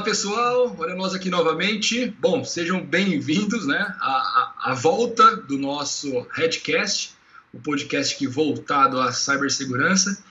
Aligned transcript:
Olá 0.00 0.06
pessoal, 0.06 0.74
olha 0.78 0.94
nós 0.94 1.12
aqui 1.12 1.28
novamente. 1.28 2.06
Bom, 2.18 2.42
sejam 2.42 2.82
bem-vindos 2.82 3.66
né, 3.66 3.94
à, 4.00 4.54
à, 4.70 4.74
volta 4.74 5.36
do 5.36 5.58
nosso 5.58 6.26
Headcast, 6.32 7.12
o 7.52 7.60
podcast 7.60 8.16
que 8.16 8.26
voltado 8.26 8.98
à 8.98 9.12
cibersegurança. 9.12 10.24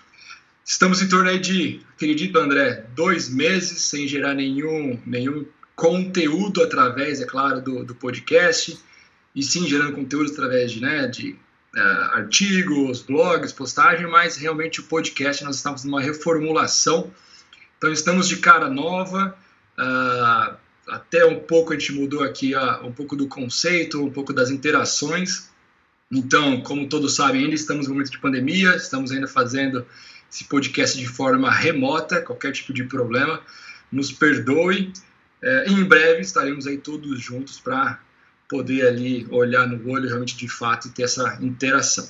Estamos 0.66 1.04
em 1.04 1.07
torno 1.07 1.29
aí 1.29 1.38
de, 1.38 1.82
acredito 1.93 2.39
André, 2.39 2.88
dois 2.96 3.29
meses 3.29 3.84
sem 3.84 4.07
gerar 4.07 4.34
nenhum, 4.34 5.00
nenhum 5.05 5.46
conteúdo 5.75 6.64
através, 6.64 7.21
é 7.21 7.25
claro, 7.25 7.61
do, 7.61 7.86
do 7.86 7.93
podcast, 7.93 8.75
e 9.36 9.43
sim 9.43 9.68
gerando 9.68 9.93
conteúdo 9.93 10.32
através 10.32 10.71
de, 10.71 10.82
né, 10.82 11.06
de 11.06 11.33
uh, 11.75 11.79
artigos, 12.15 13.04
blogs, 13.04 13.54
postagem, 13.54 14.07
mas 14.07 14.36
realmente 14.36 14.79
o 14.79 14.83
podcast 14.86 15.43
nós 15.43 15.57
estamos 15.57 15.83
numa 15.83 16.01
reformulação. 16.01 17.14
Então 17.78 17.93
estamos 17.93 18.28
de 18.28 18.38
cara 18.38 18.68
nova, 18.68 19.38
Uh, 19.79 20.57
até 20.89 21.25
um 21.25 21.39
pouco 21.39 21.71
a 21.71 21.78
gente 21.78 21.93
mudou 21.93 22.21
aqui 22.21 22.54
uh, 22.54 22.86
um 22.86 22.92
pouco 22.92 23.15
do 23.15 23.28
conceito, 23.28 24.04
um 24.04 24.11
pouco 24.11 24.33
das 24.33 24.50
interações. 24.50 25.50
Então, 26.11 26.61
como 26.61 26.89
todos 26.89 27.15
sabem, 27.15 27.43
ainda 27.43 27.55
estamos 27.55 27.88
no 27.88 27.93
momento 27.93 28.11
de 28.11 28.19
pandemia, 28.19 28.75
estamos 28.75 29.11
ainda 29.11 29.28
fazendo 29.28 29.86
esse 30.32 30.43
podcast 30.43 30.97
de 30.97 31.07
forma 31.07 31.50
remota, 31.52 32.22
qualquer 32.22 32.52
tipo 32.52 32.73
de 32.73 32.83
problema, 32.83 33.42
nos 33.92 34.11
perdoe. 34.11 34.92
É, 35.42 35.69
em 35.69 35.83
breve 35.83 36.22
estaremos 36.22 36.67
aí 36.67 36.77
todos 36.77 37.19
juntos 37.22 37.59
para 37.59 38.00
poder 38.50 38.88
ali 38.88 39.27
olhar 39.30 39.67
no 39.67 39.89
olho 39.89 40.08
realmente 40.08 40.36
de 40.36 40.50
fato 40.50 40.88
e 40.88 40.91
ter 40.91 41.03
essa 41.03 41.38
interação. 41.41 42.08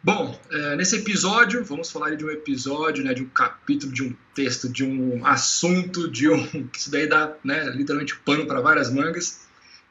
Bom, 0.00 0.38
é, 0.50 0.76
nesse 0.76 0.94
episódio, 0.94 1.64
vamos 1.64 1.90
falar 1.90 2.14
de 2.14 2.24
um 2.24 2.30
episódio, 2.30 3.02
né, 3.02 3.12
de 3.12 3.22
um 3.22 3.28
capítulo, 3.28 3.92
de 3.92 4.04
um 4.04 4.14
texto, 4.32 4.68
de 4.68 4.84
um 4.84 5.26
assunto, 5.26 6.08
de 6.08 6.28
um. 6.28 6.46
isso 6.72 6.88
daí 6.88 7.08
dá 7.08 7.34
né, 7.42 7.68
literalmente 7.70 8.16
pano 8.20 8.46
para 8.46 8.60
várias 8.60 8.92
mangas, 8.92 9.40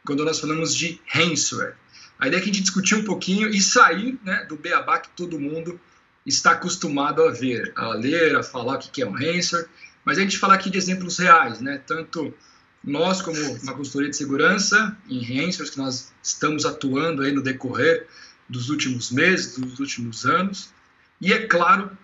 quando 0.06 0.24
nós 0.24 0.40
falamos 0.40 0.74
de 0.74 1.02
ransomware. 1.08 1.76
A 2.18 2.28
ideia 2.28 2.40
é 2.40 2.44
que 2.44 2.50
a 2.50 2.54
gente 2.54 2.64
discutir 2.64 2.96
um 2.96 3.04
pouquinho 3.04 3.50
e 3.50 3.60
sair 3.60 4.18
né, 4.24 4.46
do 4.48 4.56
beabá 4.56 4.98
que 4.98 5.10
todo 5.10 5.38
mundo 5.38 5.78
está 6.26 6.52
acostumado 6.52 7.24
a 7.24 7.32
ver, 7.32 7.74
a 7.76 7.90
ler, 7.90 8.38
a 8.38 8.44
falar 8.44 8.76
o 8.76 8.80
que 8.80 9.02
é 9.02 9.06
um 9.06 9.12
ransomware, 9.12 9.68
mas 10.06 10.18
a 10.18 10.22
gente 10.22 10.38
falar 10.38 10.54
aqui 10.54 10.70
de 10.70 10.78
exemplos 10.78 11.18
reais, 11.18 11.60
né, 11.60 11.82
tanto 11.86 12.34
nós 12.82 13.22
como 13.22 13.38
uma 13.62 13.74
consultoria 13.74 14.10
de 14.10 14.16
segurança 14.16 14.98
em 15.10 15.20
ransomwares 15.20 15.70
que 15.70 15.78
nós 15.78 16.14
estamos 16.24 16.66
atuando 16.66 17.24
aí 17.24 17.34
no 17.34 17.44
decorrer 17.44 18.08
dos 18.50 18.70
últimos 18.70 19.12
meses, 19.12 19.58
dos 19.58 19.80
últimos 19.80 20.26
anos, 20.26 20.72
e 21.20 21.34
é 21.34 21.46
claro, 21.48 21.98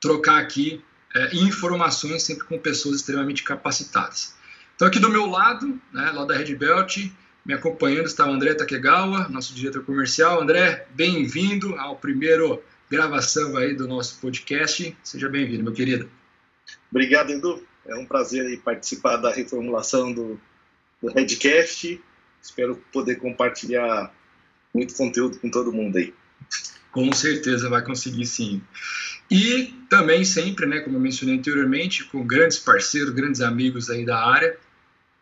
trocar 0.00 0.38
aqui 0.38 0.82
é, 1.14 1.36
informações 1.36 2.22
sempre 2.22 2.44
com 2.44 2.58
pessoas 2.58 2.96
extremamente 2.96 3.42
capacitadas. 3.42 4.34
Então, 4.74 4.88
aqui 4.88 4.98
do 4.98 5.10
meu 5.10 5.26
lado, 5.26 5.80
né, 5.92 6.10
lá 6.10 6.24
da 6.24 6.34
Red 6.34 6.54
Belt, 6.54 6.98
me 7.44 7.54
acompanhando 7.54 8.06
está 8.06 8.26
o 8.26 8.32
André 8.32 8.54
Takegawa, 8.54 9.28
nosso 9.28 9.54
diretor 9.54 9.84
comercial. 9.84 10.42
André, 10.42 10.86
bem-vindo 10.94 11.74
ao 11.76 11.96
primeiro 11.96 12.62
gravação 12.90 13.56
aí 13.56 13.74
do 13.74 13.86
nosso 13.86 14.20
podcast. 14.20 14.96
Seja 15.02 15.28
bem-vindo, 15.28 15.62
meu 15.62 15.72
querido. 15.72 16.10
Obrigado, 16.90 17.30
Edu. 17.30 17.64
É 17.86 17.94
um 17.94 18.04
prazer 18.04 18.60
participar 18.60 19.16
da 19.16 19.32
reformulação 19.32 20.12
do, 20.12 20.40
do 21.00 21.08
Redcast. 21.08 22.00
Espero 22.42 22.76
poder 22.92 23.16
compartilhar 23.16 24.12
muito 24.74 24.94
conteúdo 24.94 25.38
com 25.38 25.50
todo 25.50 25.72
mundo 25.72 25.96
aí. 25.96 26.14
Com 26.92 27.12
certeza 27.12 27.68
vai 27.68 27.82
conseguir 27.82 28.26
sim. 28.26 28.62
E 29.30 29.74
também 29.88 30.24
sempre, 30.24 30.66
né, 30.66 30.80
como 30.80 30.96
eu 30.96 31.00
mencionei 31.00 31.36
anteriormente, 31.36 32.04
com 32.04 32.26
grandes 32.26 32.58
parceiros, 32.58 33.14
grandes 33.14 33.40
amigos 33.40 33.88
aí 33.88 34.04
da 34.04 34.18
área. 34.18 34.56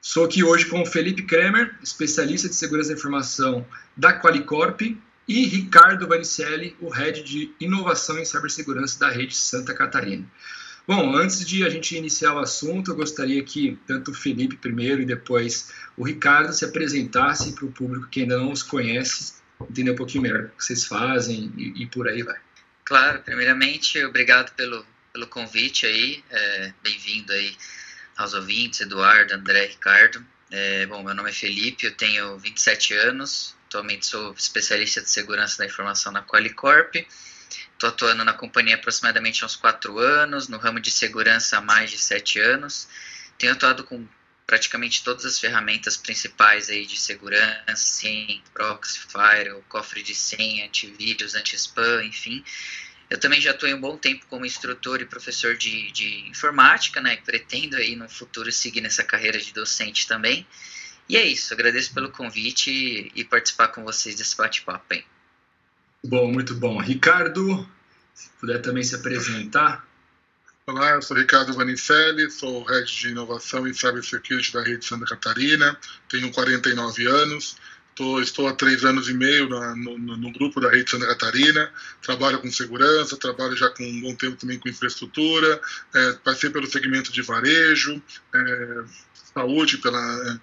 Sou 0.01 0.25
aqui 0.25 0.43
hoje 0.43 0.65
com 0.67 0.81
o 0.81 0.87
Felipe 0.87 1.23
Kremer, 1.25 1.77
especialista 1.83 2.49
de 2.49 2.55
segurança 2.55 2.89
da 2.89 2.95
informação 2.95 3.67
da 3.97 4.19
Qualicorp, 4.19 4.81
e 5.29 5.45
Ricardo 5.45 6.09
Vanicelli, 6.09 6.75
o 6.81 6.89
head 6.89 7.23
de 7.23 7.53
inovação 7.61 8.19
em 8.19 8.25
cibersegurança 8.25 8.99
da 8.99 9.11
rede 9.11 9.37
Santa 9.37 9.75
Catarina. 9.75 10.25
Bom, 10.87 11.15
antes 11.15 11.45
de 11.45 11.67
a 11.67 11.69
gente 11.69 11.95
iniciar 11.95 12.35
o 12.35 12.39
assunto, 12.39 12.91
eu 12.91 12.97
gostaria 12.97 13.45
que 13.45 13.79
tanto 13.87 14.11
o 14.11 14.15
Felipe 14.15 14.57
primeiro 14.57 15.03
e 15.03 15.05
depois 15.05 15.71
o 15.99 16.03
Ricardo 16.03 16.55
se 16.55 16.65
apresentassem 16.65 17.53
para 17.53 17.67
o 17.67 17.71
público 17.71 18.09
que 18.09 18.23
ainda 18.23 18.39
não 18.39 18.51
os 18.51 18.63
conhece 18.63 19.35
entender 19.69 19.91
um 19.91 19.97
pouquinho 19.97 20.23
melhor 20.23 20.45
o 20.45 20.49
que 20.51 20.65
vocês 20.65 20.85
fazem 20.85 21.53
e, 21.57 21.83
e 21.83 21.87
por 21.87 22.09
aí 22.09 22.23
vai. 22.23 22.37
Claro, 22.85 23.23
primeiramente, 23.23 24.03
obrigado 24.05 24.55
pelo, 24.55 24.85
pelo 25.13 25.27
convite 25.27 25.87
aí, 25.87 26.25
é, 26.31 26.73
bem-vindo 26.83 27.33
aí 27.33 27.57
aos 28.17 28.35
ouvintes, 28.35 28.81
Eduardo, 28.81 29.35
André, 29.35 29.67
Ricardo. 29.67 30.25
É, 30.51 30.87
bom, 30.87 31.03
meu 31.03 31.15
nome 31.15 31.31
é 31.31 31.33
Felipe, 31.33 31.85
eu 31.85 31.95
tenho 31.95 32.39
27 32.39 32.95
anos, 32.95 33.55
atualmente 33.67 34.07
sou 34.07 34.33
especialista 34.33 35.03
de 35.03 35.11
segurança 35.11 35.59
da 35.59 35.67
informação 35.67 36.11
na 36.11 36.23
Qualicorp. 36.23 36.95
Estou 36.95 37.91
atuando 37.91 38.25
na 38.25 38.33
companhia 38.33 38.75
aproximadamente 38.75 39.43
há 39.43 39.47
uns 39.47 39.55
4 39.55 39.99
anos, 39.99 40.49
no 40.49 40.59
ramo 40.59 40.81
de 40.81 40.91
segurança 40.91 41.59
há 41.59 41.61
mais 41.61 41.91
de 41.91 41.99
7 41.99 42.41
anos. 42.41 42.89
Tenho 43.39 43.53
atuado 43.53 43.85
com 43.85 44.05
praticamente 44.49 45.05
todas 45.05 45.27
as 45.27 45.39
ferramentas 45.39 45.95
principais 45.95 46.71
aí 46.71 46.87
de 46.87 46.99
segurança, 46.99 47.77
sim, 47.77 48.41
proxy, 48.55 48.99
firewall, 48.99 49.63
cofre 49.69 50.03
de 50.03 50.15
senha, 50.15 50.65
antivírus, 50.65 51.35
anti-spam, 51.35 52.03
enfim. 52.03 52.43
Eu 53.11 53.21
também 53.21 53.43
já 53.43 53.51
estou 53.51 53.69
um 53.69 53.81
bom 53.81 53.99
tempo 53.99 54.25
como 54.27 54.47
instrutor 54.47 55.03
e 55.03 55.05
professor 55.05 55.55
de, 55.55 55.93
de 55.93 56.27
informática, 56.31 56.99
né? 56.99 57.17
Pretendo 57.17 57.77
aí 57.77 57.95
no 57.95 58.09
futuro 58.09 58.51
seguir 58.51 58.81
nessa 58.81 59.05
carreira 59.05 59.39
de 59.39 59.53
docente 59.53 60.09
também. 60.09 60.47
E 61.07 61.19
é 61.19 61.27
isso, 61.27 61.53
agradeço 61.53 61.93
pelo 61.93 62.11
convite 62.11 63.13
e, 63.15 63.25
participar 63.25 63.69
com 63.69 63.85
vocês 63.85 64.15
desse 64.15 64.35
bate-papo. 64.35 64.97
Bom, 66.03 66.33
muito 66.33 66.55
bom. 66.55 66.79
Ricardo, 66.79 67.69
se 68.15 68.31
puder 68.41 68.63
também 68.63 68.83
se 68.83 68.95
apresentar. 68.95 69.87
Olá, 70.69 70.91
eu 70.91 71.01
sou 71.01 71.17
Ricardo 71.17 71.55
Vanicelli, 71.55 72.31
sou 72.31 72.63
Head 72.63 72.95
de 72.95 73.09
Inovação 73.09 73.67
e 73.67 73.73
Cybersecurity 73.73 74.53
da 74.53 74.63
Rede 74.63 74.85
Santa 74.85 75.07
Catarina, 75.07 75.75
tenho 76.11 76.31
49 76.31 77.07
anos, 77.07 77.57
tô, 77.97 78.21
estou 78.21 78.47
há 78.47 78.53
três 78.53 78.85
anos 78.85 79.09
e 79.09 79.15
meio 79.15 79.49
no, 79.49 79.77
no, 79.77 80.17
no, 80.19 80.31
grupo 80.31 80.61
da 80.61 80.69
Rede 80.69 80.91
Santa 80.91 81.07
Catarina, 81.07 81.73
trabalho 82.03 82.39
com 82.39 82.51
segurança, 82.51 83.17
trabalho 83.17 83.57
já 83.57 83.71
com 83.71 83.83
um 83.83 84.03
bom 84.03 84.15
tempo 84.15 84.37
também 84.37 84.59
com 84.59 84.69
infraestrutura, 84.69 85.59
é, 85.95 86.13
passei 86.23 86.51
pelo 86.51 86.67
segmento 86.67 87.11
de 87.11 87.23
varejo, 87.23 88.03
é, 88.35 88.85
saúde 89.33 89.79
pela 89.79 89.99
é, 89.99 90.39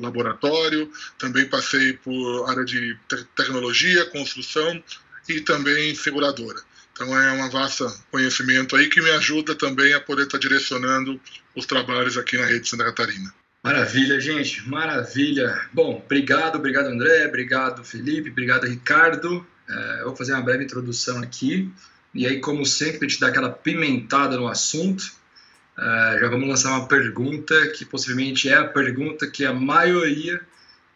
laboratório, 0.00 0.90
também 1.20 1.48
passei 1.48 1.92
por 1.92 2.50
área 2.50 2.64
de 2.64 2.98
te 3.08 3.24
tecnologia, 3.36 4.06
construção 4.06 4.82
e 5.28 5.40
também 5.40 5.94
seguradora. 5.94 6.66
Então 6.98 7.16
é 7.16 7.30
uma 7.30 7.48
vasta 7.48 7.86
conhecimento 8.10 8.74
aí 8.74 8.88
que 8.88 9.00
me 9.00 9.10
ajuda 9.10 9.54
também 9.54 9.94
a 9.94 10.00
poder 10.00 10.24
estar 10.24 10.38
direcionando 10.38 11.20
os 11.54 11.64
trabalhos 11.64 12.18
aqui 12.18 12.36
na 12.36 12.44
rede 12.44 12.68
Santa 12.68 12.84
Catarina. 12.86 13.32
Maravilha, 13.62 14.20
gente, 14.20 14.68
maravilha. 14.68 15.64
Bom, 15.72 16.02
obrigado, 16.04 16.56
obrigado 16.56 16.86
André, 16.86 17.24
obrigado 17.26 17.84
Felipe, 17.84 18.30
obrigado 18.30 18.66
Ricardo. 18.66 19.46
É, 19.68 20.02
vou 20.02 20.16
fazer 20.16 20.32
uma 20.32 20.42
breve 20.42 20.64
introdução 20.64 21.22
aqui 21.22 21.72
e 22.12 22.26
aí, 22.26 22.40
como 22.40 22.66
sempre, 22.66 23.06
a 23.06 23.08
gente 23.08 23.20
dá 23.20 23.28
aquela 23.28 23.50
pimentada 23.50 24.36
no 24.36 24.48
assunto. 24.48 25.04
É, 25.78 26.18
já 26.20 26.28
vamos 26.28 26.48
lançar 26.48 26.70
uma 26.70 26.88
pergunta 26.88 27.54
que 27.68 27.84
possivelmente 27.84 28.48
é 28.48 28.56
a 28.56 28.64
pergunta 28.64 29.30
que 29.30 29.44
a 29.44 29.52
maioria 29.52 30.40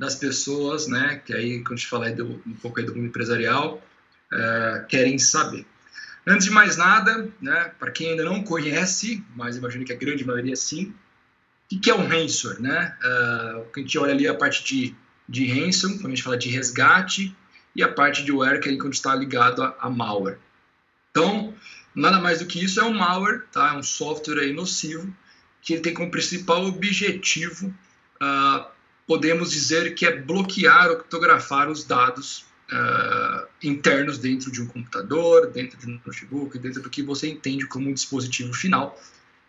das 0.00 0.16
pessoas, 0.16 0.88
né, 0.88 1.22
que 1.24 1.32
aí 1.32 1.60
quando 1.62 1.74
a 1.74 1.76
gente 1.76 1.88
fala 1.88 2.10
do, 2.10 2.42
um 2.44 2.54
pouco 2.54 2.80
aí 2.80 2.86
do 2.86 2.92
mundo 2.92 3.06
empresarial, 3.06 3.80
é, 4.32 4.84
querem 4.88 5.16
saber. 5.16 5.64
Antes 6.26 6.46
de 6.46 6.52
mais 6.52 6.76
nada, 6.76 7.28
né, 7.40 7.72
para 7.78 7.90
quem 7.90 8.10
ainda 8.10 8.24
não 8.24 8.44
conhece, 8.44 9.24
mas 9.34 9.56
imagino 9.56 9.84
que 9.84 9.92
a 9.92 9.96
grande 9.96 10.24
maioria 10.24 10.54
sim, 10.54 10.94
o 11.70 11.80
que 11.80 11.90
é 11.90 11.94
um 11.94 12.06
ransomware? 12.06 12.60
Né? 12.60 12.96
Uh, 13.02 13.66
a 13.74 13.78
gente 13.80 13.98
olha 13.98 14.12
ali 14.12 14.28
a 14.28 14.34
parte 14.34 14.62
de, 14.62 14.94
de 15.28 15.46
ransom, 15.46 15.94
quando 15.94 16.06
a 16.06 16.10
gente 16.10 16.22
fala 16.22 16.36
de 16.36 16.48
resgate, 16.48 17.34
e 17.74 17.82
a 17.82 17.88
parte 17.90 18.22
de 18.22 18.30
ware, 18.30 18.60
que 18.60 18.68
é 18.68 18.76
quando 18.76 18.92
está 18.92 19.14
ligado 19.14 19.62
a, 19.62 19.74
a, 19.80 19.90
malware. 19.90 20.38
Então, 21.10 21.54
nada 21.94 22.20
mais 22.20 22.40
do 22.40 22.46
que 22.46 22.62
isso 22.62 22.78
é 22.78 22.84
um 22.84 22.92
malware, 22.92 23.46
tá? 23.50 23.70
é 23.70 23.76
um 23.76 23.82
software 23.82 24.40
aí 24.40 24.52
nocivo, 24.52 25.12
que 25.62 25.72
ele 25.72 25.82
tem 25.82 25.94
como 25.94 26.10
principal 26.10 26.64
objetivo, 26.66 27.74
uh, 28.20 28.66
podemos 29.06 29.50
dizer 29.50 29.94
que 29.94 30.06
é 30.06 30.14
bloquear 30.14 30.90
ou 30.90 30.96
criptografar 30.96 31.70
os 31.70 31.84
dados 31.84 32.44
uh, 32.72 33.46
internos 33.62 34.18
dentro 34.18 34.50
de 34.50 34.62
um 34.62 34.66
computador, 34.66 35.50
dentro 35.50 35.78
de 35.78 35.86
um 35.86 36.00
notebook, 36.04 36.58
dentro 36.58 36.82
do 36.82 36.90
que 36.90 37.02
você 37.02 37.28
entende 37.28 37.66
como 37.66 37.88
um 37.88 37.94
dispositivo 37.94 38.52
final. 38.52 38.98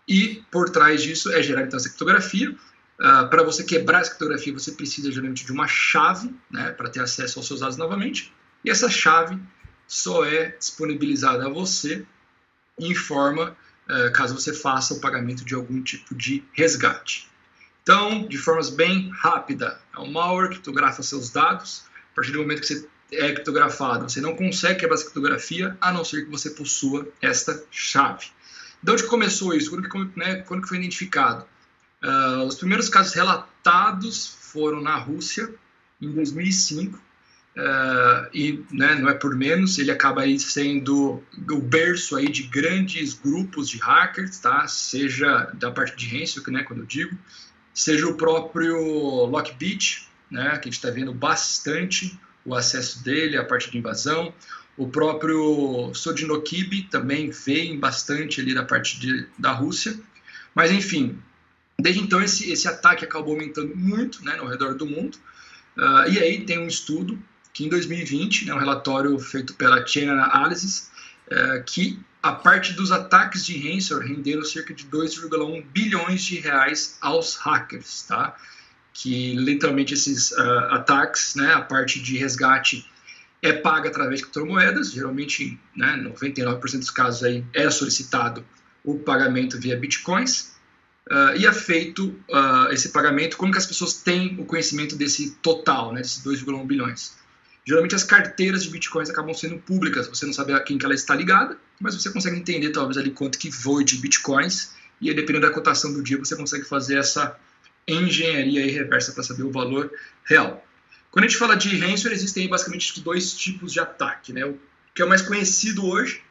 E 0.07 0.43
por 0.51 0.69
trás 0.69 1.01
disso 1.01 1.31
é 1.31 1.41
gerar 1.41 1.63
então 1.63 1.77
essa 1.77 1.87
criptografia. 1.87 2.51
Uh, 2.51 3.27
para 3.29 3.43
você 3.43 3.63
quebrar 3.63 4.01
essa 4.01 4.11
criptografia, 4.11 4.53
você 4.53 4.71
precisa 4.73 5.11
geralmente 5.11 5.45
de 5.45 5.51
uma 5.51 5.67
chave 5.67 6.33
né, 6.51 6.71
para 6.71 6.89
ter 6.89 6.99
acesso 6.99 7.39
aos 7.39 7.47
seus 7.47 7.61
dados 7.61 7.77
novamente. 7.77 8.33
E 8.63 8.69
essa 8.69 8.89
chave 8.89 9.39
só 9.87 10.25
é 10.25 10.55
disponibilizada 10.57 11.45
a 11.45 11.49
você 11.49 12.05
em 12.79 12.93
forma 12.93 13.55
uh, 13.89 14.11
caso 14.13 14.33
você 14.33 14.53
faça 14.53 14.93
o 14.93 14.99
pagamento 14.99 15.45
de 15.45 15.55
algum 15.55 15.81
tipo 15.81 16.13
de 16.15 16.43
resgate. 16.53 17.29
Então, 17.81 18.25
de 18.27 18.37
forma 18.37 18.61
bem 18.71 19.09
rápida, 19.09 19.79
é 19.93 19.99
um 19.99 20.09
malware 20.09 20.47
que 20.47 20.55
criptografa 20.55 21.03
seus 21.03 21.29
dados. 21.29 21.83
A 22.13 22.15
partir 22.15 22.31
do 22.31 22.39
momento 22.39 22.61
que 22.61 22.67
você 22.67 22.87
é 23.17 23.31
criptografado, 23.31 24.09
você 24.09 24.21
não 24.21 24.35
consegue 24.35 24.81
quebrar 24.81 24.95
essa 24.95 25.03
criptografia, 25.03 25.77
a 25.79 25.91
não 25.91 26.03
ser 26.03 26.25
que 26.25 26.31
você 26.31 26.49
possua 26.49 27.07
esta 27.21 27.63
chave. 27.71 28.27
De 28.81 28.91
onde 28.91 29.03
começou 29.03 29.53
isso? 29.53 29.69
Quando 29.69 29.89
que, 29.89 30.19
né, 30.19 30.37
quando 30.47 30.61
que 30.61 30.67
foi 30.67 30.77
identificado? 30.77 31.45
Uh, 32.03 32.45
os 32.45 32.55
primeiros 32.55 32.89
casos 32.89 33.13
relatados 33.13 34.27
foram 34.27 34.81
na 34.81 34.97
Rússia, 34.97 35.49
em 36.01 36.11
2005, 36.11 36.97
uh, 36.97 37.01
ah, 37.57 38.29
e 38.33 38.61
né, 38.71 38.95
não 38.95 39.07
é 39.07 39.13
por 39.13 39.37
menos, 39.37 39.79
ele 39.79 39.89
acaba 39.89 40.23
aí 40.23 40.37
sendo 40.37 41.23
o 41.49 41.59
berço 41.59 42.17
aí 42.17 42.27
de 42.27 42.43
grandes 42.43 43.13
grupos 43.13 43.69
de 43.69 43.77
hackers, 43.77 44.37
tá? 44.39 44.67
seja 44.67 45.49
da 45.53 45.71
parte 45.71 45.95
de 45.95 46.21
Hansel, 46.21 46.43
né, 46.47 46.63
quando 46.63 46.79
eu 46.79 46.85
digo, 46.85 47.17
seja 47.73 48.05
o 48.05 48.15
próprio 48.15 48.77
Lockbit, 49.25 50.09
né, 50.29 50.49
que 50.57 50.67
a 50.67 50.71
gente 50.71 50.73
está 50.73 50.89
vendo 50.89 51.13
bastante 51.13 52.19
o 52.45 52.55
acesso 52.55 53.03
dele, 53.03 53.37
a 53.37 53.43
parte 53.43 53.71
de 53.71 53.77
invasão, 53.77 54.33
o 54.75 54.87
próprio 54.87 55.93
Sodinokibi 55.93 56.83
também 56.83 57.29
vem 57.29 57.79
bastante 57.79 58.41
ali 58.41 58.53
da 58.53 58.63
parte 58.63 58.99
de, 58.99 59.27
da 59.37 59.51
Rússia. 59.51 59.97
Mas, 60.55 60.71
enfim, 60.71 61.19
desde 61.79 62.01
então 62.01 62.21
esse, 62.21 62.51
esse 62.51 62.67
ataque 62.67 63.05
acabou 63.05 63.33
aumentando 63.33 63.75
muito 63.75 64.23
né, 64.25 64.35
no 64.35 64.47
redor 64.47 64.75
do 64.75 64.85
mundo. 64.85 65.17
Uh, 65.77 66.09
e 66.11 66.19
aí 66.19 66.45
tem 66.45 66.59
um 66.59 66.67
estudo 66.67 67.17
que 67.53 67.65
em 67.65 67.69
2020, 67.69 68.45
né, 68.45 68.53
um 68.53 68.59
relatório 68.59 69.17
feito 69.19 69.53
pela 69.53 69.85
Chain 69.85 70.09
Analysis, 70.09 70.91
uh, 71.27 71.63
que 71.65 71.99
a 72.21 72.31
parte 72.31 72.73
dos 72.73 72.91
ataques 72.91 73.45
de 73.45 73.57
ransomware 73.57 74.07
renderam 74.07 74.43
cerca 74.43 74.73
de 74.73 74.85
2,1 74.85 75.63
bilhões 75.65 76.23
de 76.23 76.39
reais 76.39 76.97
aos 77.01 77.35
hackers, 77.35 78.03
tá? 78.03 78.35
Que 78.93 79.33
literalmente 79.33 79.93
esses 79.93 80.31
uh, 80.31 80.41
ataques, 80.69 81.35
né, 81.35 81.51
a 81.53 81.61
parte 81.61 81.99
de 81.99 82.17
resgate 82.17 82.85
é 83.41 83.51
paga 83.51 83.89
através 83.89 84.19
de 84.19 84.27
criptomoedas, 84.27 84.91
geralmente, 84.91 85.59
né, 85.75 86.01
99% 86.01 86.79
dos 86.79 86.91
casos 86.91 87.23
aí 87.23 87.43
é 87.53 87.69
solicitado 87.69 88.45
o 88.83 88.99
pagamento 88.99 89.59
via 89.59 89.75
bitcoins, 89.75 90.53
uh, 91.09 91.35
e 91.35 91.45
é 91.45 91.51
feito 91.51 92.07
uh, 92.29 92.71
esse 92.71 92.89
pagamento, 92.89 93.35
como 93.35 93.51
que 93.51 93.57
as 93.57 93.65
pessoas 93.65 93.95
têm 93.95 94.39
o 94.39 94.45
conhecimento 94.45 94.95
desse 94.95 95.31
total, 95.41 95.91
né, 95.91 96.01
desses 96.01 96.23
2,1 96.23 96.65
bilhões? 96.65 97.17
Geralmente 97.65 97.95
as 97.95 98.03
carteiras 98.03 98.63
de 98.63 98.69
bitcoins 98.69 99.09
acabam 99.09 99.33
sendo 99.33 99.57
públicas, 99.57 100.07
você 100.07 100.25
não 100.25 100.33
sabe 100.33 100.53
a 100.53 100.59
quem 100.59 100.77
que 100.77 100.85
ela 100.85 100.93
está 100.93 101.15
ligada, 101.15 101.57
mas 101.79 101.95
você 101.95 102.09
consegue 102.11 102.37
entender 102.37 102.71
talvez 102.71 102.97
ali 102.97 103.11
quanto 103.11 103.37
que 103.37 103.49
voe 103.49 103.83
de 103.83 103.97
bitcoins, 103.97 104.71
e 105.01 105.09
aí, 105.09 105.15
dependendo 105.15 105.45
da 105.45 105.53
cotação 105.53 105.91
do 105.91 106.01
dia, 106.01 106.17
você 106.17 106.33
consegue 106.33 106.63
fazer 106.63 106.97
essa 106.97 107.37
engenharia 107.87 108.65
reversa 108.71 109.11
para 109.11 109.23
saber 109.23 109.43
o 109.43 109.51
valor 109.51 109.91
real. 110.25 110.65
Quando 111.11 111.25
a 111.25 111.27
gente 111.27 111.37
fala 111.37 111.55
de 111.55 111.77
ransomware, 111.77 112.13
existem 112.13 112.47
basicamente 112.47 112.99
dois 113.01 113.33
tipos 113.33 113.71
de 113.73 113.79
ataque, 113.79 114.33
né? 114.33 114.45
O 114.45 114.57
que 114.95 115.01
é 115.01 115.05
o 115.05 115.09
mais 115.09 115.21
conhecido 115.21 115.85
hoje, 115.85 116.21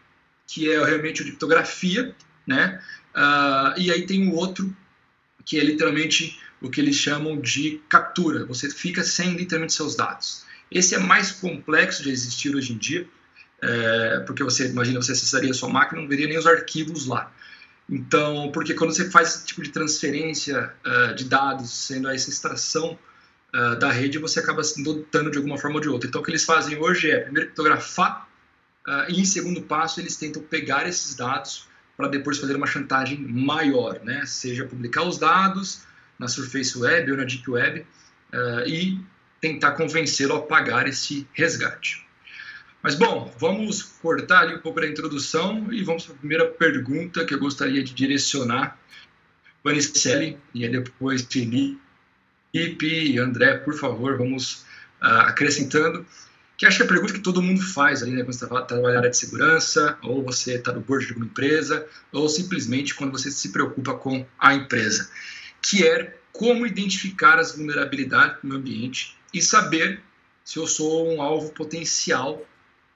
que 0.47 0.71
é 0.71 0.85
realmente 0.85 1.23
a 1.23 1.25
criptografia, 1.25 2.15
né? 2.47 2.83
Uh, 3.15 3.79
e 3.79 3.93
aí 3.93 4.07
tem 4.07 4.29
o 4.29 4.35
outro, 4.35 4.75
que 5.45 5.59
é 5.59 5.65
literalmente 5.65 6.41
o 6.61 6.71
que 6.71 6.81
eles 6.81 6.97
chamam 6.97 7.41
de 7.41 7.81
captura. 7.89 8.45
Você 8.47 8.71
fica 8.71 9.03
sem 9.03 9.35
literalmente 9.35 9.75
seus 9.75 9.97
dados. 9.97 10.45
Esse 10.71 10.95
é 10.95 10.99
mais 10.99 11.33
complexo 11.33 12.03
de 12.03 12.11
existir 12.11 12.55
hoje 12.55 12.73
em 12.73 12.79
dia, 12.79 13.07
é, 13.61 14.21
porque 14.27 14.43
você 14.43 14.69
imagina 14.69 15.01
você 15.01 15.13
acessaria 15.13 15.51
a 15.51 15.55
sua 15.55 15.69
máquina 15.69 16.01
não 16.01 16.09
veria 16.09 16.27
nem 16.27 16.39
os 16.39 16.47
arquivos 16.47 17.07
lá. 17.07 17.33
Então, 17.89 18.51
porque 18.53 18.75
quando 18.75 18.95
você 18.95 19.11
faz 19.11 19.37
esse 19.37 19.47
tipo 19.47 19.63
de 19.63 19.71
transferência 19.71 20.73
uh, 20.87 21.15
de 21.15 21.25
dados, 21.25 21.71
sendo 21.71 22.09
essa 22.09 22.31
extração 22.31 22.99
uh, 23.55 23.79
da 23.79 23.91
rede, 23.91 24.19
você 24.19 24.41
acaba 24.41 24.63
se 24.63 24.83
dotando 24.83 25.31
de 25.31 25.39
alguma 25.39 25.59
forma 25.59 25.77
ou 25.77 25.83
de 25.83 25.89
outra. 25.89 26.09
Então, 26.09 26.21
o 26.21 26.25
que 26.25 26.31
eles 26.31 26.45
fazem 26.45 26.79
hoje 26.79 27.11
é, 27.11 27.21
primeiro, 27.21 27.49
criptografar, 27.49 28.29
uh, 28.87 29.11
e 29.11 29.21
em 29.21 29.25
segundo 29.25 29.63
passo, 29.63 30.01
eles 30.01 30.17
tentam 30.17 30.43
pegar 30.43 30.87
esses 30.87 31.15
dados 31.15 31.67
para 31.97 32.09
depois 32.09 32.39
fazer 32.39 32.57
uma 32.57 32.67
chantagem 32.67 33.19
maior, 33.19 34.01
né? 34.03 34.25
seja 34.27 34.65
publicar 34.65 35.03
os 35.03 35.19
dados 35.19 35.83
na 36.19 36.27
Surface 36.27 36.77
Web 36.79 37.11
ou 37.11 37.17
na 37.19 37.25
Deep 37.25 37.49
Web, 37.51 37.87
e 38.67 38.99
tentar 39.41 39.73
convencê-lo 39.73 40.37
a 40.37 40.43
pagar 40.43 40.89
esse 40.89 41.27
resgate. 41.35 42.07
Mas 42.83 42.97
bom, 42.97 43.33
vamos 43.39 43.83
cortar 44.03 44.41
ali 44.41 44.57
um 44.57 44.59
pouco 44.59 44.81
da 44.81 44.89
introdução 44.89 45.73
e 45.73 45.85
vamos 45.85 46.05
para 46.05 46.15
a 46.17 46.19
primeira 46.19 46.47
pergunta 46.47 47.25
que 47.25 47.33
eu 47.33 47.39
gostaria 47.39 47.83
de 47.85 47.95
direcionar. 47.95 48.77
Vanessa 49.63 50.37
e 50.53 50.69
depois 50.69 51.23
Felipe 51.23 51.79
e 52.53 53.19
André, 53.21 53.59
por 53.59 53.75
favor, 53.75 54.19
vamos 54.19 54.65
uh, 55.01 55.29
acrescentando. 55.29 56.05
Que 56.57 56.67
acho 56.67 56.79
que 56.79 56.83
é 56.83 56.87
a 56.87 56.89
pergunta 56.89 57.13
que 57.13 57.21
todo 57.21 57.41
mundo 57.41 57.63
faz 57.63 58.03
ali, 58.03 58.11
né, 58.11 58.25
quando 58.25 58.35
você 58.35 58.45
está 58.45 58.63
trabalhando 58.63 58.95
na 58.95 58.99
área 58.99 59.11
de 59.11 59.17
segurança, 59.17 59.97
ou 60.03 60.25
você 60.25 60.55
está 60.55 60.73
no 60.73 60.81
board 60.81 61.07
de 61.07 61.13
uma 61.13 61.25
empresa, 61.25 61.87
ou 62.11 62.29
simplesmente 62.29 62.95
quando 62.95 63.13
você 63.13 63.31
se 63.31 63.53
preocupa 63.53 63.95
com 63.95 64.27
a 64.39 64.55
empresa, 64.55 65.09
que 65.61 65.87
é 65.87 66.19
como 66.33 66.67
identificar 66.67 67.39
as 67.39 67.55
vulnerabilidades 67.55 68.39
no 68.43 68.57
ambiente 68.57 69.17
e 69.33 69.41
saber 69.41 70.01
se 70.45 70.59
eu 70.59 70.67
sou 70.67 71.15
um 71.15 71.23
alvo 71.23 71.53
potencial 71.53 72.45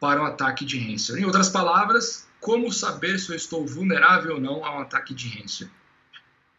para 0.01 0.23
um 0.23 0.27
ataque 0.27 0.65
de 0.65 0.79
ransomware. 0.79 1.23
Em 1.23 1.27
outras 1.27 1.49
palavras, 1.49 2.27
como 2.41 2.73
saber 2.73 3.19
se 3.19 3.31
eu 3.31 3.37
estou 3.37 3.67
vulnerável 3.67 4.35
ou 4.35 4.41
não 4.41 4.65
a 4.65 4.79
um 4.79 4.81
ataque 4.81 5.15
de 5.15 5.29
ransomware? 5.29 5.75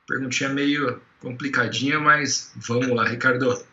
Perguntinha 0.07 0.49
meio 0.49 1.01
complicadinha, 1.19 1.99
mas 1.99 2.51
vamos 2.55 2.89
lá, 2.89 3.05
Ricardo. 3.05 3.65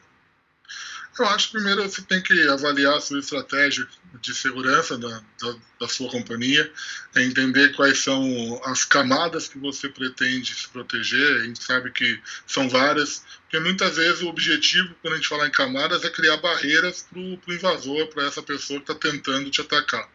Eu 1.17 1.27
acho 1.27 1.47
que 1.47 1.53
primeiro 1.53 1.83
você 1.83 2.03
tem 2.03 2.21
que 2.21 2.49
avaliar 2.49 2.97
a 2.97 3.01
sua 3.01 3.21
estratégia 3.21 3.87
de 4.21 4.35
segurança 4.35 4.99
da, 4.99 5.09
da, 5.09 5.57
da, 5.81 5.89
sua 5.89 6.11
companhia, 6.11 6.71
é 7.15 7.23
entender 7.23 7.73
quais 7.77 7.99
são 8.03 8.61
as 8.65 8.85
camadas 8.85 9.47
que 9.47 9.59
você 9.59 9.89
pretende 9.89 10.55
se 10.55 10.69
proteger. 10.69 11.41
A 11.41 11.45
gente 11.45 11.63
sabe 11.63 11.93
que 11.93 12.21
são 12.47 12.69
várias, 12.69 13.23
porque 13.44 13.61
muitas 13.61 13.96
vezes 13.96 14.23
o 14.23 14.29
objetivo, 14.29 14.94
quando 15.00 15.14
a 15.14 15.17
gente 15.17 15.29
fala 15.29 15.46
em 15.46 15.50
camadas, 15.50 16.02
é 16.02 16.11
criar 16.11 16.38
barreiras 16.38 17.06
para 17.08 17.20
o 17.20 17.55
invasor, 17.55 18.08
para 18.08 18.26
essa 18.26 18.43
pessoa 18.43 18.81
que 18.81 18.91
está 18.91 19.11
tentando 19.11 19.49
te 19.50 19.61
atacar. 19.61 20.08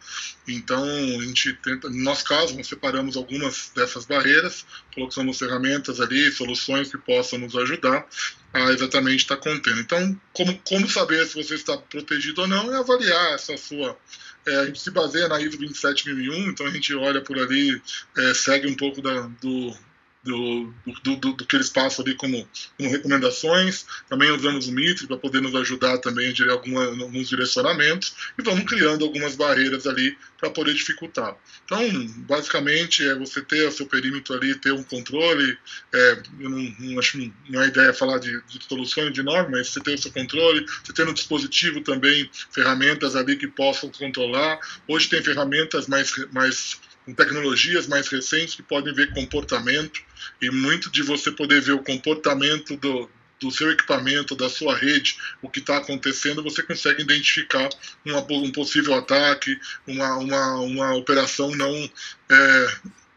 Então, 0.47 0.83
a 0.83 1.23
gente 1.23 1.53
tenta, 1.53 1.89
no 1.89 2.03
nosso 2.03 2.25
caso, 2.25 2.55
nós 2.55 2.67
separamos 2.67 3.15
algumas 3.15 3.71
dessas 3.73 4.05
barreiras, 4.05 4.65
colocamos 4.93 5.39
ferramentas 5.39 6.01
ali, 6.01 6.31
soluções 6.31 6.91
que 6.91 6.97
possam 6.97 7.39
nos 7.39 7.55
ajudar 7.55 8.05
a 8.51 8.71
exatamente 8.71 9.19
estar 9.21 9.37
tá 9.37 9.41
contendo. 9.41 9.79
Então, 9.79 10.19
como, 10.33 10.59
como 10.67 10.89
saber 10.89 11.25
se 11.25 11.41
você 11.41 11.55
está 11.55 11.77
protegido 11.77 12.41
ou 12.41 12.47
não 12.47 12.73
é 12.73 12.79
avaliar 12.79 13.35
essa 13.35 13.55
sua 13.55 13.97
é, 14.45 14.55
a 14.55 14.65
gente 14.65 14.79
se 14.79 14.89
baseia 14.89 15.27
na 15.27 15.39
ISO 15.39 15.57
27001, 15.57 16.49
então 16.49 16.65
a 16.65 16.71
gente 16.71 16.93
olha 16.95 17.21
por 17.21 17.37
ali, 17.37 17.81
é, 18.17 18.33
segue 18.33 18.67
um 18.67 18.75
pouco 18.75 19.01
da, 19.01 19.21
do, 19.41 19.75
do, 20.23 20.73
do, 21.03 21.15
do, 21.15 21.33
do, 21.33 21.45
que 21.45 21.55
eles 21.55 21.69
passam 21.69 22.03
ali 22.03 22.15
como, 22.15 22.47
como 22.77 22.89
recomendações. 22.89 23.85
Também 24.09 24.31
usamos 24.31 24.67
o 24.67 24.71
Mitre 24.71 25.07
para 25.07 25.17
poder 25.17 25.41
nos 25.41 25.55
ajudar 25.55 25.97
também 25.99 26.33
a 26.47 26.51
alguma, 26.51 26.85
alguns 26.85 27.29
direcionamentos 27.29 28.15
e 28.37 28.43
vamos 28.43 28.65
criando 28.65 29.05
algumas 29.05 29.35
barreiras 29.35 29.87
ali 29.87 30.17
para 30.37 30.49
poder 30.49 30.73
dificultar. 30.73 31.35
Então, 31.65 31.79
basicamente, 32.19 33.05
é 33.05 33.15
você 33.15 33.41
ter 33.41 33.67
o 33.67 33.71
seu 33.71 33.85
perímetro 33.85 34.33
ali, 34.35 34.55
ter 34.55 34.71
um 34.71 34.83
controle. 34.83 35.57
É, 35.93 36.21
eu 36.39 36.49
não, 36.49 36.75
não 36.79 36.99
acho 36.99 37.19
não 37.49 37.61
é 37.61 37.67
ideia 37.67 37.93
falar 37.93 38.19
de, 38.19 38.41
de 38.47 38.59
soluções 38.67 39.13
de 39.13 39.23
norma, 39.23 39.49
mas 39.51 39.69
você 39.69 39.79
ter 39.79 39.95
o 39.95 39.97
seu 39.97 40.11
controle, 40.11 40.65
você 40.83 40.93
ter 40.93 41.05
no 41.05 41.13
dispositivo 41.13 41.81
também 41.81 42.29
ferramentas 42.51 43.15
ali 43.15 43.35
que 43.35 43.47
possam 43.47 43.89
controlar. 43.89 44.59
Hoje 44.87 45.09
tem 45.09 45.23
ferramentas 45.23 45.87
mais, 45.87 46.11
mais 46.31 46.79
com 47.05 47.13
tecnologias 47.13 47.87
mais 47.87 48.07
recentes 48.07 48.55
que 48.55 48.63
podem 48.63 48.93
ver 48.93 49.13
comportamento 49.13 50.01
e 50.41 50.49
muito 50.49 50.91
de 50.91 51.01
você 51.01 51.31
poder 51.31 51.61
ver 51.61 51.73
o 51.73 51.83
comportamento 51.83 52.75
do, 52.77 53.09
do 53.39 53.51
seu 53.51 53.71
equipamento, 53.71 54.35
da 54.35 54.49
sua 54.49 54.75
rede, 54.75 55.17
o 55.41 55.49
que 55.49 55.59
está 55.59 55.77
acontecendo, 55.77 56.43
você 56.43 56.61
consegue 56.61 57.01
identificar 57.01 57.69
uma, 58.05 58.19
um 58.19 58.51
possível 58.51 58.93
ataque, 58.95 59.59
uma, 59.87 60.17
uma, 60.17 60.55
uma 60.59 60.95
operação 60.95 61.55
não. 61.55 61.89
É, 62.29 62.67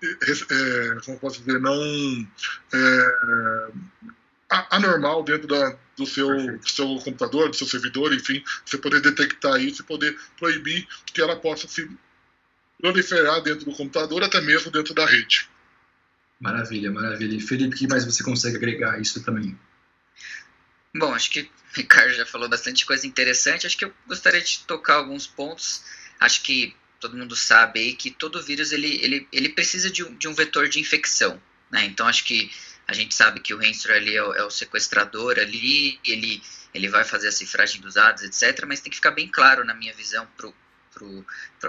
é, 0.05 1.01
como 1.05 1.19
posso 1.19 1.41
dizer, 1.43 1.61
não 1.61 2.27
é, 2.75 3.73
anormal 4.71 5.23
dentro 5.23 5.47
da, 5.47 5.77
do 5.97 6.07
seu, 6.07 6.29
do 6.59 6.69
seu 6.69 6.87
computador, 6.97 7.49
do 7.49 7.57
seu 7.57 7.67
servidor, 7.67 8.13
enfim, 8.13 8.43
você 8.65 8.79
poder 8.79 9.01
detectar 9.01 9.61
isso 9.61 9.83
e 9.83 9.85
poder 9.85 10.19
proibir 10.39 10.87
que 11.07 11.21
ela 11.21 11.37
possa 11.37 11.69
se 11.69 11.89
proliferar 12.83 13.41
dentro 13.41 13.65
do 13.65 13.77
computador, 13.77 14.25
até 14.25 14.41
mesmo 14.41 14.71
dentro 14.71 14.93
da 14.93 15.07
rede. 15.07 15.49
Maravilha, 16.41 16.91
maravilha. 16.91 17.37
E 17.37 17.41
Felipe, 17.41 17.77
o 17.77 17.79
que 17.79 17.87
mais 17.87 18.05
você 18.05 18.25
consegue 18.25 18.57
agregar 18.57 18.95
a 18.95 18.99
isso 18.99 19.23
também? 19.25 19.57
Bom, 20.95 21.15
acho 21.15 21.31
que 21.31 21.43
o 21.43 21.49
Ricardo 21.75 22.13
já 22.13 22.27
falou 22.27 22.49
bastante 22.49 22.85
coisa 22.85 23.07
interessante. 23.07 23.67
Acho 23.67 23.79
que 23.79 23.85
eu 23.85 23.93
gostaria 24.09 24.41
de 24.41 24.59
tocar 24.67 24.95
alguns 24.95 25.27
pontos. 25.27 25.85
Acho 26.19 26.43
que 26.43 26.75
todo 26.99 27.17
mundo 27.17 27.37
sabe 27.37 27.79
aí 27.79 27.95
que 27.95 28.11
todo 28.11 28.43
vírus 28.43 28.73
ele, 28.73 28.99
ele, 29.03 29.29
ele 29.33 29.49
precisa 29.51 29.89
de 29.89 30.03
um, 30.05 30.15
de 30.17 30.27
um 30.27 30.35
vetor 30.35 30.69
de 30.69 30.81
infecção. 30.81 31.41
Né? 31.71 31.85
Então, 31.85 32.09
acho 32.09 32.25
que 32.25 32.51
A 32.87 32.93
gente 32.93 33.15
sabe 33.15 33.41
que 33.41 33.55
o 33.55 33.59
Ransomware 33.59 34.01
ali 34.01 34.15
é 34.15 34.23
o, 34.23 34.35
é 34.35 34.45
o 34.45 34.51
sequestrador 34.51 35.39
ali, 35.39 36.01
ele, 36.05 36.43
ele 36.75 36.89
vai 36.89 37.05
fazer 37.05 37.29
a 37.29 37.33
cifragem 37.33 37.81
dos 37.81 37.95
dados, 37.95 38.23
etc. 38.23 38.65
Mas 38.67 38.81
tem 38.81 38.91
que 38.91 38.97
ficar 38.97 39.13
bem 39.13 39.29
claro, 39.29 39.65
na 39.65 39.75
minha 39.75 39.95
visão, 39.95 40.27
para 40.37 40.49
o 40.49 40.55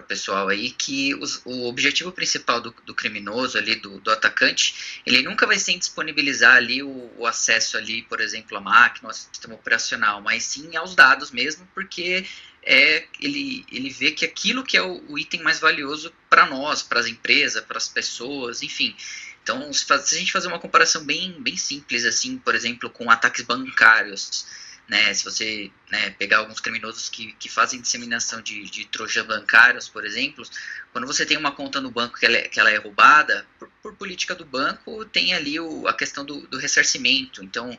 pessoal 0.08 0.48
aí 0.50 0.72
que 0.72 1.16
os, 1.16 1.42
o 1.46 1.68
objetivo 1.68 2.12
principal 2.12 2.62
do, 2.62 2.74
do 2.86 2.94
criminoso 2.94 3.58
ali, 3.58 3.76
do, 3.76 4.00
do, 4.00 4.12
atacante, 4.12 5.02
ele 5.06 5.22
nunca 5.24 5.48
vai 5.48 5.58
ser 5.58 5.78
disponibilizar 5.78 6.56
ali 6.56 6.84
o, 6.84 7.12
o, 7.18 7.26
acesso 7.26 7.78
ali, 7.78 8.02
por 8.04 8.22
exemplo, 8.22 8.58
à 8.58 8.62
máquina, 8.62 9.10
ao 9.10 9.14
sistema 9.14 9.56
operacional, 9.56 10.22
mas 10.22 10.44
sim 10.44 10.76
aos 10.76 10.96
dados 10.96 11.32
mesmo, 11.32 11.68
porque 11.74 12.26
é 12.66 13.06
ele, 13.20 13.66
ele 13.72 13.90
vê 13.90 14.12
que 14.12 14.26
aquilo 14.26 14.64
que 14.64 14.78
é 14.78 14.82
o, 14.82 15.04
o 15.10 15.18
item 15.18 15.42
mais 15.42 15.60
valioso 15.60 16.14
para 16.30 16.46
nós, 16.46 16.82
para 16.82 17.00
as 17.00 17.08
empresas, 17.08 17.64
para 17.64 17.78
as 17.78 17.88
pessoas, 17.88 18.64
enfim. 18.64 18.96
Então, 19.44 19.72
se, 19.74 19.84
faz, 19.86 20.04
se 20.04 20.16
a 20.16 20.20
gente 20.20 20.32
fazer 20.32 20.48
uma 20.48 20.60
comparação 20.60 21.04
bem, 21.04 21.36
bem 21.42 21.58
simples, 21.58 22.06
assim, 22.06 22.38
por 22.38 22.56
exemplo, 22.56 22.90
com 22.90 23.12
ataques 23.12 23.44
bancários, 23.44 24.46
né, 24.88 25.14
se 25.14 25.24
você 25.24 25.72
né, 25.90 26.10
pegar 26.12 26.40
alguns 26.40 26.60
criminosos 26.60 27.10
que, 27.10 27.34
que 27.34 27.50
fazem 27.50 27.82
disseminação 27.82 28.42
de, 28.42 28.64
de 28.64 28.86
trojan 28.86 29.26
bancários, 29.26 29.88
por 29.88 30.06
exemplo, 30.06 30.44
quando 30.92 31.08
você 31.08 31.26
tem 31.26 31.38
uma 31.38 31.52
conta 31.52 31.80
no 31.80 31.90
banco 31.90 32.18
que 32.20 32.26
ela 32.26 32.38
é, 32.38 32.48
que 32.48 32.60
ela 32.60 32.70
é 32.70 32.78
roubada, 32.78 33.46
por, 33.58 33.70
por 33.82 33.96
política 33.96 34.36
do 34.36 34.46
banco, 34.46 35.06
tem 35.06 35.34
ali 35.34 35.60
o, 35.60 35.88
a 35.88 35.94
questão 35.94 36.26
do, 36.26 36.46
do 36.48 36.58
ressarcimento. 36.58 37.44
Então, 37.44 37.78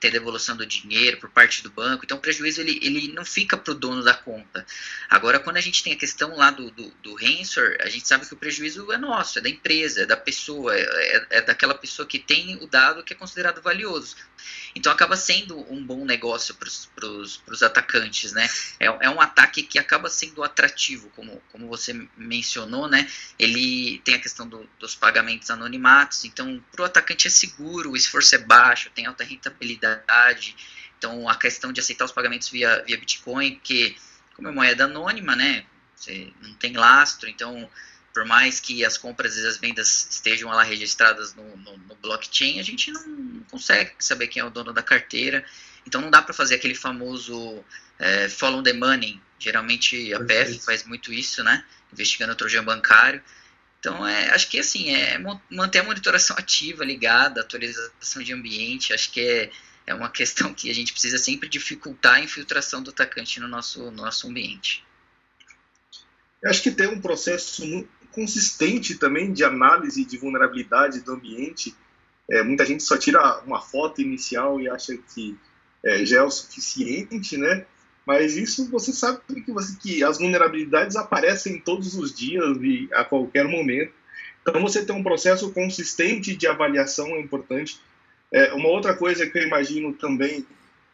ter 0.00 0.10
devolução 0.10 0.56
do 0.56 0.66
dinheiro 0.66 1.18
por 1.18 1.30
parte 1.30 1.62
do 1.62 1.70
banco. 1.70 2.04
Então, 2.04 2.18
o 2.18 2.20
prejuízo 2.20 2.60
ele, 2.60 2.78
ele 2.82 3.12
não 3.12 3.24
fica 3.24 3.56
para 3.56 3.72
o 3.72 3.74
dono 3.74 4.02
da 4.02 4.14
conta. 4.14 4.66
Agora, 5.08 5.38
quando 5.38 5.56
a 5.56 5.60
gente 5.60 5.82
tem 5.82 5.92
a 5.92 5.96
questão 5.96 6.36
lá 6.36 6.50
do, 6.50 6.70
do, 6.70 6.90
do 7.02 7.14
Ransor, 7.14 7.76
a 7.80 7.88
gente 7.88 8.06
sabe 8.06 8.26
que 8.26 8.34
o 8.34 8.36
prejuízo 8.36 8.92
é 8.92 8.98
nosso, 8.98 9.38
é 9.38 9.42
da 9.42 9.48
empresa, 9.48 10.02
é 10.02 10.06
da 10.06 10.16
pessoa, 10.16 10.76
é, 10.76 11.26
é 11.30 11.40
daquela 11.42 11.74
pessoa 11.74 12.06
que 12.06 12.18
tem 12.18 12.56
o 12.56 12.66
dado 12.66 13.02
que 13.02 13.12
é 13.12 13.16
considerado 13.16 13.62
valioso. 13.62 14.16
Então, 14.74 14.92
acaba 14.92 15.16
sendo 15.16 15.58
um 15.72 15.82
bom 15.84 16.04
negócio 16.04 16.54
para 16.54 17.08
os 17.08 17.62
atacantes, 17.62 18.32
né? 18.32 18.48
É, 18.78 18.86
é 18.86 19.10
um 19.10 19.20
ataque 19.20 19.62
que 19.62 19.78
acaba 19.78 20.10
sendo 20.10 20.42
atrativo, 20.42 21.10
como, 21.16 21.40
como 21.50 21.68
você 21.68 21.94
mencionou, 22.16 22.88
né? 22.88 23.08
Ele 23.38 24.00
tem 24.04 24.16
a 24.16 24.18
questão 24.18 24.46
do, 24.46 24.68
dos 24.78 24.94
pagamentos 24.94 25.50
anonimatos, 25.50 26.24
então, 26.24 26.62
para 26.72 26.82
o 26.82 26.84
atacante 26.84 27.26
é 27.26 27.30
seguro, 27.30 27.92
o 27.92 27.96
esforço 27.96 28.34
é 28.34 28.38
baixo, 28.38 28.90
tem 28.94 29.06
alta 29.06 29.24
rentabilidade 29.24 29.83
então, 30.98 31.28
a 31.28 31.36
questão 31.36 31.72
de 31.72 31.80
aceitar 31.80 32.04
os 32.04 32.12
pagamentos 32.12 32.48
via, 32.48 32.82
via 32.86 32.96
Bitcoin, 32.96 33.60
que, 33.62 33.96
como 34.34 34.48
é 34.48 34.52
moeda 34.52 34.84
anônima, 34.84 35.36
né, 35.36 35.66
você 35.94 36.32
não 36.40 36.54
tem 36.54 36.72
lastro, 36.74 37.28
então, 37.28 37.68
por 38.12 38.24
mais 38.24 38.60
que 38.60 38.84
as 38.84 38.96
compras 38.96 39.36
e 39.36 39.46
as 39.46 39.58
vendas 39.58 40.08
estejam 40.10 40.50
lá 40.50 40.62
registradas 40.62 41.34
no, 41.34 41.56
no, 41.56 41.76
no 41.76 41.94
blockchain, 41.96 42.58
a 42.58 42.62
gente 42.62 42.90
não 42.90 43.40
consegue 43.50 43.92
saber 43.98 44.28
quem 44.28 44.40
é 44.40 44.44
o 44.44 44.50
dono 44.50 44.72
da 44.72 44.82
carteira. 44.82 45.44
Então, 45.86 46.00
não 46.00 46.10
dá 46.10 46.22
para 46.22 46.32
fazer 46.32 46.54
aquele 46.54 46.74
famoso 46.74 47.62
é, 47.98 48.28
follow 48.28 48.62
the 48.62 48.72
money. 48.72 49.20
Geralmente, 49.38 50.14
a 50.14 50.20
PF 50.20 50.60
faz 50.60 50.84
muito 50.84 51.12
isso, 51.12 51.42
né, 51.44 51.64
investigando 51.92 52.32
o 52.32 52.36
trojan 52.36 52.64
bancário. 52.64 53.22
Então, 53.78 54.06
é, 54.06 54.30
acho 54.30 54.48
que 54.48 54.58
assim, 54.58 54.94
é 54.94 55.18
manter 55.50 55.80
a 55.80 55.82
monitoração 55.82 56.34
ativa, 56.38 56.82
ligada, 56.82 57.42
atualização 57.42 58.22
de 58.22 58.32
ambiente, 58.32 58.94
acho 58.94 59.10
que 59.10 59.20
é, 59.20 59.50
é 59.86 59.94
uma 59.94 60.10
questão 60.10 60.54
que 60.54 60.70
a 60.70 60.74
gente 60.74 60.92
precisa 60.92 61.18
sempre 61.18 61.48
dificultar 61.48 62.14
a 62.14 62.20
infiltração 62.20 62.82
do 62.82 62.90
atacante 62.90 63.38
no 63.40 63.48
nosso, 63.48 63.90
no 63.90 64.02
nosso 64.02 64.28
ambiente. 64.28 64.84
Eu 66.42 66.50
acho 66.50 66.62
que 66.62 66.70
tem 66.70 66.86
um 66.86 67.00
processo 67.00 67.86
consistente 68.12 68.96
também 68.96 69.32
de 69.32 69.44
análise 69.44 70.04
de 70.04 70.16
vulnerabilidade 70.16 71.00
do 71.00 71.12
ambiente. 71.12 71.74
É, 72.30 72.42
muita 72.42 72.64
gente 72.64 72.82
só 72.82 72.96
tira 72.96 73.40
uma 73.40 73.60
foto 73.60 74.00
inicial 74.00 74.60
e 74.60 74.68
acha 74.68 74.96
que 74.96 75.36
é, 75.84 76.04
já 76.04 76.18
é 76.18 76.22
o 76.22 76.30
suficiente, 76.30 77.36
né? 77.36 77.66
Mas 78.06 78.36
isso 78.36 78.70
você 78.70 78.92
sabe 78.92 79.20
que, 79.42 79.50
você, 79.52 79.76
que 79.78 80.04
as 80.04 80.18
vulnerabilidades 80.18 80.96
aparecem 80.96 81.60
todos 81.60 81.94
os 81.94 82.14
dias 82.14 82.58
e 82.60 82.88
a 82.92 83.04
qualquer 83.04 83.48
momento. 83.48 83.92
Então 84.42 84.60
você 84.60 84.84
ter 84.84 84.92
um 84.92 85.02
processo 85.02 85.50
consistente 85.52 86.36
de 86.36 86.46
avaliação 86.46 87.08
é 87.16 87.20
importante. 87.20 87.80
É, 88.34 88.52
uma 88.52 88.68
outra 88.68 88.96
coisa 88.96 89.24
que 89.28 89.38
eu 89.38 89.44
imagino 89.44 89.92
também 89.92 90.44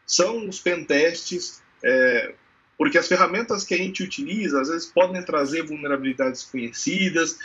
são 0.06 0.47
os 0.47 0.61
pentestes, 0.61 1.62
é, 1.82 2.35
porque 2.76 2.99
as 2.99 3.09
ferramentas 3.09 3.64
que 3.64 3.73
a 3.73 3.78
gente 3.78 4.02
utiliza 4.02 4.61
às 4.61 4.68
vezes 4.68 4.87
podem 4.87 5.23
trazer 5.23 5.62
vulnerabilidades 5.62 6.42
conhecidas, 6.42 7.38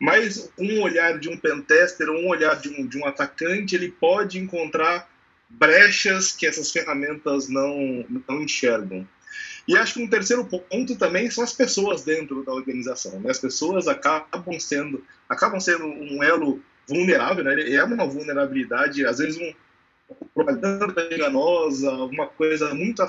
mas 0.00 0.50
um 0.58 0.82
olhar 0.82 1.20
de 1.20 1.28
um 1.28 1.36
pentester 1.36 2.08
ou 2.08 2.22
um 2.22 2.28
olhar 2.28 2.56
de 2.60 2.70
um, 2.70 2.84
de 2.84 2.98
um 2.98 3.06
atacante, 3.06 3.76
ele 3.76 3.92
pode 3.92 4.36
encontrar 4.36 5.08
brechas 5.48 6.32
que 6.32 6.44
essas 6.44 6.72
ferramentas 6.72 7.48
não, 7.48 8.04
não 8.28 8.42
enxergam. 8.42 9.06
E 9.68 9.76
acho 9.76 9.94
que 9.94 10.02
um 10.02 10.08
terceiro 10.08 10.44
ponto 10.44 10.96
também 10.96 11.30
são 11.30 11.44
as 11.44 11.52
pessoas 11.52 12.02
dentro 12.02 12.42
da 12.44 12.52
organização. 12.52 13.20
Né? 13.20 13.30
As 13.30 13.38
pessoas 13.38 13.86
acabam 13.86 14.58
sendo, 14.58 15.04
acabam 15.28 15.60
sendo 15.60 15.86
um 15.86 16.20
elo 16.20 16.60
vulnerável, 16.88 17.44
né? 17.44 17.70
É 17.70 17.82
uma 17.84 18.06
vulnerabilidade, 18.06 19.04
às 19.06 19.18
vezes 19.18 19.40
um 19.40 19.54
propaganda 20.34 21.08
enganosa, 21.14 21.90
uma 21.92 22.26
coisa 22.26 22.74
muito 22.74 23.02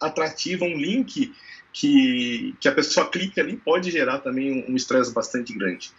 atrativa, 0.00 0.64
um 0.64 0.76
link 0.76 1.34
que, 1.72 2.54
que 2.60 2.68
a 2.68 2.74
pessoa 2.74 3.08
clica 3.10 3.40
ali 3.40 3.56
pode 3.56 3.90
gerar 3.90 4.18
também 4.18 4.64
um 4.68 4.76
estresse 4.76 5.12
bastante 5.12 5.52
grande. 5.54 5.92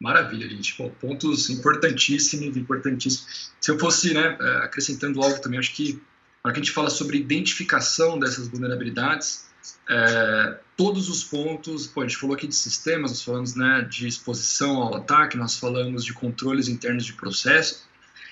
Maravilha, 0.00 0.48
gente. 0.48 0.76
Bom, 0.76 0.90
pontos 0.90 1.48
importantíssimos, 1.48 2.56
importantíssimos. 2.56 3.52
Se 3.60 3.70
eu 3.70 3.78
fosse, 3.78 4.12
né, 4.12 4.36
é, 4.38 4.56
acrescentando 4.64 5.22
algo 5.22 5.40
também, 5.40 5.58
acho 5.58 5.74
que 5.74 5.94
na 5.94 6.48
hora 6.48 6.54
que 6.54 6.60
a 6.60 6.62
gente 6.62 6.72
fala 6.72 6.90
sobre 6.90 7.18
identificação 7.18 8.18
dessas 8.18 8.48
vulnerabilidades, 8.48 9.46
é, 9.88 10.58
todos 10.76 11.08
os 11.08 11.24
pontos, 11.24 11.86
pô, 11.86 12.02
a 12.02 12.06
gente 12.06 12.16
falou 12.16 12.36
aqui 12.36 12.46
de 12.46 12.54
sistemas, 12.54 13.10
nós 13.10 13.22
falamos 13.22 13.54
né, 13.54 13.86
de 13.88 14.06
exposição 14.06 14.82
ao 14.82 14.96
ataque, 14.96 15.36
nós 15.36 15.56
falamos 15.58 16.04
de 16.04 16.12
controles 16.12 16.68
internos 16.68 17.04
de 17.04 17.12
processo, 17.12 17.86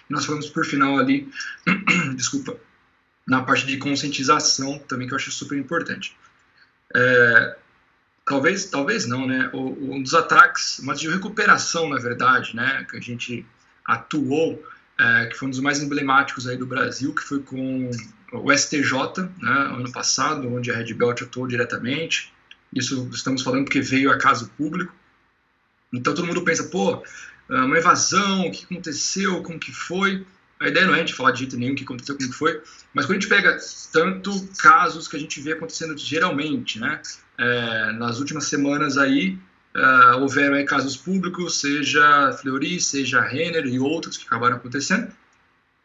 e 0.08 0.12
nós 0.12 0.24
falamos 0.24 0.48
por 0.48 0.64
final 0.64 0.98
ali, 0.98 1.30
desculpa, 2.16 2.56
na 3.26 3.42
parte 3.42 3.66
de 3.66 3.78
conscientização 3.78 4.78
também, 4.78 5.06
que 5.06 5.14
eu 5.14 5.16
acho 5.16 5.30
super 5.30 5.56
importante. 5.56 6.16
É, 6.94 7.56
talvez, 8.24 8.66
talvez 8.66 9.06
não, 9.06 9.26
né? 9.26 9.50
O, 9.52 9.94
um 9.94 10.02
dos 10.02 10.14
ataques, 10.14 10.80
mas 10.82 11.00
de 11.00 11.08
recuperação, 11.08 11.88
na 11.88 11.98
verdade, 11.98 12.54
né, 12.54 12.86
que 12.90 12.96
a 12.96 13.00
gente 13.00 13.46
atuou, 13.84 14.62
é, 14.98 15.26
que 15.26 15.36
foi 15.36 15.48
um 15.48 15.50
dos 15.50 15.60
mais 15.60 15.82
emblemáticos 15.82 16.46
aí 16.46 16.56
do 16.56 16.66
Brasil, 16.66 17.14
que 17.14 17.22
foi 17.22 17.40
com 17.40 17.90
o 18.32 18.52
STJ, 18.52 19.22
né, 19.40 19.50
ano 19.50 19.90
passado, 19.92 20.52
onde 20.52 20.70
a 20.70 20.76
Red 20.76 20.94
Belt 20.94 21.22
atuou 21.22 21.46
diretamente. 21.46 22.32
Isso 22.72 23.08
estamos 23.12 23.42
falando 23.42 23.64
porque 23.64 23.80
veio 23.80 24.10
a 24.10 24.18
caso 24.18 24.50
público. 24.56 24.92
Então 25.92 26.14
todo 26.14 26.26
mundo 26.26 26.42
pensa, 26.42 26.64
pô, 26.64 27.02
é 27.48 27.54
uma 27.54 27.78
evasão, 27.78 28.46
o 28.46 28.50
que 28.50 28.64
aconteceu, 28.64 29.42
como 29.42 29.58
que 29.58 29.72
foi. 29.72 30.26
A 30.58 30.68
ideia 30.68 30.86
não 30.86 30.94
é 30.94 31.04
de 31.04 31.14
falar 31.14 31.32
de 31.32 31.40
jeito 31.40 31.56
nenhum 31.56 31.72
o 31.72 31.76
que 31.76 31.84
aconteceu, 31.84 32.16
como 32.16 32.30
que 32.30 32.36
foi, 32.36 32.62
mas 32.92 33.04
quando 33.04 33.18
a 33.18 33.20
gente 33.20 33.28
pega 33.28 33.58
tanto 33.92 34.48
casos 34.58 35.06
que 35.06 35.16
a 35.16 35.18
gente 35.18 35.40
vê 35.40 35.52
acontecendo 35.52 35.96
geralmente, 35.98 36.78
né, 36.78 37.00
é, 37.38 37.92
nas 37.92 38.18
últimas 38.18 38.46
semanas 38.46 38.96
aí, 38.96 39.38
uh, 39.76 40.20
houveram 40.20 40.54
aí 40.54 40.64
casos 40.64 40.96
públicos, 40.96 41.60
seja 41.60 42.32
Fleury, 42.40 42.80
seja 42.80 43.20
Renner 43.20 43.66
e 43.66 43.78
outros 43.78 44.16
que 44.16 44.26
acabaram 44.26 44.56
acontecendo, 44.56 45.12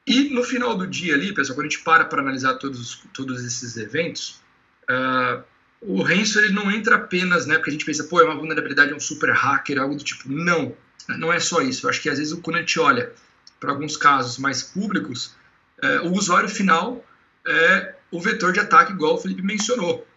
e 0.09 0.29
no 0.29 0.43
final 0.43 0.75
do 0.75 0.87
dia 0.87 1.13
ali, 1.13 1.33
pessoal, 1.33 1.55
quando 1.55 1.67
a 1.67 1.69
gente 1.69 1.83
para 1.83 2.03
para 2.03 2.21
analisar 2.21 2.55
todos, 2.55 3.03
todos 3.13 3.45
esses 3.45 3.77
eventos, 3.77 4.41
uh, 4.89 5.43
o 5.81 6.01
ransom 6.01 6.39
ele 6.39 6.53
não 6.53 6.71
entra 6.71 6.95
apenas, 6.95 7.45
né, 7.45 7.55
porque 7.55 7.69
a 7.69 7.73
gente 7.73 7.85
pensa, 7.85 8.03
pô, 8.03 8.19
é 8.19 8.25
uma 8.25 8.35
vulnerabilidade, 8.35 8.91
é 8.91 8.95
um 8.95 8.99
super 8.99 9.31
hacker, 9.31 9.79
algo 9.79 9.95
do 9.95 10.03
tipo. 10.03 10.27
Não, 10.27 10.75
não 11.07 11.31
é 11.31 11.39
só 11.39 11.61
isso. 11.61 11.85
Eu 11.85 11.89
acho 11.89 12.01
que 12.01 12.09
às 12.09 12.17
vezes 12.17 12.33
quando 12.41 12.57
a 12.57 12.59
gente 12.59 12.79
olha 12.79 13.11
para 13.59 13.71
alguns 13.71 13.95
casos 13.95 14.37
mais 14.37 14.63
públicos, 14.63 15.35
uh, 15.83 16.07
o 16.07 16.17
usuário 16.17 16.49
final 16.49 17.05
é 17.47 17.95
o 18.11 18.19
vetor 18.19 18.51
de 18.51 18.59
ataque, 18.59 18.91
igual 18.91 19.15
o 19.15 19.19
Felipe 19.19 19.41
mencionou. 19.41 20.07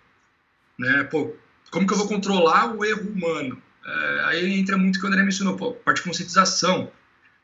Né? 0.79 1.05
Pô, 1.05 1.37
como 1.73 1.87
que 1.87 1.93
eu 1.93 1.99
vou 1.99 2.07
controlar 2.07 2.73
o 2.73 2.85
erro 2.85 3.11
humano? 3.11 3.61
Uh, 3.85 4.27
aí 4.27 4.61
entra 4.61 4.79
muito 4.79 4.97
o 4.97 5.01
que 5.01 5.07
o 5.07 5.09
André 5.09 5.25
mencionou, 5.25 5.57
pô, 5.57 5.73
parte 5.73 5.97
de 5.97 6.05
conscientização 6.05 6.93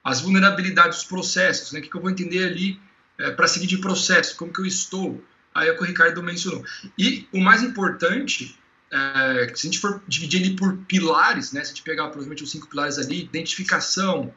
as 0.09 0.21
vulnerabilidades 0.21 0.99
dos 0.99 1.07
processos, 1.07 1.73
né? 1.73 1.81
o 1.81 1.83
que, 1.83 1.95
eu 1.95 2.01
vou 2.01 2.11
entender 2.11 2.45
ali 2.45 2.81
é, 3.19 3.31
para 3.31 3.47
seguir 3.47 3.67
de 3.67 3.79
processo, 3.79 4.37
como 4.37 4.53
que 4.53 4.61
eu 4.61 4.67
estou. 4.67 5.23
Aí 5.55 5.69
é 5.69 5.73
o 5.73 5.77
que 5.77 5.83
o 5.83 5.87
Ricardo 5.87 6.23
mencionou. 6.23 6.65
E 6.97 7.29
o 7.33 7.39
mais 7.41 7.63
importante, 7.63 8.59
é, 8.91 9.53
se 9.55 9.67
a 9.67 9.71
gente 9.71 9.79
for 9.79 10.03
dividir 10.09 10.41
ele 10.43 10.57
por 10.57 10.77
pilares, 10.87 11.53
né? 11.53 11.63
se 11.63 11.73
a 11.73 11.75
gente 11.75 11.83
pegar 11.83 12.05
provavelmente 12.05 12.43
os 12.43 12.51
cinco 12.51 12.69
pilares 12.69 12.99
ali, 12.99 13.25
identificação, 13.25 14.33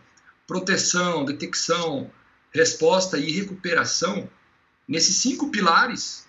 proteção, 0.46 1.24
detecção, 1.24 2.12
resposta 2.54 3.18
e 3.18 3.32
recuperação, 3.32 4.30
nesses 4.88 5.18
cinco 5.18 5.52
pilares, 5.52 6.28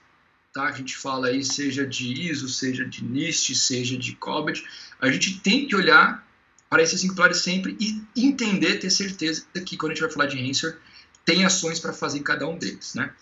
tá? 0.53 0.65
a 0.65 0.73
gente 0.73 0.97
fala 0.97 1.29
aí, 1.29 1.45
seja 1.45 1.87
de 1.87 2.31
ISO, 2.31 2.49
seja 2.49 2.85
de 2.85 3.05
NIST, 3.05 3.55
seja 3.55 3.97
de 3.97 4.15
COBIT, 4.17 4.65
a 5.01 5.11
gente 5.11 5.41
tem 5.41 5.67
que 5.67 5.75
olhar 5.75 6.27
para 6.69 6.83
esses 6.83 7.01
cinco 7.01 7.15
pilares 7.15 7.39
sempre 7.39 7.77
e 7.79 8.03
entender, 8.17 8.79
ter 8.79 8.91
certeza 8.91 9.45
que 9.67 9.77
quando 9.77 9.93
a 9.93 9.95
gente 9.95 10.03
vai 10.03 10.11
falar 10.11 10.27
de 10.27 10.41
Ransomware, 10.41 10.79
tem 11.25 11.45
ações 11.45 11.79
para 11.79 11.93
fazer 11.93 12.19
em 12.19 12.23
cada 12.23 12.47
um 12.47 12.59
deles, 12.59 12.95
né? 12.95 13.13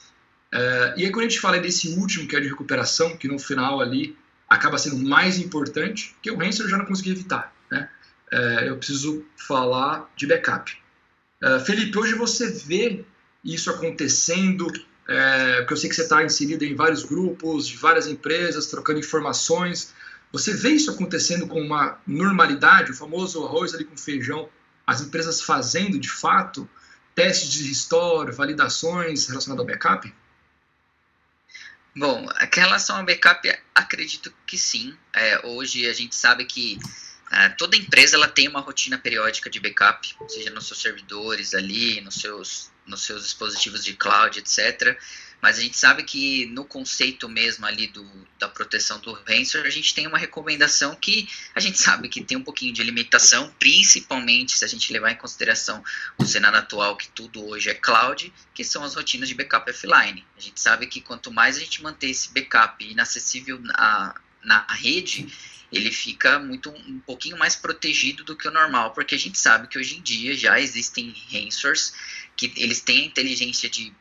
Uh, 0.53 0.99
e 0.99 1.05
aí 1.05 1.11
quando 1.11 1.27
a 1.27 1.29
gente 1.29 1.41
fala 1.41 1.59
desse 1.59 1.89
último, 1.91 2.27
que 2.27 2.35
é 2.35 2.41
de 2.41 2.49
recuperação, 2.49 3.17
que 3.17 3.29
no 3.29 3.39
final 3.39 3.81
ali 3.81 4.17
acaba 4.49 4.79
sendo 4.79 4.99
mais 4.99 5.39
importante, 5.39 6.15
que 6.23 6.31
o 6.31 6.37
Ransomware 6.37 6.71
já 6.71 6.79
não 6.79 6.87
consegui 6.87 7.11
evitar, 7.11 7.55
né? 7.71 7.89
Uh, 8.33 8.65
eu 8.67 8.77
preciso 8.77 9.25
falar 9.37 10.09
de 10.17 10.27
backup. 10.27 10.77
Uh, 11.43 11.61
Felipe, 11.61 11.99
hoje 11.99 12.15
você 12.15 12.51
vê 12.51 13.05
isso 13.45 13.71
acontecendo, 13.71 14.71
é, 15.11 15.57
porque 15.57 15.73
eu 15.73 15.77
sei 15.77 15.91
que 15.91 15.97
você 15.97 16.03
está 16.03 16.23
inserido 16.23 16.65
em 16.65 16.77
vários 16.77 17.03
grupos, 17.03 17.67
de 17.67 17.77
várias 17.77 18.07
empresas, 18.07 18.69
trocando 18.69 19.01
informações. 19.01 19.93
Você 20.31 20.55
vê 20.55 20.71
isso 20.71 20.89
acontecendo 20.89 21.49
com 21.49 21.61
uma 21.61 21.99
normalidade, 22.07 22.93
o 22.93 22.95
famoso 22.95 23.45
arroz 23.45 23.75
ali 23.75 23.85
com 23.85 23.97
feijão, 23.97 24.49
as 24.87 25.01
empresas 25.01 25.43
fazendo 25.43 25.99
de 25.99 26.09
fato 26.09 26.69
testes 27.13 27.51
de 27.51 27.67
restore, 27.67 28.31
validações 28.31 29.27
relacionadas 29.27 29.61
ao 29.61 29.67
backup? 29.67 30.15
Bom, 31.97 32.29
em 32.41 32.61
relação 32.61 32.99
ao 32.99 33.05
backup, 33.05 33.53
acredito 33.75 34.33
que 34.47 34.57
sim. 34.57 34.97
É, 35.13 35.45
hoje 35.45 35.89
a 35.89 35.93
gente 35.93 36.15
sabe 36.15 36.45
que 36.45 36.79
é, 37.33 37.49
toda 37.49 37.77
empresa 37.77 38.15
ela 38.15 38.29
tem 38.29 38.47
uma 38.47 38.61
rotina 38.61 38.97
periódica 38.97 39.51
de 39.51 39.59
backup, 39.59 40.17
seja 40.29 40.51
nos 40.51 40.69
seus 40.69 40.81
servidores 40.81 41.53
ali, 41.53 42.01
nos 42.01 42.15
seus, 42.15 42.71
nos 42.91 43.03
seus 43.03 43.23
dispositivos 43.23 43.85
de 43.85 43.95
cloud, 43.95 44.39
etc. 44.39 44.99
Mas 45.41 45.59
a 45.59 45.63
gente 45.63 45.79
sabe 45.79 46.03
que 46.03 46.47
no 46.47 46.65
conceito 46.65 47.29
mesmo 47.29 47.65
ali 47.65 47.87
do, 47.87 48.07
da 48.39 48.47
proteção 48.47 49.01
do 49.01 49.13
ransomware, 49.13 49.67
a 49.67 49.71
gente 49.71 49.95
tem 49.95 50.07
uma 50.07 50.19
recomendação 50.19 50.95
que 50.95 51.29
a 51.55 51.61
gente 51.61 51.79
sabe 51.79 52.09
que 52.09 52.23
tem 52.23 52.37
um 52.37 52.43
pouquinho 52.43 52.75
de 52.75 52.83
limitação, 52.83 53.51
principalmente 53.59 54.59
se 54.59 54.65
a 54.65 54.69
gente 54.69 54.93
levar 54.93 55.13
em 55.13 55.17
consideração 55.17 55.83
o 56.19 56.27
cenário 56.27 56.59
atual, 56.59 56.97
que 56.97 57.09
tudo 57.09 57.47
hoje 57.47 57.71
é 57.71 57.75
cloud, 57.75 58.33
que 58.53 58.63
são 58.63 58.85
as 58.85 58.95
rotinas 58.95 59.29
de 59.29 59.35
backup 59.35 59.71
offline. 59.71 60.25
A 60.37 60.41
gente 60.41 60.61
sabe 60.61 60.87
que 60.87 61.01
quanto 61.01 61.31
mais 61.31 61.57
a 61.57 61.61
gente 61.61 61.83
manter 61.83 62.11
esse 62.11 62.31
backup 62.33 62.85
inacessível 62.85 63.59
na, 63.61 64.15
na 64.45 64.67
rede, 64.69 65.27
ele 65.73 65.91
fica 65.91 66.39
muito 66.39 66.71
um 66.71 66.99
pouquinho 67.01 67.39
mais 67.39 67.55
protegido 67.55 68.25
do 68.25 68.37
que 68.37 68.49
o 68.49 68.51
normal, 68.51 68.93
porque 68.93 69.15
a 69.15 69.19
gente 69.19 69.39
sabe 69.39 69.69
que 69.69 69.79
hoje 69.79 69.97
em 69.97 70.03
dia 70.03 70.37
já 70.37 70.61
existem 70.61 71.15
ransomwares 71.33 71.95
que 72.49 72.53
eles 72.57 72.81
têm 72.81 73.03
a 73.03 73.07
inteligência 73.07 73.69
de 73.69 73.93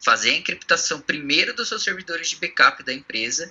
fazer 0.00 0.30
a 0.30 0.34
encriptação 0.34 1.00
primeiro 1.00 1.54
dos 1.54 1.68
seus 1.68 1.82
servidores 1.82 2.28
de 2.28 2.36
backup 2.36 2.82
da 2.82 2.92
empresa, 2.92 3.50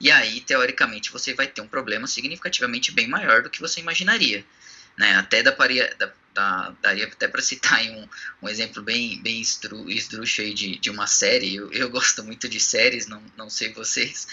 e 0.00 0.10
aí, 0.10 0.40
teoricamente, 0.40 1.10
você 1.10 1.34
vai 1.34 1.46
ter 1.46 1.60
um 1.60 1.68
problema 1.68 2.06
significativamente 2.06 2.92
bem 2.92 3.08
maior 3.08 3.42
do 3.42 3.50
que 3.50 3.60
você 3.60 3.80
imaginaria. 3.80 4.44
Né? 4.96 5.14
Até 5.16 5.42
da, 5.42 5.50
da, 5.50 6.12
da, 6.34 6.74
daria 6.80 7.06
até 7.06 7.26
para 7.26 7.42
citar 7.42 7.80
um, 7.82 8.08
um 8.42 8.48
exemplo 8.48 8.82
bem, 8.82 9.20
bem 9.20 9.40
de, 10.54 10.78
de 10.78 10.90
uma 10.90 11.06
série. 11.06 11.54
Eu, 11.54 11.72
eu 11.72 11.90
gosto 11.90 12.22
muito 12.24 12.48
de 12.48 12.60
séries, 12.60 13.06
não, 13.06 13.22
não 13.36 13.50
sei 13.50 13.72
vocês, 13.72 14.26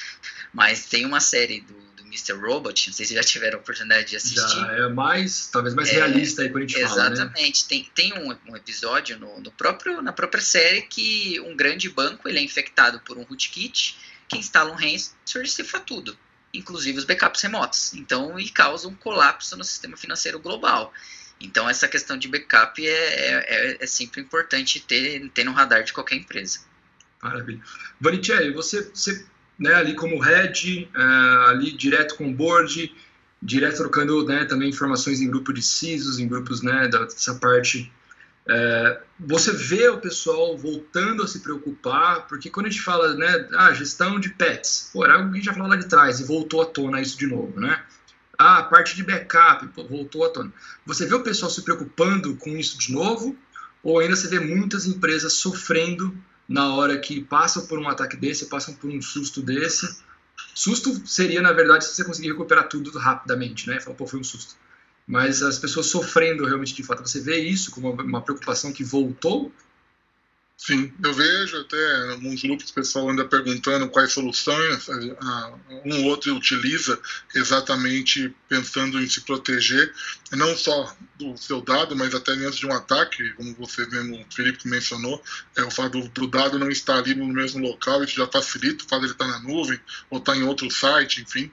mas 0.53 0.85
tem 0.85 1.05
uma 1.05 1.19
série 1.19 1.61
do 1.61 1.94
Mr. 2.15 2.33
Robot, 2.33 2.87
não 2.87 2.93
sei 2.93 3.05
se 3.05 3.13
já 3.13 3.21
tiveram 3.21 3.57
a 3.57 3.61
oportunidade 3.61 4.09
de 4.09 4.15
assistir. 4.15 4.39
Já 4.39 4.71
é 4.71 4.87
mais, 4.87 5.47
talvez 5.47 5.75
mais 5.75 5.89
é, 5.89 5.93
realista 5.93 6.41
aí 6.41 6.49
quando 6.49 6.63
a 6.63 6.67
gente 6.67 6.79
exatamente. 6.79 6.95
fala, 6.95 7.09
né? 7.09 7.15
Exatamente. 7.15 7.67
Tem, 7.67 7.91
tem 7.93 8.13
um, 8.13 8.51
um 8.51 8.55
episódio 8.55 9.19
no, 9.19 9.41
no, 9.41 9.51
próprio, 9.51 10.01
na 10.01 10.13
própria 10.13 10.41
série 10.41 10.83
que 10.83 11.39
um 11.41 11.55
grande 11.55 11.89
banco 11.89 12.27
ele 12.29 12.39
é 12.39 12.41
infectado 12.41 12.99
por 13.01 13.17
um 13.17 13.23
rootkit 13.23 13.97
que 14.27 14.37
instala 14.37 14.71
um 14.71 14.75
ransomware 14.75 15.45
e 15.45 15.47
cifra 15.47 15.79
tudo, 15.79 16.17
inclusive 16.53 16.97
os 16.97 17.03
backups 17.03 17.41
remotos. 17.41 17.93
Então, 17.93 18.39
e 18.39 18.49
causa 18.49 18.87
um 18.87 18.95
colapso 18.95 19.57
no 19.57 19.63
sistema 19.63 19.97
financeiro 19.97 20.39
global. 20.39 20.93
Então, 21.39 21.69
essa 21.69 21.87
questão 21.87 22.17
de 22.17 22.27
backup 22.29 22.85
é, 22.85 22.93
é, 22.93 23.77
é 23.83 23.85
sempre 23.85 24.21
importante 24.21 24.79
ter, 24.79 25.29
ter 25.31 25.43
no 25.43 25.51
radar 25.51 25.83
de 25.83 25.91
qualquer 25.91 26.15
empresa. 26.15 26.59
Maravilha. 27.21 27.61
Vanitieri, 27.99 28.53
você, 28.53 28.83
você 28.83 29.25
né, 29.57 29.73
ali 29.73 29.93
como 29.93 30.19
head, 30.19 30.89
uh, 30.95 31.49
ali 31.49 31.71
direto 31.71 32.15
com 32.15 32.29
o 32.29 32.33
board, 32.33 32.93
direto 33.41 33.77
trocando 33.77 34.25
né, 34.25 34.45
também 34.45 34.69
informações 34.69 35.21
em 35.21 35.29
grupo 35.29 35.53
de 35.53 35.61
CISOs, 35.61 36.19
em 36.19 36.27
grupos 36.27 36.61
né, 36.61 36.87
dessa 36.87 37.35
parte. 37.35 37.91
Uh, 38.45 39.03
você 39.19 39.51
vê 39.51 39.87
o 39.89 39.97
pessoal 39.97 40.57
voltando 40.57 41.23
a 41.23 41.27
se 41.27 41.39
preocupar, 41.39 42.27
porque 42.27 42.49
quando 42.49 42.67
a 42.67 42.69
gente 42.69 42.81
fala, 42.81 43.15
né, 43.15 43.47
ah, 43.53 43.73
gestão 43.73 44.19
de 44.19 44.29
pets, 44.29 44.89
pô, 44.93 45.03
era 45.03 45.15
algo 45.15 45.31
que 45.31 45.39
a 45.39 45.41
já 45.41 45.53
falou 45.53 45.69
lá 45.69 45.75
de 45.75 45.87
trás 45.87 46.19
e 46.19 46.25
voltou 46.25 46.61
à 46.61 46.65
tona 46.65 47.01
isso 47.01 47.17
de 47.17 47.27
novo, 47.27 47.59
né? 47.59 47.81
Ah, 48.37 48.63
parte 48.63 48.95
de 48.95 49.03
backup, 49.03 49.67
pô, 49.69 49.85
voltou 49.85 50.25
à 50.25 50.29
tona. 50.29 50.51
Você 50.85 51.05
vê 51.05 51.15
o 51.15 51.23
pessoal 51.23 51.49
se 51.49 51.63
preocupando 51.63 52.35
com 52.35 52.49
isso 52.49 52.77
de 52.77 52.91
novo, 52.91 53.35
ou 53.81 53.99
ainda 53.99 54.15
você 54.15 54.27
vê 54.27 54.39
muitas 54.39 54.85
empresas 54.85 55.33
sofrendo 55.33 56.15
na 56.47 56.73
hora 56.73 56.97
que 56.97 57.21
passam 57.21 57.65
por 57.65 57.79
um 57.79 57.87
ataque 57.87 58.15
desse, 58.15 58.45
passam 58.47 58.73
por 58.73 58.89
um 58.89 59.01
susto 59.01 59.41
desse. 59.41 60.03
Susto 60.53 61.05
seria, 61.07 61.41
na 61.41 61.51
verdade, 61.51 61.85
se 61.85 61.95
você 61.95 62.03
conseguir 62.03 62.29
recuperar 62.29 62.67
tudo 62.67 62.97
rapidamente, 62.97 63.67
né? 63.67 63.79
Falar, 63.79 63.95
pô, 63.95 64.05
foi 64.05 64.19
um 64.19 64.23
susto. 64.23 64.55
Mas 65.07 65.41
as 65.43 65.59
pessoas 65.59 65.87
sofrendo 65.87 66.45
realmente 66.45 66.73
de 66.73 66.83
fato. 66.83 67.01
Você 67.01 67.19
vê 67.19 67.37
isso 67.39 67.71
como 67.71 67.91
uma 67.91 68.21
preocupação 68.21 68.71
que 68.71 68.83
voltou 68.83 69.51
Sim, 70.57 70.91
eu 71.03 71.13
vejo 71.13 71.59
até 71.59 72.11
alguns 72.11 72.41
grupos 72.41 72.69
o 72.69 72.73
pessoal 72.73 73.09
anda 73.09 73.25
perguntando 73.25 73.89
quais 73.89 74.13
soluções 74.13 74.87
um 75.83 75.97
ou 75.97 76.05
outro 76.05 76.33
utiliza 76.33 76.97
exatamente 77.35 78.33
pensando 78.47 79.01
em 79.01 79.07
se 79.07 79.21
proteger, 79.21 79.93
não 80.31 80.55
só 80.55 80.95
do 81.17 81.35
seu 81.35 81.61
dado, 81.61 81.93
mas 81.93 82.15
até 82.15 82.31
antes 82.31 82.57
de 82.57 82.65
um 82.65 82.71
ataque, 82.71 83.33
como 83.33 83.53
você 83.55 83.85
mesmo, 83.87 84.15
o 84.21 84.33
Felipe 84.33 84.67
mencionou, 84.67 85.21
é 85.57 85.63
o 85.63 85.69
fato 85.69 85.99
do, 85.99 86.07
do 86.09 86.27
dado 86.27 86.57
não 86.57 86.69
estar 86.69 86.99
ali 86.99 87.13
no 87.13 87.27
mesmo 87.27 87.59
local, 87.59 88.03
isso 88.03 88.15
já 88.15 88.27
facilita 88.27 88.85
de 88.85 88.95
ele 88.95 89.11
estar 89.11 89.27
na 89.27 89.39
nuvem 89.39 89.79
ou 90.09 90.19
estar 90.19 90.37
em 90.37 90.43
outro 90.43 90.71
site, 90.71 91.21
enfim, 91.21 91.51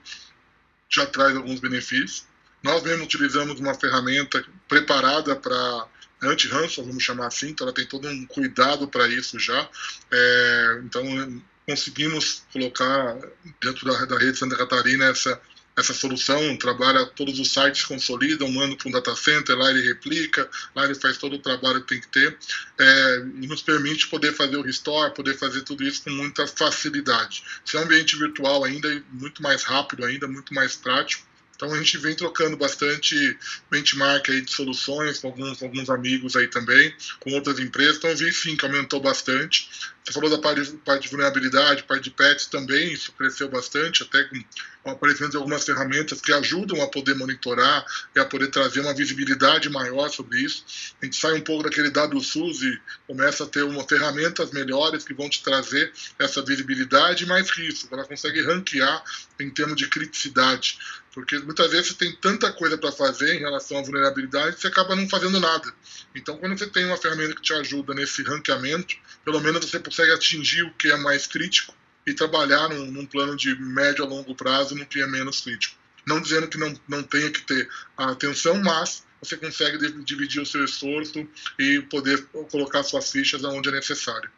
já 0.88 1.06
traz 1.06 1.36
alguns 1.36 1.58
benefícios. 1.58 2.24
Nós 2.62 2.82
mesmo 2.84 3.04
utilizamos 3.04 3.58
uma 3.58 3.74
ferramenta 3.74 4.44
preparada 4.68 5.34
para 5.34 5.88
anti-ransom, 6.22 6.84
vamos 6.84 7.02
chamar 7.02 7.26
assim, 7.26 7.50
então 7.50 7.66
ela 7.66 7.74
tem 7.74 7.86
todo 7.86 8.08
um 8.08 8.26
cuidado 8.26 8.88
para 8.88 9.08
isso 9.08 9.38
já. 9.38 9.68
É, 10.10 10.80
então 10.84 11.42
conseguimos 11.66 12.42
colocar 12.52 13.18
dentro 13.60 13.86
da, 13.86 14.04
da 14.04 14.18
rede 14.18 14.38
Santa 14.38 14.56
Catarina 14.56 15.06
essa 15.06 15.40
essa 15.76 15.94
solução, 15.94 16.56
trabalha 16.56 17.06
todos 17.06 17.38
os 17.38 17.50
sites, 17.50 17.84
consolidam, 17.84 18.50
manda 18.50 18.76
para 18.76 18.88
um 18.88 18.92
data 18.92 19.16
center, 19.16 19.56
lá 19.56 19.70
ele 19.70 19.80
replica, 19.80 20.48
lá 20.74 20.84
ele 20.84 20.94
faz 20.94 21.16
todo 21.16 21.36
o 21.36 21.38
trabalho 21.38 21.80
que 21.80 21.88
tem 21.88 22.00
que 22.00 22.08
ter, 22.08 22.36
é, 22.78 23.18
e 23.40 23.46
nos 23.46 23.62
permite 23.62 24.08
poder 24.08 24.34
fazer 24.34 24.56
o 24.56 24.62
restore, 24.62 25.14
poder 25.14 25.36
fazer 25.38 25.62
tudo 25.62 25.82
isso 25.82 26.04
com 26.04 26.10
muita 26.10 26.46
facilidade. 26.46 27.42
Se 27.64 27.76
é 27.76 27.80
um 27.80 27.84
ambiente 27.84 28.16
virtual 28.16 28.64
ainda, 28.64 29.02
muito 29.12 29.42
mais 29.42 29.62
rápido 29.62 30.04
ainda, 30.04 30.28
muito 30.28 30.52
mais 30.52 30.76
prático, 30.76 31.26
então 31.54 31.72
a 31.72 31.78
gente 31.78 31.96
vem 31.98 32.14
trocando 32.14 32.56
bastante 32.56 33.38
benchmark 33.70 34.28
aí 34.30 34.40
de 34.40 34.50
soluções 34.50 35.18
com 35.18 35.28
alguns, 35.28 35.62
alguns 35.62 35.88
amigos 35.90 36.34
aí 36.34 36.48
também, 36.48 36.92
com 37.20 37.32
outras 37.32 37.58
empresas. 37.58 37.98
Então 37.98 38.10
eu 38.10 38.16
vi 38.16 38.32
sim 38.32 38.56
que 38.56 38.64
aumentou 38.64 39.00
bastante. 39.00 39.68
Você 40.04 40.12
falou 40.12 40.28
da 40.28 40.38
parte, 40.38 40.72
parte 40.84 41.02
de 41.04 41.08
vulnerabilidade, 41.10 41.84
parte 41.84 42.04
de 42.04 42.10
pets 42.10 42.46
também, 42.46 42.92
isso 42.92 43.12
cresceu 43.12 43.48
bastante, 43.48 44.02
até 44.02 44.24
com 44.24 44.90
aparecendo 44.90 45.38
algumas 45.38 45.64
ferramentas 45.64 46.20
que 46.20 46.32
ajudam 46.32 46.82
a 46.82 46.88
poder 46.88 47.14
monitorar 47.14 47.86
e 48.14 48.18
a 48.18 48.24
poder 48.24 48.48
trazer 48.48 48.80
uma 48.80 48.92
visibilidade 48.92 49.70
maior 49.70 50.08
sobre 50.10 50.40
isso. 50.40 50.64
A 51.00 51.04
gente 51.04 51.16
sai 51.16 51.34
um 51.34 51.40
pouco 51.40 51.62
daquele 51.62 51.90
dado 51.90 52.20
SUS 52.20 52.62
e 52.62 52.80
começa 53.06 53.44
a 53.44 53.46
ter 53.46 53.62
uma, 53.62 53.86
ferramentas 53.86 54.50
melhores 54.50 55.04
que 55.04 55.14
vão 55.14 55.30
te 55.30 55.42
trazer 55.42 55.92
essa 56.18 56.42
visibilidade, 56.42 57.26
mais 57.26 57.50
que 57.50 57.62
isso, 57.62 57.86
ela 57.92 58.04
consegue 58.04 58.42
ranquear 58.42 59.04
em 59.38 59.50
termos 59.50 59.76
de 59.76 59.86
criticidade. 59.88 60.78
Porque 61.14 61.38
muitas 61.40 61.70
vezes 61.70 61.88
você 61.88 61.94
tem 61.94 62.16
tanta 62.16 62.50
coisa 62.52 62.78
para 62.78 62.90
fazer 62.90 63.34
em 63.34 63.38
relação 63.38 63.78
à 63.78 63.82
vulnerabilidade 63.82 64.58
você 64.58 64.66
acaba 64.66 64.96
não 64.96 65.08
fazendo 65.08 65.38
nada. 65.38 65.72
Então, 66.14 66.36
quando 66.38 66.58
você 66.58 66.66
tem 66.66 66.86
uma 66.86 66.96
ferramenta 66.96 67.34
que 67.34 67.42
te 67.42 67.52
ajuda 67.52 67.92
nesse 67.94 68.22
ranqueamento, 68.22 68.96
pelo 69.24 69.40
menos 69.40 69.64
você 69.64 69.78
consegue 69.92 70.12
atingir 70.12 70.62
o 70.62 70.72
que 70.72 70.90
é 70.90 70.96
mais 70.96 71.26
crítico 71.26 71.74
e 72.06 72.14
trabalhar 72.14 72.70
num, 72.70 72.90
num 72.90 73.06
plano 73.06 73.36
de 73.36 73.54
médio 73.60 74.04
a 74.04 74.08
longo 74.08 74.34
prazo 74.34 74.74
no 74.74 74.86
que 74.86 75.00
é 75.00 75.06
menos 75.06 75.42
crítico. 75.42 75.76
Não 76.06 76.20
dizendo 76.20 76.48
que 76.48 76.58
não, 76.58 76.74
não 76.88 77.02
tenha 77.02 77.30
que 77.30 77.42
ter 77.42 77.68
a 77.96 78.10
atenção, 78.10 78.60
mas 78.60 79.04
você 79.22 79.36
consegue 79.36 79.78
dividir 80.02 80.40
o 80.40 80.46
seu 80.46 80.64
esforço 80.64 81.28
e 81.58 81.80
poder 81.82 82.24
colocar 82.50 82.82
suas 82.82 83.12
fichas 83.12 83.44
onde 83.44 83.68
é 83.68 83.72
necessário. 83.72 84.28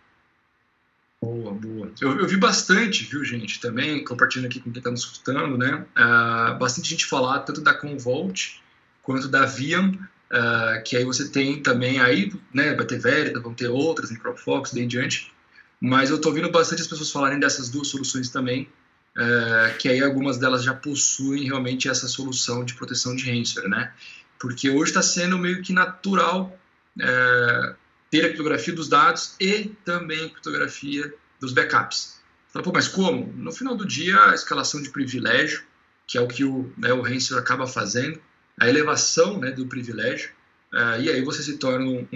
Boa, 1.23 1.55
boa. 1.55 1.91
Eu, 2.03 2.19
eu, 2.19 2.27
vi 2.27 2.37
bastante, 2.37 3.05
viu, 3.05 3.25
gente, 3.25 3.59
também, 3.59 4.05
compartilhando 4.05 4.47
aqui 4.47 4.61
com 4.61 4.71
quem 4.71 4.81
está 4.81 4.91
nos 4.91 5.05
escutando, 5.05 5.57
né? 5.57 5.87
Uh, 5.97 6.59
bastante 6.59 6.91
gente 6.91 7.07
falar 7.07 7.39
tanto 7.41 7.63
da 7.63 7.73
Convolt 7.73 8.57
quanto 9.03 9.27
da 9.27 9.47
Viam, 9.47 9.89
uh, 9.89 10.83
que 10.85 10.99
aí 10.99 11.05
você 11.05 11.31
tem 11.31 11.63
também 11.63 11.99
aí, 11.99 12.31
né? 12.53 12.75
Vai 12.75 12.85
ter 12.85 12.99
Verita, 12.99 13.41
vão 13.41 13.55
ter 13.55 13.69
outras, 13.69 14.11
Microfox, 14.11 14.73
daí 14.75 14.83
em 14.83 14.89
diante. 14.89 15.34
Mas 15.85 16.09
eu 16.09 16.17
estou 16.17 16.33
ouvindo 16.33 16.51
bastante 16.51 16.81
as 16.81 16.89
pessoas 16.89 17.11
falarem 17.11 17.39
dessas 17.39 17.69
duas 17.69 17.89
soluções 17.89 18.31
também. 18.31 18.67
é, 19.17 19.75
que 19.79 19.89
aí 19.89 20.03
algumas 20.03 20.39
delas 20.39 20.65
já 20.65 20.73
possuem 20.73 21.45
realmente 21.45 21.89
essa 21.91 22.09
solução 22.09 22.65
de 22.65 22.75
proteção 22.75 23.15
de 23.15 23.31
ransomware, 23.31 23.69
né? 23.69 23.93
Porque 24.41 24.71
hoje 24.71 24.91
está 24.91 25.03
sendo 25.03 25.39
meio 25.39 25.63
que 25.63 25.75
natural 25.75 26.59
é, 26.99 27.75
ter 28.11 28.21
a 28.21 28.29
criptografia 28.29 28.75
dos 28.75 28.89
dados 28.89 29.37
e 29.39 29.73
também 29.85 30.25
a 30.25 30.31
criptografia 30.31 31.15
dos 31.39 31.53
backups. 31.53 32.19
Fala, 32.49 32.65
pô, 32.65 32.73
mas 32.73 32.89
como? 32.89 33.31
No 33.37 33.53
final 33.53 33.77
do 33.77 33.87
dia, 33.87 34.19
a 34.31 34.35
escalação 34.35 34.81
de 34.81 34.89
privilégio, 34.89 35.63
que 36.07 36.17
é 36.17 36.21
o 36.23 36.27
que 36.27 36.45
o, 36.45 36.73
né, 36.79 36.95
o 36.95 37.03
ransomware 37.03 37.45
acaba 37.45 37.67
fazendo, 37.67 38.19
a 38.59 38.69
elevação 38.69 39.39
né, 39.39 39.51
do 39.51 39.67
privilégio, 39.67 40.31
uh, 40.73 41.01
e 41.01 41.11
aí 41.11 41.23
você 41.23 41.43
se 41.43 41.59
torna 41.59 41.85
um, 41.85 42.09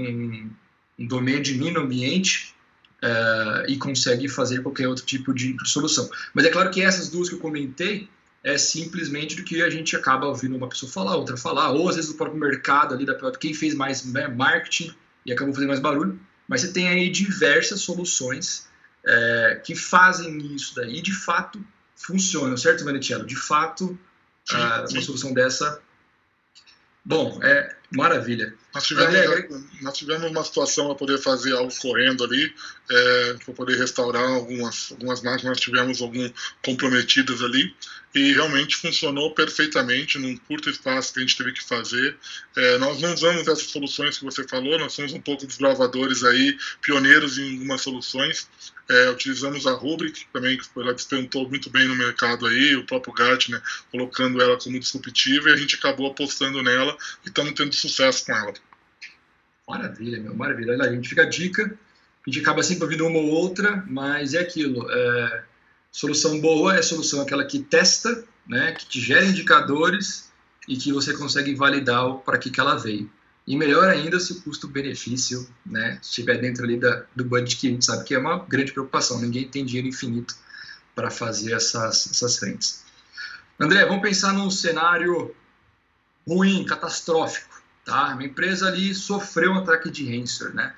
um, 0.99 1.07
domínio 1.07 1.43
de 1.43 1.55
mino 1.55 1.81
ambiente 1.81 2.55
uh, 3.03 3.69
e 3.69 3.77
consegue 3.77 4.29
fazer 4.29 4.63
qualquer 4.63 4.89
outro 4.89 5.05
tipo 5.05 5.33
de 5.33 5.57
solução. 5.65 6.09
Mas 6.35 6.45
é 6.45 6.51
claro 6.51 6.71
que 6.71 6.83
essas 6.83 7.09
duas 7.09 7.29
que 7.29 7.35
eu 7.35 7.41
comentei 7.41 8.09
é 8.43 8.57
simplesmente 8.57 9.37
do 9.37 9.43
que 9.43 9.63
a 9.63 9.71
gente 9.71 9.97
acaba 9.97 10.27
ouvindo 10.27 10.57
uma 10.57 10.69
pessoa 10.69 10.91
falar, 10.91 11.17
outra 11.17 11.37
falar, 11.37 11.71
ou 11.71 11.89
às 11.89 11.97
vezes 11.97 12.11
o 12.11 12.17
próprio 12.17 12.39
mercado 12.39 12.95
ali, 12.95 13.05
da 13.05 13.15
quem 13.33 13.53
fez 13.53 13.75
mais 13.75 14.05
né, 14.05 14.29
marketing 14.29 14.95
e 15.27 15.33
acabou 15.33 15.53
fazendo 15.53 15.69
mais 15.69 15.81
barulho, 15.81 16.19
mas 16.47 16.61
você 16.61 16.73
tem 16.73 16.89
aí 16.89 17.11
diversas 17.11 17.81
soluções 17.81 18.69
é, 19.05 19.61
que 19.65 19.75
fazem 19.75 20.39
isso 20.55 20.75
daí, 20.75 21.03
de 21.03 21.13
fato 21.13 21.63
funcionam, 21.97 22.57
certo, 22.57 22.85
Vanetiello? 22.85 23.27
De 23.27 23.35
fato, 23.37 23.99
sim, 24.45 24.57
ah, 24.57 24.85
sim. 24.87 24.95
uma 24.95 25.03
solução 25.03 25.35
dessa 25.35 25.83
Bom, 27.09 27.41
é 27.43 27.75
maravilha. 27.91 28.55
Nós 28.79 28.87
tivemos, 28.87 29.15
é, 29.15 29.49
nós 29.83 29.99
tivemos 29.99 30.31
uma 30.31 30.45
situação 30.45 30.87
para 30.87 30.95
poder 30.95 31.19
fazer 31.19 31.53
algo 31.53 31.73
correndo 31.81 32.23
ali, 32.23 32.55
é, 32.89 33.35
para 33.45 33.55
poder 33.55 33.77
restaurar 33.77 34.23
algumas, 34.23 34.93
algumas 34.93 35.21
máquinas, 35.21 35.57
nós 35.57 35.61
tivemos 35.61 36.01
algum 36.01 36.31
comprometidas 36.65 37.43
ali, 37.43 37.75
e 38.15 38.33
realmente 38.33 38.77
funcionou 38.77 39.35
perfeitamente 39.35 40.17
num 40.19 40.37
curto 40.37 40.71
espaço 40.71 41.13
que 41.13 41.19
a 41.19 41.23
gente 41.23 41.37
teve 41.37 41.53
que 41.53 41.63
fazer. 41.63 42.17
É, 42.57 42.79
nós 42.79 43.01
não 43.01 43.13
usamos 43.13 43.49
essas 43.49 43.65
soluções 43.65 44.17
que 44.17 44.25
você 44.25 44.47
falou, 44.47 44.79
nós 44.79 44.93
somos 44.93 45.13
um 45.13 45.21
pouco 45.21 45.45
desbravadores 45.45 46.23
aí, 46.23 46.57
pioneiros 46.81 47.37
em 47.37 47.55
algumas 47.55 47.81
soluções, 47.81 48.49
é, 48.89 49.11
utilizamos 49.11 49.67
a 49.67 49.73
Rubrik 49.73 50.25
também, 50.33 50.57
que 50.57 50.65
ela 50.77 50.95
despentou 50.95 51.49
muito 51.49 51.69
bem 51.69 51.89
no 51.89 51.97
mercado 51.97 52.47
aí, 52.47 52.77
o 52.77 52.87
próprio 52.87 53.13
Gartner 53.13 53.61
colocando 53.91 54.41
ela 54.41 54.57
como 54.57 54.79
disruptiva 54.79 55.51
e 55.51 55.53
a 55.53 55.57
gente 55.57 55.75
acabou 55.75 56.07
apostando 56.07 56.63
nela 56.63 56.97
e 57.27 57.29
estamos 57.29 57.53
tendo 57.55 57.75
sucesso 57.75 58.25
com 58.25 58.33
ela. 58.33 58.55
Maravilha, 59.69 60.21
meu, 60.21 60.35
maravilha. 60.35 60.73
Olha, 60.73 60.85
a 60.85 60.93
gente 60.93 61.09
fica 61.09 61.23
a 61.23 61.29
dica, 61.29 61.63
a 61.65 62.31
gente 62.31 62.41
acaba 62.41 62.63
sempre 62.63 62.85
ouvindo 62.85 63.07
uma 63.07 63.19
ou 63.19 63.29
outra, 63.29 63.85
mas 63.87 64.33
é 64.33 64.41
aquilo. 64.41 64.91
É, 64.91 65.45
solução 65.93 66.41
boa 66.41 66.77
é 66.77 66.83
solução 66.83 67.21
aquela 67.21 67.45
que 67.45 67.59
testa, 67.59 68.25
né, 68.47 68.73
que 68.73 68.87
te 68.87 69.01
gera 69.01 69.27
indicadores 69.27 70.33
e 70.67 70.77
que 70.77 70.93
você 70.93 71.13
consegue 71.13 71.55
validar 71.55 72.15
para 72.19 72.39
que, 72.39 72.51
que 72.51 72.61
ela 72.61 72.77
veio. 72.77 73.11
E 73.47 73.57
melhor 73.57 73.89
ainda 73.89 74.21
se 74.21 74.33
o 74.33 74.43
custo-benefício 74.43 75.49
né, 75.65 75.99
estiver 76.03 76.39
dentro 76.39 76.65
ali 76.65 76.79
da, 76.79 77.05
do 77.17 77.25
budget 77.25 77.57
que 77.57 77.69
a 77.69 77.71
gente 77.71 77.85
sabe 77.85 78.05
que 78.05 78.15
é 78.15 78.19
uma 78.19 78.45
grande 78.47 78.73
preocupação. 78.73 79.21
Ninguém 79.21 79.49
tem 79.49 79.65
dinheiro 79.65 79.89
infinito 79.89 80.35
para 80.95 81.11
fazer 81.11 81.53
essas, 81.53 82.11
essas 82.11 82.39
frentes. 82.39 82.85
André, 83.59 83.87
vamos 83.87 84.03
pensar 84.03 84.33
num 84.35 84.51
cenário 84.51 85.35
ruim, 86.27 86.65
catastrófico. 86.67 87.48
Tá? 87.89 88.13
Uma 88.13 88.23
empresa 88.23 88.69
ali 88.69 88.95
sofreu 88.95 89.53
um 89.53 89.59
ataque 89.61 89.91
de 89.91 90.05
ransomware. 90.05 90.55
Né? 90.55 90.75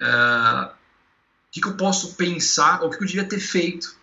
Uh, 0.00 0.64
o 0.68 1.50
que, 1.52 1.60
que, 1.60 1.68
eu 1.68 1.74
posso 1.74 2.14
pensar, 2.14 2.80
ou 2.80 2.88
o 2.88 2.90
que 2.90 3.02
eu 3.02 3.06
devia 3.06 3.24
ter 3.24 3.38
feito 3.38 3.94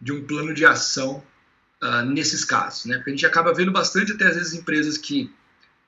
de 0.00 0.10
um 0.10 0.24
plano 0.26 0.52
de 0.52 0.66
ação 0.66 1.22
uh, 1.80 2.02
nesses 2.02 2.44
casos? 2.44 2.86
Né? 2.86 2.96
Porque 2.96 3.10
a 3.10 3.12
gente 3.12 3.24
acaba 3.24 3.54
vendo 3.54 3.70
bastante 3.70 4.10
até 4.10 4.26
às 4.26 4.34
vezes 4.34 4.54
empresas 4.54 4.98
que 4.98 5.32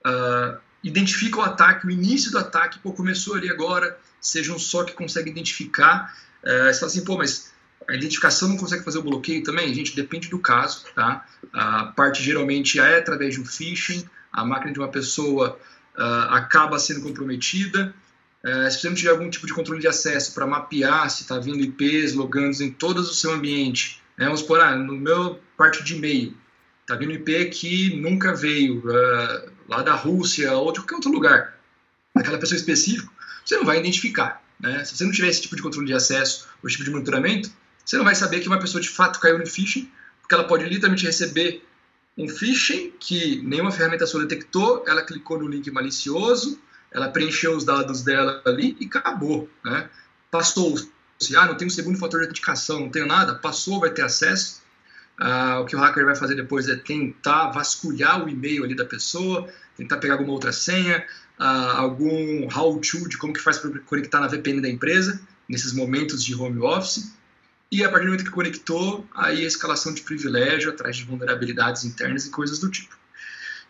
uh, 0.07 0.57
identifica 0.85 1.39
o 1.39 1.43
ataque, 1.43 1.89
o 1.89 1.91
início 1.91 2.31
do 2.31 2.39
ataque, 2.39 2.79
pô, 2.79 2.93
começou 2.93 3.35
ali 3.35 3.51
agora, 3.51 3.99
seja 4.21 4.55
um 4.55 4.59
só 4.59 4.85
que 4.85 4.93
consegue 4.93 5.29
identificar. 5.29 6.17
É, 6.45 6.73
você 6.73 6.79
fala 6.79 6.93
assim, 6.93 7.05
pô, 7.05 7.19
mas 7.19 7.53
a 7.89 7.95
identificação 7.97 8.49
não 8.49 8.57
consegue 8.57 8.85
fazer 8.85 8.99
o 8.99 9.03
bloqueio 9.03 9.43
também? 9.43 9.75
Gente, 9.75 9.97
depende 9.97 10.29
do 10.29 10.39
caso, 10.39 10.85
tá? 10.95 11.27
A 11.53 11.87
parte 11.87 12.23
geralmente 12.23 12.79
é 12.79 12.99
através 12.99 13.35
de 13.35 13.41
um 13.41 13.45
phishing, 13.45 14.09
a 14.33 14.45
máquina 14.45 14.73
de 14.73 14.79
uma 14.79 14.89
pessoa 14.89 15.59
uh, 15.99 16.33
acaba 16.33 16.79
sendo 16.79 17.03
comprometida. 17.03 17.95
Uh, 18.45 18.71
se 18.71 18.87
não 18.89 18.95
tiver 18.95 19.11
algum 19.11 19.29
tipo 19.29 19.47
de 19.47 19.53
controle 19.53 19.81
de 19.81 19.89
acesso 19.89 20.33
para 20.33 20.47
mapear 20.47 21.11
se 21.11 21.23
está 21.23 21.39
vindo 21.39 21.61
IPs, 21.61 22.15
logandos 22.15 22.61
em 22.61 22.71
todo 22.71 22.99
o 22.99 23.05
seu 23.05 23.33
ambiente, 23.33 24.01
né? 24.17 24.27
vamos 24.27 24.41
supor, 24.41 24.61
ah, 24.61 24.77
no 24.77 24.95
meu 24.95 25.41
parte 25.57 25.83
de 25.83 25.97
e-mail, 25.97 26.37
está 26.83 26.95
vindo 26.95 27.13
IP 27.13 27.47
que 27.47 27.97
nunca 27.97 28.35
veio, 28.35 28.79
uh, 28.79 29.51
lá 29.69 29.83
da 29.83 29.95
Rússia 29.95 30.53
ou 30.53 30.73
de 30.73 30.79
qualquer 30.79 30.95
outro 30.95 31.11
lugar, 31.11 31.59
daquela 32.15 32.39
pessoa 32.39 32.57
específica, 32.57 33.11
você 33.45 33.57
não 33.57 33.65
vai 33.65 33.79
identificar. 33.79 34.43
Né? 34.61 34.85
Se 34.85 34.97
você 34.97 35.05
não 35.05 35.13
tiver 35.13 35.29
esse 35.29 35.43
tipo 35.43 35.57
de 35.57 35.63
controle 35.63 35.87
de 35.87 35.95
acesso 35.95 36.47
ou 36.63 36.71
tipo 36.71 36.85
de 36.85 36.91
monitoramento, 36.91 37.51
você 37.85 37.97
não 37.97 38.05
vai 38.05 38.15
saber 38.15 38.41
que 38.41 38.49
uma 38.49 38.59
pessoa 38.59 38.81
de 38.81 38.89
fato 38.89 39.19
caiu 39.19 39.39
no 39.39 39.47
phishing, 39.47 39.91
porque 40.21 40.35
ela 40.35 40.45
pode 40.45 40.65
literalmente 40.65 41.05
receber 41.05 41.65
um 42.19 42.29
phishing 42.29 42.93
que 42.99 43.41
nenhuma 43.43 43.71
ferramenta 43.71 44.05
sua 44.05 44.27
detectou, 44.27 44.85
ela 44.89 45.03
clicou 45.03 45.39
no 45.39 45.47
link 45.47 45.71
malicioso, 45.71 46.61
ela 46.91 47.09
preencheu 47.09 47.57
os 47.57 47.65
dados 47.65 48.03
dela 48.03 48.43
ali 48.45 48.77
e 48.81 48.87
acabou. 48.87 49.49
Né? 49.65 49.89
Passou. 50.29 50.77
Se 51.21 51.37
ah, 51.37 51.47
não 51.47 51.55
tem 51.55 51.69
um 51.69 51.71
segundo 51.71 51.97
fator 51.97 52.21
de 52.21 52.27
autenticação, 52.27 52.81
não 52.81 52.91
tenho 52.91 53.07
nada, 53.07 53.37
passou, 53.37 53.79
vai 53.79 53.91
ter 53.91 54.03
acesso. 54.03 54.63
Ah, 55.17 55.61
o 55.61 55.65
que 55.65 55.77
o 55.77 55.79
hacker 55.79 56.05
vai 56.05 56.17
fazer 56.17 56.35
depois 56.35 56.69
é 56.69 56.77
tentar 56.77 57.51
vasculhar 57.51 58.25
o 58.25 58.29
e-mail 58.29 58.65
ali 58.65 58.75
da 58.75 58.85
pessoa, 58.85 59.49
tentar 59.77 59.99
pegar 59.99 60.15
alguma 60.15 60.33
outra 60.33 60.53
senha, 60.53 61.05
ah, 61.39 61.79
algum 61.79 62.49
how-to 62.53 63.09
de 63.09 63.17
como 63.17 63.33
que 63.33 63.41
faz 63.41 63.59
para 63.59 63.79
conectar 63.81 64.21
na 64.21 64.27
VPN 64.27 64.61
da 64.61 64.69
empresa, 64.69 65.21
nesses 65.49 65.73
momentos 65.73 66.25
de 66.25 66.35
home 66.35 66.61
office. 66.61 67.13
E 67.71 67.85
a 67.85 67.89
partir 67.89 68.05
do 68.05 68.11
momento 68.11 68.25
que 68.25 68.31
conectou, 68.31 69.07
aí 69.15 69.45
a 69.45 69.47
escalação 69.47 69.93
de 69.93 70.03
privilégio 70.03 70.71
atrás 70.71 70.97
de 70.97 71.05
vulnerabilidades 71.05 71.85
internas 71.85 72.27
e 72.27 72.31
coisas 72.31 72.59
do 72.59 72.71
tipo. 72.71 72.97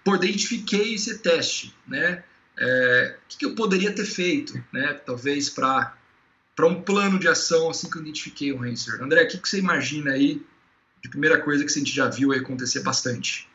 Pô, 0.05 0.15
identifiquei 0.15 0.95
esse 0.95 1.19
teste, 1.19 1.75
né? 1.87 2.23
É, 2.57 3.17
o 3.17 3.29
que, 3.29 3.39
que, 3.39 3.45
eu 3.45 3.55
poderia 3.55 3.93
ter 3.93 4.05
feito, 4.05 4.63
né? 4.73 4.95
Talvez 4.95 5.51
para 5.51 5.97
um 6.63 6.83
plano 6.83 7.19
de 7.19 7.29
ação 7.29 7.71
assim 7.71 7.91
que 7.91 7.99
eu 7.99 8.03
identifiquei 8.03 8.53
o 8.53 8.59
ransomware. 8.59 9.03
André, 9.03 9.25
o 9.25 9.29
que, 9.29 9.39
que 9.39 9.49
você 9.49 9.59
imagina 9.59 10.13
aí 10.13 10.43
de 11.03 11.09
primeira 11.09 11.41
coisa 11.41 11.65
que 11.65 11.71
a 11.71 11.75
gente 11.75 11.95
já 11.95 12.09
viu 12.09 12.33
acontecer 12.33 12.81
bastante? 12.81 13.49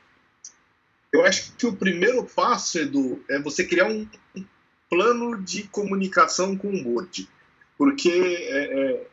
Eu 1.11 1.23
acho 1.25 1.53
que 1.53 1.65
o 1.65 1.75
primeiro 1.75 2.23
passo, 2.25 2.79
Edu, 2.79 3.23
é 3.29 3.39
você 3.39 3.63
criar 3.63 3.85
um 3.85 4.07
plano 4.89 5.41
de 5.41 5.63
comunicação 5.63 6.57
com 6.57 6.73
o 6.73 6.83
board. 6.83 7.29
Porque 7.77 8.09
é, 8.09 8.79
é, 8.79 9.07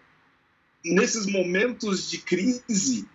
nesses 0.84 1.26
momentos 1.26 2.10
de 2.10 2.18
crise, 2.18 3.08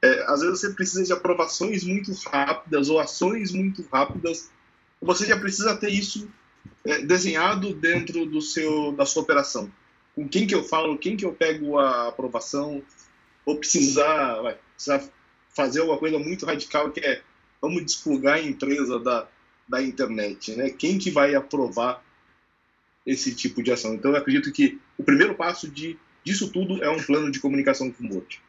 é, 0.00 0.24
às 0.24 0.40
vezes 0.40 0.60
você 0.60 0.70
precisa 0.70 1.04
de 1.04 1.12
aprovações 1.12 1.84
muito 1.84 2.12
rápidas 2.26 2.88
ou 2.88 2.98
ações 2.98 3.52
muito 3.52 3.86
rápidas. 3.92 4.50
Você 5.00 5.26
já 5.26 5.38
precisa 5.38 5.76
ter 5.76 5.90
isso 5.90 6.28
é, 6.84 7.02
desenhado 7.02 7.74
dentro 7.74 8.26
do 8.26 8.40
seu, 8.40 8.92
da 8.92 9.06
sua 9.06 9.22
operação. 9.22 9.70
Com 10.14 10.28
quem 10.28 10.46
que 10.46 10.54
eu 10.54 10.62
falo, 10.62 10.98
quem 10.98 11.16
que 11.16 11.24
eu 11.24 11.32
pego 11.32 11.78
a 11.78 12.08
aprovação, 12.08 12.82
ou 13.44 13.56
precisar, 13.56 14.40
vai, 14.40 14.58
precisar 14.74 15.02
fazer 15.54 15.80
alguma 15.80 15.98
coisa 15.98 16.18
muito 16.18 16.46
radical 16.46 16.90
que 16.90 17.00
é 17.00 17.22
vamos 17.60 17.84
desplugar 17.84 18.34
a 18.34 18.42
empresa 18.42 18.98
da, 18.98 19.28
da 19.68 19.80
internet, 19.80 20.56
né? 20.56 20.70
Quem 20.70 20.98
que 20.98 21.10
vai 21.10 21.34
aprovar 21.36 22.04
esse 23.06 23.34
tipo 23.34 23.62
de 23.62 23.70
ação? 23.70 23.94
Então, 23.94 24.10
eu 24.10 24.16
acredito 24.16 24.52
que 24.52 24.80
o 24.98 25.04
primeiro 25.04 25.34
passo 25.34 25.68
de, 25.70 25.96
disso 26.24 26.48
tudo 26.50 26.82
é 26.82 26.90
um 26.90 27.02
plano 27.02 27.30
de 27.30 27.40
comunicação 27.40 27.90
com 27.90 28.04
o 28.04 28.08
bot. 28.08 28.40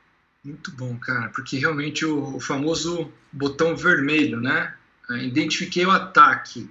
Muito 0.43 0.71
bom, 0.71 0.97
cara, 0.97 1.29
porque 1.29 1.57
realmente 1.57 2.05
o, 2.05 2.39
famoso 2.39 3.09
botão 3.31 3.77
vermelho, 3.77 4.41
né? 4.41 4.75
Identifiquei 5.21 5.85
o 5.85 5.91
ataque, 5.91 6.69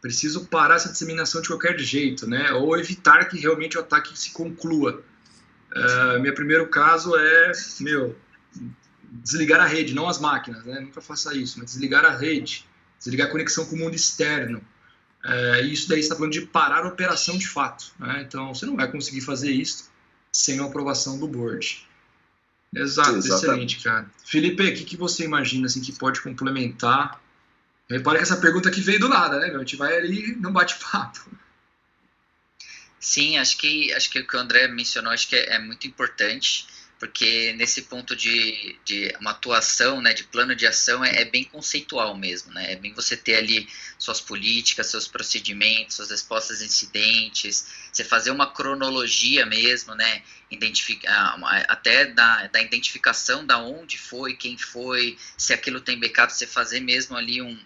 preciso 0.00 0.46
parar 0.46 0.76
essa 0.76 0.90
disseminação 0.90 1.42
de 1.42 1.48
qualquer 1.48 1.78
jeito, 1.78 2.26
né? 2.26 2.50
Ou 2.52 2.78
evitar 2.78 3.26
que 3.26 3.38
realmente 3.38 3.76
o 3.76 3.80
ataque 3.80 4.18
se 4.18 4.32
conclua. 4.32 5.02
Uh, 5.70 6.20
meu 6.20 6.34
primeiro 6.34 6.66
caso 6.68 7.14
é, 7.14 7.52
meu, 7.80 8.16
desligar 9.10 9.60
a 9.60 9.66
rede, 9.66 9.94
não 9.94 10.08
as 10.08 10.18
máquinas, 10.18 10.64
né? 10.64 10.80
Nunca 10.80 11.02
faça 11.02 11.36
isso, 11.36 11.58
mas 11.58 11.72
desligar 11.72 12.06
a 12.06 12.16
rede, 12.16 12.66
desligar 12.98 13.28
a 13.28 13.30
conexão 13.30 13.66
com 13.66 13.76
o 13.76 13.78
mundo 13.78 13.94
externo. 13.94 14.62
Uh, 15.22 15.64
isso 15.66 15.90
daí 15.90 16.00
está 16.00 16.16
falando 16.16 16.32
de 16.32 16.40
parar 16.40 16.84
a 16.84 16.88
operação 16.88 17.36
de 17.36 17.46
fato. 17.46 17.92
Né? 17.98 18.24
Então, 18.26 18.54
você 18.54 18.64
não 18.64 18.76
vai 18.76 18.90
conseguir 18.90 19.20
fazer 19.20 19.50
isso 19.50 19.89
sem 20.32 20.60
a 20.60 20.64
aprovação 20.64 21.18
do 21.18 21.26
board. 21.26 21.86
Exato, 22.74 23.16
Exatamente. 23.16 23.76
excelente, 23.76 23.80
cara. 23.82 24.10
Felipe, 24.24 24.62
o 24.62 24.74
que, 24.74 24.84
que 24.84 24.96
você 24.96 25.24
imagina 25.24 25.66
assim, 25.66 25.80
que 25.80 25.92
pode 25.92 26.20
complementar? 26.20 27.20
Repare 27.88 28.18
que 28.18 28.22
essa 28.22 28.36
pergunta 28.36 28.68
aqui 28.68 28.80
veio 28.80 29.00
do 29.00 29.08
nada, 29.08 29.40
né? 29.40 29.48
A 29.48 29.58
gente 29.58 29.76
vai 29.76 29.96
ali 29.96 30.36
não 30.36 30.52
bate 30.52 30.76
papo. 30.78 31.28
Sim, 33.00 33.38
acho 33.38 33.56
que 33.58 33.92
acho 33.92 34.10
que 34.10 34.20
o 34.20 34.26
que 34.26 34.36
o 34.36 34.38
André 34.38 34.68
mencionou 34.68 35.12
acho 35.12 35.26
que 35.26 35.34
é, 35.34 35.54
é 35.54 35.58
muito 35.58 35.86
importante. 35.86 36.66
Porque 37.00 37.54
nesse 37.54 37.82
ponto 37.82 38.14
de, 38.14 38.78
de 38.84 39.16
uma 39.18 39.30
atuação, 39.30 40.02
né, 40.02 40.12
de 40.12 40.22
plano 40.24 40.54
de 40.54 40.66
ação, 40.66 41.02
é, 41.02 41.22
é, 41.22 41.24
bem 41.24 41.44
conceitual 41.44 42.14
mesmo, 42.14 42.52
né? 42.52 42.74
É 42.74 42.76
bem 42.76 42.92
você 42.92 43.16
ter 43.16 43.36
ali 43.36 43.66
suas 43.98 44.20
políticas, 44.20 44.88
seus 44.88 45.08
procedimentos, 45.08 45.96
suas 45.96 46.10
respostas 46.10 46.60
a 46.60 46.64
incidentes, 46.66 47.66
você 47.90 48.04
fazer 48.04 48.30
uma 48.30 48.52
cronologia 48.52 49.46
mesmo, 49.46 49.94
né? 49.94 50.22
Identificar, 50.50 51.38
até 51.68 52.04
da, 52.04 52.48
da 52.48 52.60
identificação 52.60 53.46
da 53.46 53.56
onde 53.56 53.96
foi, 53.96 54.34
quem 54.34 54.58
foi, 54.58 55.16
se 55.38 55.54
aquilo 55.54 55.80
tem 55.80 55.98
backup, 55.98 56.30
você 56.30 56.46
fazer 56.46 56.80
mesmo 56.80 57.16
ali 57.16 57.40
um, 57.40 57.58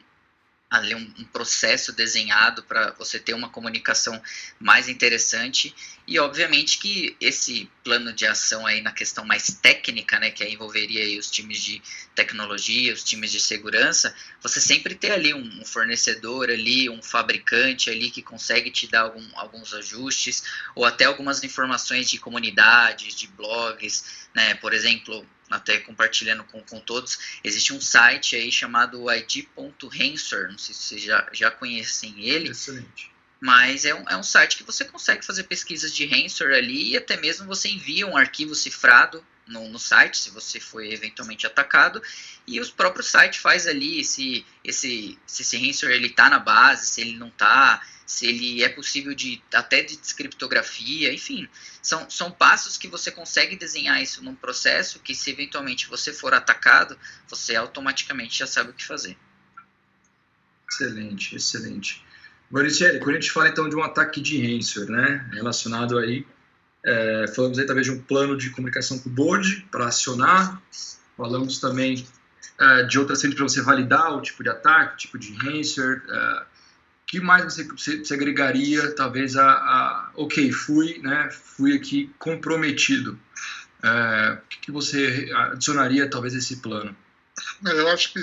ali 0.71 0.95
um, 0.95 1.15
um 1.19 1.25
processo 1.25 1.93
desenhado 1.93 2.63
para 2.65 2.91
você 2.93 3.19
ter 3.19 3.33
uma 3.33 3.49
comunicação 3.49 4.21
mais 4.59 4.89
interessante. 4.89 5.75
E 6.07 6.19
obviamente 6.19 6.79
que 6.79 7.17
esse 7.21 7.71
plano 7.83 8.13
de 8.13 8.27
ação 8.27 8.67
aí 8.67 8.81
na 8.81 8.93
questão 8.93 9.25
mais 9.25 9.47
técnica, 9.63 10.19
né, 10.19 10.31
que 10.31 10.45
envolveria 10.45 11.19
os 11.19 11.31
times 11.31 11.63
de 11.63 11.81
tecnologia, 12.15 12.93
os 12.93 13.05
times 13.05 13.31
de 13.31 13.41
segurança, 13.41 14.15
você 14.43 14.61
sempre 14.61 14.95
ter 14.95 15.13
ali 15.13 15.33
um, 15.33 15.61
um 15.61 15.65
fornecedor 15.65 16.51
ali, 16.51 16.91
um 16.91 17.03
fabricante 17.03 17.89
ali 17.89 18.11
que 18.11 18.21
consegue 18.21 18.71
te 18.71 18.87
dar 18.87 19.03
algum, 19.03 19.27
alguns 19.35 19.73
ajustes 19.75 20.43
ou 20.75 20.85
até 20.85 21.05
algumas 21.05 21.43
informações 21.45 22.11
de 22.11 22.19
comunidades, 22.19 23.15
de 23.15 23.29
blogs, 23.29 24.27
né, 24.35 24.55
por 24.57 24.75
exemplo, 24.75 25.27
até 25.55 25.79
compartilhando 25.79 26.45
com, 26.45 26.63
com 26.63 26.81
todos, 26.81 27.39
existe 27.43 27.73
um 27.73 27.81
site 27.81 28.37
aí 28.37 28.51
chamado 28.51 29.07
id.rensor, 29.11 30.51
não 30.51 30.59
sei 30.59 30.75
se 30.75 30.83
vocês 30.83 31.03
já, 31.03 31.29
já 31.33 31.51
conhecem 31.51 32.15
ele. 32.19 32.51
Excelente. 32.51 33.13
Mas 33.41 33.85
é 33.85 33.95
um, 33.95 34.09
é 34.09 34.17
um 34.17 34.23
site 34.23 34.57
que 34.57 34.63
você 34.63 34.85
consegue 34.85 35.25
fazer 35.25 35.45
pesquisas 35.45 35.95
de 35.95 36.07
Rensor 36.07 36.53
ali 36.53 36.93
e 36.93 36.97
até 36.97 37.17
mesmo 37.17 37.47
você 37.47 37.69
envia 37.69 38.07
um 38.07 38.17
arquivo 38.17 38.55
cifrado 38.55 39.23
no, 39.47 39.69
no, 39.69 39.79
site, 39.79 40.17
se 40.17 40.31
você 40.31 40.59
foi 40.59 40.91
eventualmente 40.91 41.47
atacado, 41.47 42.03
e 42.47 42.59
o 42.59 42.73
próprio 42.73 43.05
site 43.05 43.39
faz 43.39 43.67
ali 43.67 44.03
se 44.03 44.47
esse, 44.65 45.19
se 45.27 45.43
esse 45.43 45.57
Rensor 45.59 45.91
ele 45.91 46.07
está 46.07 46.31
na 46.31 46.39
base, 46.39 46.87
se 46.87 47.03
ele 47.03 47.19
não 47.19 47.29
está, 47.29 47.83
se 48.07 48.27
ele 48.27 48.63
é 48.63 48.69
possível 48.69 49.15
de 49.15 49.43
até 49.53 49.83
de 49.83 49.97
descriptografia, 49.97 51.13
enfim, 51.13 51.49
são, 51.81 52.09
são 52.11 52.31
passos 52.31 52.77
que 52.77 52.89
você 52.89 53.11
consegue 53.11 53.57
desenhar 53.57 54.03
isso 54.03 54.23
num 54.23 54.35
processo 54.35 54.99
que 54.99 55.15
se 55.15 55.31
eventualmente 55.31 55.89
você 55.89 56.13
for 56.13 56.35
atacado, 56.35 56.99
você 57.29 57.57
automaticamente 57.57 58.39
já 58.39 58.47
sabe 58.47 58.71
o 58.71 58.75
que 58.75 58.85
fazer. 58.85 59.17
Excelente, 60.71 61.37
excelente. 61.37 62.05
Mauriciele, 62.51 62.99
quando 62.99 63.17
a 63.17 63.21
gente 63.21 63.33
fala 63.33 63.49
então 63.49 63.69
de 63.69 63.77
um 63.77 63.83
ataque 63.83 64.21
de 64.21 64.41
ransomware, 64.41 64.91
né, 64.91 65.31
relacionado 65.33 65.99
aí, 65.99 66.27
é, 66.85 67.27
falamos 67.35 67.59
aí 67.59 67.67
talvez 67.67 67.87
de 67.87 67.93
um 67.93 68.01
plano 68.03 68.37
de 68.37 68.51
comunicação 68.51 68.99
com 68.99 69.09
o 69.09 69.13
board 69.13 69.67
para 69.71 69.87
acionar, 69.87 70.63
falamos 71.17 71.59
também 71.59 72.07
é, 72.61 72.83
de 72.85 72.99
outras 72.99 73.21
frentes 73.21 73.37
para 73.37 73.49
você 73.49 73.63
validar 73.63 74.15
o 74.15 74.21
tipo 74.21 74.43
de 74.43 74.51
ataque, 74.51 74.95
o 74.95 74.97
tipo 74.99 75.19
de 75.19 75.33
ransomware, 75.33 76.03
é, 76.09 76.54
que 77.15 77.21
mais 77.21 77.45
você, 77.45 77.63
você, 77.63 77.99
você 77.99 78.15
agregaria, 78.15 78.93
talvez, 78.97 79.37
a, 79.37 79.47
a, 79.47 80.11
ok, 80.17 80.51
fui, 80.51 80.99
né, 80.99 81.31
fui 81.31 81.77
aqui 81.77 82.11
comprometido. 82.19 83.17
É, 83.85 84.39
o 84.43 84.49
que, 84.49 84.73
você 84.73 85.31
adicionaria, 85.33 86.11
talvez, 86.11 86.35
a 86.35 86.39
esse 86.39 86.57
plano? 86.57 86.97
É, 87.67 87.71
eu 87.71 87.89
acho 87.91 88.13
que 88.13 88.21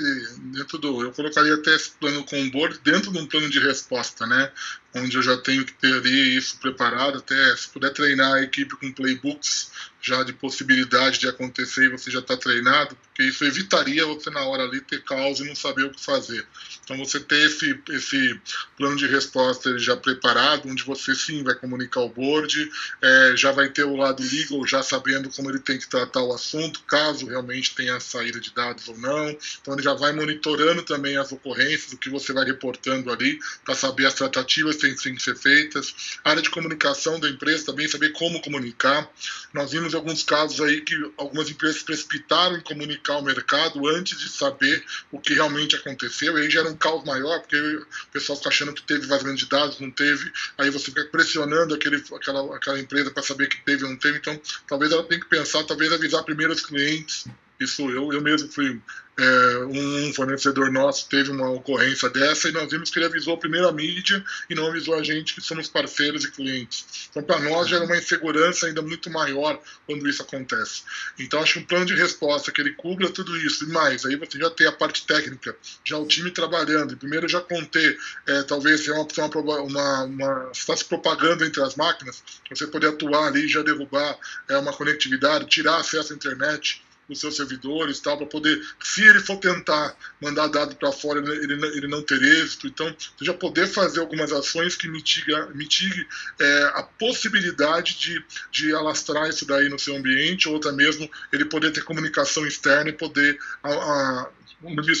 dentro 0.52 0.76
do. 0.76 1.02
Eu 1.02 1.12
colocaria 1.12 1.54
até 1.54 1.74
esse 1.74 1.92
plano 1.92 2.24
com 2.24 2.50
board 2.50 2.80
dentro 2.84 3.12
de 3.12 3.18
um 3.18 3.26
plano 3.26 3.48
de 3.48 3.60
resposta, 3.60 4.26
né? 4.26 4.52
Onde 4.94 5.16
eu 5.16 5.22
já 5.22 5.36
tenho 5.38 5.64
que 5.64 5.72
ter 5.72 5.94
ali 5.94 6.36
isso 6.36 6.58
preparado, 6.58 7.18
até 7.18 7.56
se 7.56 7.68
puder 7.68 7.92
treinar 7.92 8.34
a 8.34 8.42
equipe 8.42 8.76
com 8.76 8.92
playbooks 8.92 9.70
já 10.02 10.24
de 10.24 10.32
possibilidade 10.32 11.20
de 11.20 11.28
acontecer 11.28 11.84
e 11.84 11.88
você 11.88 12.10
já 12.10 12.18
está 12.18 12.36
treinado, 12.36 12.96
porque 12.96 13.22
isso 13.22 13.44
evitaria 13.44 14.04
você 14.04 14.28
na 14.30 14.40
hora 14.40 14.64
ali 14.64 14.80
ter 14.80 15.02
caos 15.04 15.38
e 15.38 15.44
não 15.44 15.54
saber 15.54 15.84
o 15.84 15.90
que 15.90 16.04
fazer. 16.04 16.44
Então 16.84 16.98
você 16.98 17.20
ter 17.20 17.46
esse, 17.46 17.80
esse 17.90 18.40
plano 18.76 18.96
de 18.96 19.06
resposta 19.06 19.78
já 19.78 19.96
preparado, 19.96 20.68
onde 20.68 20.82
você 20.82 21.14
sim 21.14 21.44
vai 21.44 21.54
comunicar 21.54 22.00
o 22.00 22.08
board, 22.08 22.68
é, 23.00 23.34
já 23.36 23.52
vai 23.52 23.68
ter 23.68 23.84
o 23.84 23.94
lado 23.94 24.22
legal 24.22 24.66
já 24.66 24.82
sabendo 24.82 25.30
como 25.30 25.48
ele 25.50 25.60
tem 25.60 25.78
que 25.78 25.88
tratar 25.88 26.22
o 26.22 26.34
assunto, 26.34 26.82
caso 26.82 27.26
realmente 27.26 27.74
tenha 27.74 28.00
saída 28.00 28.40
de 28.40 28.52
dados 28.52 28.88
ou 28.88 28.98
não. 28.98 29.30
Então 29.60 29.74
ele 29.74 29.82
já 29.82 29.94
vai 29.94 30.12
monitorando 30.12 30.82
também 30.82 31.16
as 31.16 31.30
ocorrências, 31.30 31.92
o 31.92 31.98
que 31.98 32.10
você 32.10 32.32
vai 32.32 32.44
reportando 32.44 33.12
ali, 33.12 33.38
para 33.64 33.76
saber 33.76 34.06
as 34.06 34.14
tratativas 34.14 34.76
têm 34.82 35.14
que 35.14 35.22
ser 35.22 35.36
feitas. 35.36 35.94
A 36.24 36.30
área 36.30 36.42
de 36.42 36.50
comunicação 36.50 37.18
da 37.18 37.28
empresa 37.28 37.66
também, 37.66 37.88
saber 37.88 38.10
como 38.12 38.40
comunicar. 38.42 39.08
Nós 39.52 39.72
vimos 39.72 39.94
alguns 39.94 40.22
casos 40.22 40.60
aí 40.60 40.80
que 40.80 40.94
algumas 41.16 41.50
empresas 41.50 41.82
precipitaram 41.82 42.56
em 42.56 42.60
comunicar 42.60 43.14
ao 43.14 43.22
mercado 43.22 43.86
antes 43.88 44.18
de 44.18 44.28
saber 44.28 44.84
o 45.10 45.18
que 45.18 45.34
realmente 45.34 45.76
aconteceu, 45.76 46.38
e 46.38 46.42
aí 46.42 46.50
gera 46.50 46.68
um 46.68 46.76
caos 46.76 47.04
maior, 47.04 47.40
porque 47.40 47.56
o 47.56 47.86
pessoal 48.12 48.36
fica 48.36 48.48
achando 48.48 48.72
que 48.72 48.82
teve 48.82 49.06
vazamento 49.06 49.38
de 49.38 49.48
dados, 49.48 49.78
não 49.80 49.90
teve, 49.90 50.30
aí 50.58 50.70
você 50.70 50.86
fica 50.86 51.04
pressionando 51.06 51.74
aquele, 51.74 52.02
aquela, 52.14 52.56
aquela 52.56 52.78
empresa 52.78 53.10
para 53.10 53.22
saber 53.22 53.48
que 53.48 53.62
teve 53.64 53.84
ou 53.84 53.90
não 53.90 53.96
teve, 53.96 54.18
então 54.18 54.40
talvez 54.66 54.92
ela 54.92 55.04
tenha 55.04 55.20
que 55.20 55.28
pensar, 55.28 55.64
talvez 55.64 55.92
avisar 55.92 56.24
primeiro 56.24 56.52
os 56.52 56.64
clientes, 56.64 57.26
isso 57.62 57.88
eu, 57.90 58.12
eu 58.12 58.20
mesmo 58.20 58.48
fui 58.48 58.80
é, 59.18 59.58
um 59.66 60.12
fornecedor 60.14 60.72
nosso 60.72 61.06
teve 61.06 61.30
uma 61.30 61.50
ocorrência 61.50 62.08
dessa 62.08 62.48
e 62.48 62.52
nós 62.52 62.70
vimos 62.70 62.90
que 62.90 62.98
ele 62.98 63.06
avisou 63.06 63.36
primeiro 63.36 63.68
a 63.68 63.72
mídia 63.72 64.24
e 64.48 64.54
não 64.54 64.66
avisou 64.66 64.94
a 64.94 65.02
gente 65.02 65.34
que 65.34 65.40
somos 65.42 65.68
parceiros 65.68 66.24
e 66.24 66.30
clientes. 66.30 67.08
Então, 67.10 67.22
para 67.22 67.38
nós, 67.40 67.68
gera 67.68 67.84
uma 67.84 67.96
insegurança 67.96 68.66
ainda 68.66 68.80
muito 68.80 69.10
maior 69.10 69.60
quando 69.86 70.08
isso 70.08 70.22
acontece. 70.22 70.82
Então, 71.18 71.40
acho 71.42 71.58
um 71.58 71.64
plano 71.64 71.84
de 71.84 71.94
resposta 71.94 72.50
que 72.50 72.60
ele 72.60 72.72
cubra 72.72 73.10
tudo 73.10 73.36
isso 73.36 73.64
e 73.64 73.68
mais, 73.68 74.06
aí 74.06 74.16
você 74.16 74.38
já 74.38 74.48
tem 74.48 74.66
a 74.66 74.72
parte 74.72 75.06
técnica, 75.06 75.54
já 75.84 75.98
o 75.98 76.06
time 76.06 76.30
trabalhando, 76.30 76.94
e 76.94 76.96
primeiro 76.96 77.28
já 77.28 77.40
conter, 77.40 77.98
é, 78.26 78.42
talvez 78.44 78.80
seja 78.80 78.94
uma, 78.94 79.60
uma, 79.60 80.04
uma, 80.04 80.50
está 80.52 80.74
se 80.74 80.86
propagando 80.86 81.44
entre 81.44 81.62
as 81.62 81.76
máquinas, 81.76 82.22
você 82.48 82.66
poder 82.66 82.88
atuar 82.88 83.26
ali 83.26 83.44
e 83.44 83.48
já 83.48 83.62
derrubar 83.62 84.18
é, 84.48 84.56
uma 84.56 84.72
conectividade, 84.72 85.46
tirar 85.46 85.76
acesso 85.76 86.12
à 86.12 86.16
internet 86.16 86.82
os 87.08 87.20
seus 87.20 87.36
servidores 87.36 88.00
tal, 88.00 88.16
para 88.16 88.26
poder, 88.26 88.60
se 88.82 89.02
ele 89.02 89.20
for 89.20 89.36
tentar 89.36 89.96
mandar 90.20 90.46
dado 90.48 90.76
para 90.76 90.92
fora, 90.92 91.18
ele, 91.18 91.66
ele 91.66 91.88
não 91.88 92.02
ter 92.02 92.22
êxito. 92.22 92.66
Então, 92.66 92.94
você 93.16 93.24
já 93.24 93.34
poder 93.34 93.66
fazer 93.66 94.00
algumas 94.00 94.32
ações 94.32 94.76
que 94.76 94.88
mitiga, 94.88 95.48
mitigue 95.54 96.06
é, 96.40 96.62
a 96.74 96.82
possibilidade 96.82 97.98
de, 97.98 98.24
de 98.50 98.74
alastrar 98.74 99.28
isso 99.28 99.46
daí 99.46 99.68
no 99.68 99.78
seu 99.78 99.96
ambiente, 99.96 100.48
ou 100.48 100.56
até 100.56 100.72
mesmo 100.72 101.08
ele 101.32 101.44
poder 101.44 101.72
ter 101.72 101.84
comunicação 101.84 102.46
externa 102.46 102.90
e 102.90 102.92
poder 102.92 103.38
a, 103.62 103.70
a, 103.70 104.30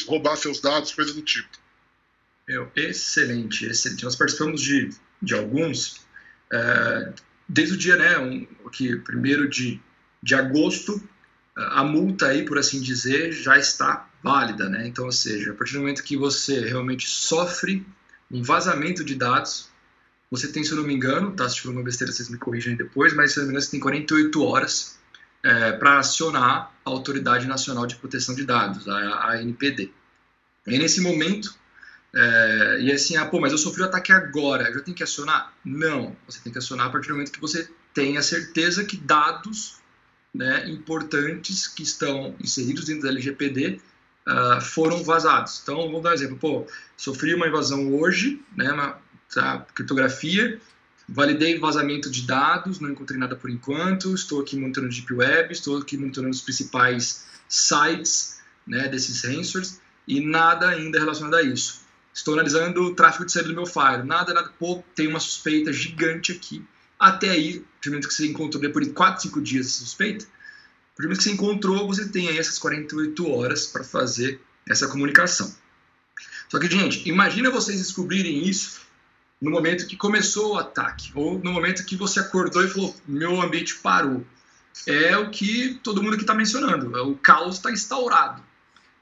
roubar 0.06 0.36
seus 0.36 0.60
dados, 0.60 0.92
coisa 0.92 1.12
do 1.14 1.22
tipo. 1.22 1.48
Meu, 2.48 2.70
excelente, 2.74 3.64
excelente. 3.64 4.04
Nós 4.04 4.16
participamos 4.16 4.60
de, 4.60 4.90
de 5.20 5.34
alguns, 5.34 6.00
é, 6.52 7.12
desde 7.48 7.74
o 7.74 7.78
dia, 7.78 7.96
né, 7.96 8.18
um, 8.18 8.46
que 8.72 8.96
primeiro 8.96 9.48
de, 9.48 9.80
de 10.22 10.34
agosto 10.34 11.00
a 11.56 11.84
multa 11.84 12.28
aí, 12.28 12.44
por 12.44 12.58
assim 12.58 12.80
dizer, 12.80 13.32
já 13.32 13.58
está 13.58 14.08
válida, 14.22 14.68
né? 14.68 14.86
Então, 14.86 15.04
ou 15.04 15.12
seja, 15.12 15.52
a 15.52 15.54
partir 15.54 15.74
do 15.74 15.80
momento 15.80 16.02
que 16.02 16.16
você 16.16 16.60
realmente 16.60 17.06
sofre 17.08 17.86
um 18.30 18.42
vazamento 18.42 19.04
de 19.04 19.14
dados, 19.14 19.68
você 20.30 20.48
tem, 20.48 20.64
se 20.64 20.70
eu 20.70 20.78
não 20.78 20.84
me 20.84 20.94
engano, 20.94 21.32
tá? 21.32 21.48
Se 21.48 21.56
tiver 21.56 21.72
uma 21.72 21.82
besteira, 21.82 22.12
vocês 22.12 22.30
me 22.30 22.38
corrigem 22.38 22.74
depois, 22.74 23.12
mas 23.12 23.32
se 23.32 23.38
eu 23.38 23.42
não 23.42 23.48
me 23.48 23.52
engano, 23.52 23.64
você 23.64 23.70
tem 23.70 23.80
48 23.80 24.42
horas 24.42 24.98
é, 25.42 25.72
para 25.72 25.98
acionar 25.98 26.72
a 26.84 26.90
Autoridade 26.90 27.46
Nacional 27.46 27.86
de 27.86 27.96
Proteção 27.96 28.34
de 28.34 28.44
Dados, 28.44 28.88
a, 28.88 28.96
a 28.96 29.32
ANPD. 29.32 29.92
E 30.66 30.78
nesse 30.78 31.02
momento, 31.02 31.54
é, 32.14 32.78
e 32.80 32.92
assim, 32.92 33.16
ah, 33.16 33.26
pô, 33.26 33.40
mas 33.40 33.52
eu 33.52 33.58
sofri 33.58 33.82
o 33.82 33.84
ataque 33.84 34.12
agora, 34.12 34.68
eu 34.68 34.74
já 34.74 34.80
tenho 34.80 34.96
que 34.96 35.02
acionar? 35.02 35.52
Não, 35.64 36.16
você 36.26 36.40
tem 36.40 36.52
que 36.52 36.58
acionar 36.58 36.86
a 36.86 36.90
partir 36.90 37.08
do 37.08 37.14
momento 37.14 37.32
que 37.32 37.40
você 37.40 37.68
tenha 37.92 38.22
certeza 38.22 38.84
que 38.84 38.96
dados 38.96 39.81
né, 40.34 40.68
importantes 40.70 41.66
que 41.66 41.82
estão 41.82 42.34
inseridos 42.40 42.86
dentro 42.86 43.02
da 43.02 43.08
LGPD 43.10 43.80
uh, 44.26 44.30
ah, 44.30 44.60
foram 44.60 45.02
vazados. 45.04 45.60
Então, 45.62 45.76
vamos 45.86 46.02
dar 46.02 46.10
um 46.10 46.14
exemplo. 46.14 46.36
Pô, 46.38 46.66
sofri 46.96 47.34
uma 47.34 47.46
invasão 47.46 47.94
hoje, 47.94 48.40
né, 48.56 48.72
uma 48.72 48.98
tá, 49.32 49.66
criptografia, 49.74 50.58
validei 51.08 51.58
vazamento 51.58 52.10
de 52.10 52.22
dados, 52.22 52.80
não 52.80 52.90
encontrei 52.90 53.18
nada 53.18 53.36
por 53.36 53.50
enquanto, 53.50 54.14
estou 54.14 54.40
aqui 54.40 54.56
monitorando 54.56 54.94
Deep 54.94 55.12
Web, 55.12 55.52
estou 55.52 55.78
aqui 55.78 55.96
monitorando 55.96 56.34
os 56.34 56.40
principais 56.40 57.26
sites 57.48 58.40
né, 58.66 58.88
desses 58.88 59.20
sensors 59.20 59.80
e 60.08 60.20
nada 60.20 60.68
ainda 60.68 60.98
relacionado 60.98 61.34
a 61.34 61.42
isso. 61.42 61.82
Estou 62.14 62.34
analisando 62.34 62.82
o 62.82 62.94
tráfego 62.94 63.24
de 63.24 63.32
saída 63.32 63.48
do 63.48 63.54
meu 63.54 63.66
file, 63.66 64.02
nada, 64.04 64.32
nada, 64.32 64.50
pô, 64.58 64.82
tem 64.94 65.08
uma 65.08 65.20
suspeita 65.20 65.72
gigante 65.72 66.32
aqui 66.32 66.64
até 67.02 67.30
aí, 67.30 67.64
primeiro 67.80 68.06
que 68.06 68.14
você 68.14 68.28
encontrou, 68.28 68.62
depois 68.62 68.86
de 68.86 68.92
4, 68.92 69.22
5 69.22 69.40
dias 69.40 69.66
de 69.66 69.72
suspeita, 69.72 70.24
primeiro 70.94 71.18
que 71.18 71.24
você 71.24 71.32
encontrou, 71.32 71.84
você 71.88 72.08
tem 72.08 72.28
aí 72.28 72.38
essas 72.38 72.60
48 72.60 73.28
horas 73.28 73.66
para 73.66 73.82
fazer 73.82 74.40
essa 74.68 74.86
comunicação. 74.86 75.52
Só 76.48 76.60
que, 76.60 76.70
gente, 76.70 77.08
imagina 77.08 77.50
vocês 77.50 77.78
descobrirem 77.78 78.46
isso 78.46 78.82
no 79.40 79.50
momento 79.50 79.88
que 79.88 79.96
começou 79.96 80.52
o 80.52 80.58
ataque, 80.58 81.10
ou 81.16 81.40
no 81.40 81.52
momento 81.52 81.84
que 81.84 81.96
você 81.96 82.20
acordou 82.20 82.64
e 82.64 82.68
falou, 82.68 82.94
meu 83.04 83.42
ambiente 83.42 83.74
parou. 83.74 84.24
é 84.86 85.16
o 85.16 85.28
que 85.30 85.80
todo 85.82 86.00
mundo 86.00 86.14
aqui 86.14 86.22
está 86.22 86.34
mencionando. 86.34 86.96
O 87.10 87.16
caos 87.16 87.56
está 87.56 87.72
instaurado. 87.72 88.40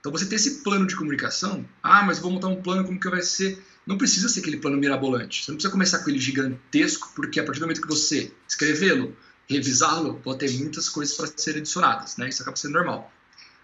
Então 0.01 0.11
você 0.11 0.25
tem 0.25 0.37
esse 0.37 0.63
plano 0.63 0.87
de 0.87 0.97
comunicação. 0.97 1.69
Ah, 1.83 2.03
mas 2.03 2.19
vou 2.19 2.31
montar 2.31 2.49
um 2.49 2.63
plano 2.63 2.85
como 2.85 2.99
que 2.99 3.11
vai 3.11 3.21
ser. 3.21 3.63
Não 3.91 3.99
precisa 3.99 4.29
ser 4.29 4.39
aquele 4.39 4.59
plano 4.59 4.77
mirabolante. 4.77 5.45
Você 5.45 5.51
não 5.51 5.57
precisa 5.57 5.73
começar 5.73 5.99
com 5.99 6.11
ele 6.11 6.21
gigantesco, 6.21 7.11
porque 7.13 7.41
a 7.41 7.45
partir 7.45 7.59
do 7.59 7.65
momento 7.65 7.83
que 7.83 7.89
você 7.89 8.33
escrevê-lo, 8.49 9.17
revisá-lo, 9.49 10.21
pode 10.23 10.39
ter 10.39 10.53
muitas 10.61 10.89
coisas 10.89 11.17
para 11.17 11.27
serem 11.37 11.59
adicionadas, 11.61 12.17
né? 12.17 12.29
Isso 12.29 12.41
acaba 12.41 12.57
sendo 12.57 12.75
normal. 12.75 13.13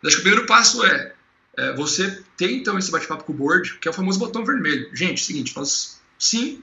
Acho 0.04 0.16
que 0.16 0.22
o 0.22 0.24
primeiro 0.24 0.44
passo 0.44 0.84
é, 0.84 1.14
é 1.56 1.72
você 1.74 2.24
ter 2.36 2.50
então 2.50 2.76
esse 2.76 2.90
bate-papo 2.90 3.22
com 3.22 3.32
o 3.32 3.36
board, 3.36 3.78
que 3.78 3.86
é 3.86 3.90
o 3.92 3.94
famoso 3.94 4.18
botão 4.18 4.44
vermelho. 4.44 4.90
Gente, 4.92 5.22
é 5.22 5.24
seguinte, 5.24 5.54
nós 5.54 6.00
sim 6.18 6.60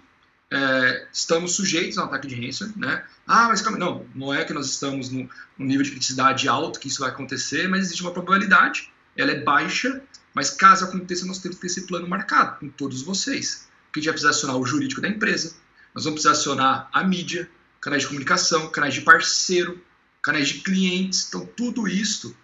é, 0.52 1.08
estamos 1.14 1.54
sujeitos 1.54 1.98
a 1.98 2.04
um 2.04 2.06
ataque 2.08 2.28
de 2.28 2.36
ransomware, 2.36 2.78
né? 2.78 3.06
Ah, 3.26 3.48
mas 3.48 3.62
calma, 3.62 3.78
não, 3.78 4.06
não 4.14 4.34
é 4.34 4.44
que 4.44 4.52
nós 4.52 4.66
estamos 4.70 5.10
no 5.10 5.30
nível 5.58 5.84
de 5.84 5.92
criticidade 5.92 6.50
alto 6.50 6.82
que 6.82 6.90
isso 6.90 7.00
vai 7.00 7.12
acontecer, 7.12 7.70
mas 7.70 7.86
existe 7.86 8.02
uma 8.02 8.12
probabilidade, 8.12 8.92
ela 9.16 9.32
é 9.32 9.40
baixa, 9.40 10.02
mas 10.34 10.50
caso 10.50 10.86
aconteça, 10.86 11.26
nós 11.26 11.40
temos 11.40 11.58
que 11.58 11.62
ter 11.62 11.68
esse 11.68 11.88
plano 11.88 12.08
marcado 12.08 12.60
com 12.60 12.70
todos 12.70 13.02
vocês. 13.02 13.68
Porque 13.86 14.00
a 14.00 14.02
gente 14.02 14.06
vai 14.06 14.14
precisar 14.14 14.32
acionar 14.32 14.58
o 14.58 14.66
jurídico 14.66 15.02
da 15.02 15.08
empresa, 15.08 15.56
nós 15.94 16.06
vamos 16.06 16.22
precisar 16.22 16.40
acionar 16.40 16.90
a 16.92 17.04
mídia, 17.04 17.50
canais 17.80 18.02
de 18.02 18.08
comunicação, 18.08 18.70
canais 18.70 18.94
de 18.94 19.02
parceiro, 19.02 19.80
canais 20.22 20.48
de 20.48 20.62
clientes, 20.62 21.28
então 21.28 21.46
tudo 21.46 21.88
isso 21.88 22.36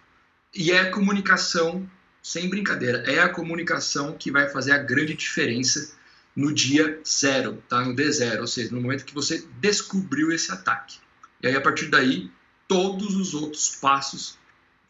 e 0.54 0.72
é 0.72 0.80
a 0.80 0.90
comunicação, 0.90 1.88
sem 2.22 2.48
brincadeira, 2.48 2.98
é 3.10 3.20
a 3.20 3.28
comunicação 3.28 4.16
que 4.16 4.30
vai 4.30 4.48
fazer 4.48 4.72
a 4.72 4.78
grande 4.78 5.14
diferença 5.14 5.94
no 6.34 6.52
dia 6.52 7.00
zero, 7.06 7.62
tá? 7.68 7.84
no 7.84 7.94
D0, 7.94 8.40
ou 8.40 8.46
seja, 8.46 8.74
no 8.74 8.80
momento 8.80 9.04
que 9.04 9.14
você 9.14 9.46
descobriu 9.60 10.32
esse 10.32 10.50
ataque. 10.50 10.98
E 11.42 11.46
aí, 11.46 11.56
a 11.56 11.60
partir 11.60 11.86
daí, 11.86 12.30
todos 12.68 13.16
os 13.16 13.34
outros 13.34 13.76
passos 13.76 14.38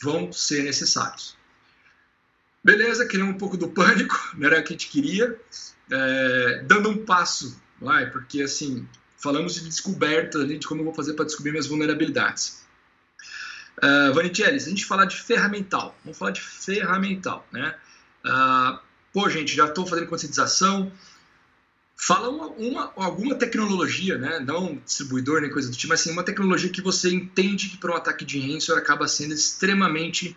vão 0.02 0.32
ser 0.32 0.64
necessários. 0.64 1.36
Beleza, 2.62 3.06
criamos 3.06 3.34
um 3.34 3.38
pouco 3.38 3.56
do 3.56 3.68
pânico, 3.68 4.16
não 4.36 4.46
era 4.46 4.60
o 4.60 4.62
que 4.62 4.74
a 4.74 4.76
gente 4.76 4.88
queria. 4.88 5.38
É, 5.90 6.62
dando 6.66 6.90
um 6.90 7.04
passo, 7.04 7.60
vai, 7.80 8.10
porque 8.10 8.42
assim, 8.42 8.86
falamos 9.16 9.54
de 9.54 9.60
descoberta 9.62 10.44
de 10.46 10.66
como 10.66 10.80
eu 10.80 10.84
vou 10.84 10.94
fazer 10.94 11.14
para 11.14 11.24
descobrir 11.24 11.50
minhas 11.50 11.66
vulnerabilidades. 11.66 12.60
Uh, 13.82 14.12
Vanitelli, 14.12 14.60
se 14.60 14.66
a 14.66 14.70
gente 14.70 14.84
falar 14.84 15.06
de 15.06 15.16
ferramental, 15.16 15.96
vamos 16.04 16.18
falar 16.18 16.32
de 16.32 16.40
ferramental, 16.40 17.46
né? 17.50 17.74
Uh, 18.24 18.78
pô, 19.10 19.28
gente, 19.30 19.54
já 19.54 19.66
estou 19.66 19.86
fazendo 19.86 20.06
conscientização. 20.06 20.92
Fala 21.96 22.28
uma, 22.28 22.46
uma, 22.48 22.92
alguma 22.96 23.34
tecnologia, 23.34 24.18
né? 24.18 24.38
Não 24.40 24.76
distribuidor 24.76 25.40
nem 25.40 25.50
coisa 25.50 25.70
do 25.70 25.76
tipo, 25.76 25.88
mas 25.88 26.00
assim, 26.00 26.10
uma 26.10 26.22
tecnologia 26.22 26.70
que 26.70 26.82
você 26.82 27.10
entende 27.10 27.70
que 27.70 27.78
para 27.78 27.92
um 27.92 27.96
ataque 27.96 28.24
de 28.24 28.38
ransomware 28.38 28.82
acaba 28.82 29.08
sendo 29.08 29.32
extremamente 29.32 30.36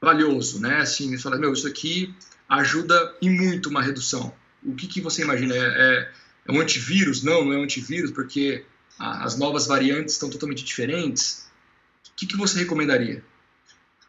valioso, 0.00 0.60
né? 0.60 0.78
Assim, 0.78 1.16
você 1.16 1.22
fala, 1.22 1.38
meu, 1.38 1.52
isso 1.52 1.66
aqui 1.66 2.14
ajuda 2.48 3.14
e 3.20 3.28
muito 3.28 3.68
uma 3.68 3.82
redução. 3.82 4.34
O 4.64 4.74
que, 4.74 4.86
que 4.86 5.00
você 5.00 5.22
imagina? 5.22 5.54
É, 5.54 5.58
é, 5.58 6.12
é 6.46 6.52
um 6.52 6.60
antivírus? 6.60 7.22
Não, 7.22 7.44
não 7.44 7.52
é 7.52 7.58
um 7.58 7.62
antivírus, 7.62 8.10
porque 8.10 8.64
as 8.98 9.38
novas 9.38 9.66
variantes 9.66 10.14
estão 10.14 10.28
totalmente 10.28 10.64
diferentes 10.64 11.50
que, 12.20 12.26
que 12.26 12.36
você 12.36 12.58
recomendaria? 12.58 13.24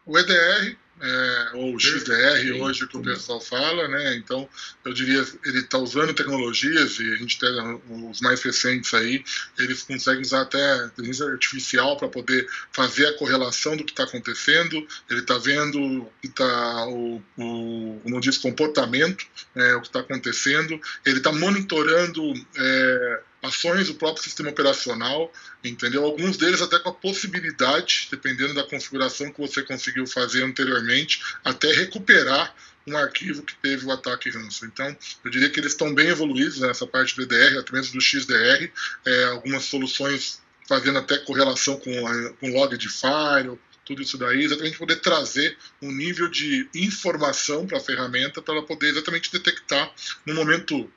O 0.04 0.18
EDR, 0.18 0.76
é, 1.02 1.50
ou 1.54 1.78
XDR 1.78 2.52
hoje 2.60 2.86
que 2.86 2.96
o 2.96 3.02
pessoal 3.02 3.40
fala, 3.40 3.88
né? 3.88 4.14
Então 4.16 4.48
eu 4.84 4.92
diria 4.92 5.26
ele 5.44 5.58
está 5.58 5.76
usando 5.76 6.14
tecnologias 6.14 6.98
e 7.00 7.12
a 7.12 7.16
gente 7.16 7.38
tem 7.40 7.80
os 8.08 8.20
mais 8.20 8.40
recentes 8.40 8.94
aí, 8.94 9.24
eles 9.58 9.82
conseguem 9.82 10.22
usar 10.22 10.42
até 10.42 10.86
inteligência 10.86 11.26
artificial 11.26 11.96
para 11.96 12.08
poder 12.08 12.46
fazer 12.70 13.06
a 13.06 13.18
correlação 13.18 13.76
do 13.76 13.84
que 13.84 13.90
está 13.90 14.04
acontecendo. 14.04 14.86
Ele 15.10 15.20
está 15.20 15.38
vendo 15.38 16.08
que 16.20 16.28
está 16.28 16.86
o, 16.86 17.20
o 17.36 18.00
como 18.02 18.20
diz 18.20 18.38
comportamento, 18.38 19.26
né, 19.54 19.74
o 19.74 19.80
que 19.80 19.88
está 19.88 20.00
acontecendo. 20.00 20.80
Ele 21.04 21.18
está 21.18 21.32
monitorando 21.32 22.22
é, 22.56 23.20
ações 23.42 23.88
do 23.88 23.94
próprio 23.94 24.22
sistema 24.22 24.50
operacional, 24.50 25.32
entendeu? 25.64 26.04
Alguns 26.04 26.36
deles 26.36 26.62
até 26.62 26.78
com 26.78 26.90
a 26.90 26.94
possibilidade, 26.94 28.08
dependendo 28.10 28.54
da 28.54 28.62
configuração 28.62 29.32
que 29.32 29.40
você 29.40 29.62
conseguiu 29.62 30.06
fazer 30.06 30.44
anteriormente, 30.44 31.20
até 31.44 31.72
recuperar 31.72 32.54
um 32.86 32.96
arquivo 32.96 33.42
que 33.42 33.54
teve 33.56 33.84
o 33.86 33.92
ataque 33.92 34.30
ransom. 34.30 34.66
Então, 34.66 34.96
eu 35.24 35.30
diria 35.30 35.50
que 35.50 35.58
eles 35.58 35.72
estão 35.72 35.94
bem 35.94 36.08
evoluídos 36.08 36.60
nessa 36.60 36.86
parte 36.86 37.16
do 37.16 37.22
EDR, 37.22 37.58
até 37.58 37.72
mesmo 37.72 37.94
do 37.94 38.00
XDR, 38.00 38.70
é, 39.04 39.24
algumas 39.24 39.64
soluções 39.64 40.40
fazendo 40.68 40.98
até 40.98 41.18
correlação 41.18 41.78
com, 41.78 42.06
a, 42.06 42.32
com 42.34 42.52
log 42.52 42.76
de 42.76 42.88
file, 42.88 43.58
tudo 43.84 44.02
isso 44.02 44.16
daí, 44.16 44.44
exatamente 44.44 44.78
poder 44.78 44.96
trazer 44.96 45.56
um 45.80 45.90
nível 45.90 46.28
de 46.28 46.68
informação 46.74 47.66
para 47.66 47.78
a 47.78 47.80
ferramenta 47.80 48.40
para 48.40 48.54
ela 48.54 48.66
poder 48.66 48.88
exatamente 48.88 49.30
detectar 49.30 49.92
no 50.24 50.34
momento 50.34 50.90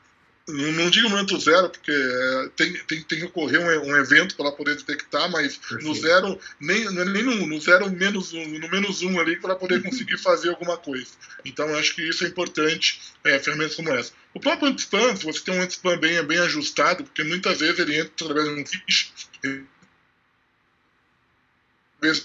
não 0.48 0.92
digo 0.92 1.10
momento 1.10 1.40
zero, 1.40 1.70
porque 1.70 1.92
é, 1.92 2.50
tem, 2.56 2.74
tem, 2.86 3.02
tem 3.02 3.20
que 3.20 3.26
ocorrer 3.26 3.60
um, 3.60 3.90
um 3.90 3.96
evento 3.98 4.36
para 4.36 4.46
ela 4.46 4.56
poder 4.56 4.76
detectar, 4.76 5.30
mas 5.32 5.58
Perfeito. 5.58 5.84
no 5.84 5.96
zero, 5.96 6.40
nem, 6.60 6.86
é 6.86 7.06
nem 7.06 7.24
no, 7.24 7.48
no 7.48 7.60
zero 7.60 7.90
menos 7.90 8.32
um, 8.32 8.48
no 8.60 8.70
menos 8.70 9.02
um 9.02 9.20
ali, 9.20 9.38
para 9.38 9.52
ela 9.52 9.60
poder 9.60 9.82
conseguir 9.84 10.20
fazer 10.20 10.50
alguma 10.50 10.78
coisa. 10.78 11.08
Então, 11.44 11.68
eu 11.68 11.80
acho 11.80 11.96
que 11.96 12.08
isso 12.08 12.24
é 12.24 12.28
importante, 12.28 13.02
é, 13.24 13.40
ferramentas 13.40 13.76
como 13.76 13.90
essa. 13.90 14.12
O 14.36 14.40
próprio 14.40 14.70
anti-spam, 14.70 15.16
se 15.16 15.26
você 15.26 15.40
tem 15.40 15.58
um 15.58 15.62
anti-spam 15.62 15.98
bem, 15.98 16.24
bem 16.24 16.38
ajustado, 16.40 17.04
porque 17.04 17.24
muitas 17.24 17.60
vezes 17.60 17.80
ele 17.80 17.98
entra 17.98 18.12
através 18.22 18.48
de 18.48 18.62
um 18.62 18.66
fiche, 18.66 19.12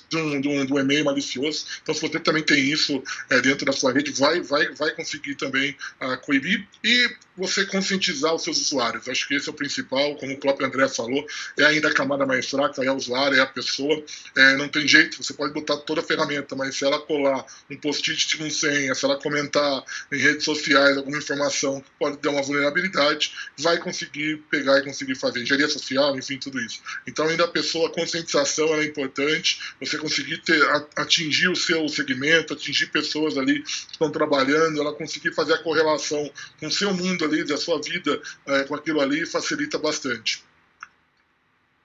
de 0.08 0.16
um, 0.16 0.40
de, 0.40 0.48
um, 0.48 0.66
de 0.66 0.72
um, 0.72 0.78
e-mail 0.78 1.04
malicioso. 1.04 1.66
Então, 1.82 1.94
se 1.94 2.00
você 2.00 2.20
também 2.20 2.42
tem 2.42 2.60
isso 2.60 3.02
é, 3.30 3.40
dentro 3.40 3.64
da 3.64 3.72
sua 3.72 3.92
rede, 3.92 4.10
vai, 4.12 4.40
vai, 4.40 4.68
vai 4.74 4.90
conseguir 4.90 5.36
também 5.36 5.76
uh, 6.00 6.18
coibir. 6.20 6.66
E 6.84 7.10
você 7.40 7.64
conscientizar 7.64 8.34
os 8.34 8.42
seus 8.44 8.60
usuários. 8.60 9.08
Acho 9.08 9.26
que 9.26 9.34
esse 9.34 9.48
é 9.48 9.52
o 9.52 9.54
principal, 9.54 10.14
como 10.16 10.34
o 10.34 10.38
próprio 10.38 10.66
André 10.66 10.86
falou, 10.88 11.26
é 11.58 11.64
ainda 11.64 11.88
a 11.88 11.94
camada 11.94 12.26
mais 12.26 12.48
fraca, 12.48 12.84
é 12.84 12.90
o 12.90 12.94
usuário, 12.94 13.38
é 13.38 13.40
a 13.40 13.46
pessoa. 13.46 14.02
É, 14.36 14.56
não 14.56 14.68
tem 14.68 14.86
jeito, 14.86 15.22
você 15.22 15.32
pode 15.32 15.54
botar 15.54 15.78
toda 15.78 16.00
a 16.00 16.04
ferramenta, 16.04 16.54
mas 16.54 16.76
se 16.76 16.84
ela 16.84 16.98
colar 17.00 17.44
um 17.70 17.76
post-it 17.76 18.36
com 18.36 18.50
senha, 18.50 18.94
se 18.94 19.04
ela 19.04 19.18
comentar 19.18 19.82
em 20.12 20.18
redes 20.18 20.44
sociais 20.44 20.96
alguma 20.96 21.18
informação 21.18 21.80
que 21.80 21.90
pode 21.98 22.18
dar 22.18 22.30
uma 22.30 22.42
vulnerabilidade, 22.42 23.32
vai 23.58 23.78
conseguir 23.78 24.36
pegar 24.50 24.78
e 24.78 24.84
conseguir 24.84 25.14
fazer 25.14 25.42
engenharia 25.42 25.68
social, 25.68 26.16
enfim, 26.18 26.38
tudo 26.38 26.60
isso. 26.60 26.80
Então, 27.06 27.26
ainda 27.26 27.44
a 27.44 27.48
pessoa, 27.48 27.88
a 27.88 27.92
conscientização 27.92 28.74
é 28.74 28.84
importante, 28.84 29.60
você 29.80 29.96
conseguir 29.96 30.38
ter, 30.38 30.62
atingir 30.96 31.48
o 31.48 31.56
seu 31.56 31.88
segmento, 31.88 32.52
atingir 32.52 32.86
pessoas 32.86 33.38
ali 33.38 33.62
que 33.62 33.92
estão 33.92 34.10
trabalhando, 34.10 34.80
ela 34.80 34.92
conseguir 34.92 35.32
fazer 35.34 35.54
a 35.54 35.62
correlação 35.62 36.30
com 36.58 36.66
o 36.66 36.70
seu 36.70 36.92
mundo 36.92 37.24
ali, 37.30 37.44
da 37.44 37.56
sua 37.56 37.80
vida 37.80 38.20
é, 38.46 38.64
com 38.64 38.74
aquilo 38.74 39.00
ali, 39.00 39.24
facilita 39.24 39.78
bastante. 39.78 40.44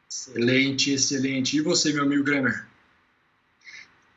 Excelente, 0.09 0.91
excelente. 0.91 1.57
E 1.57 1.61
você, 1.61 1.93
meu 1.93 2.03
amigo 2.03 2.23
Gramer? 2.23 2.65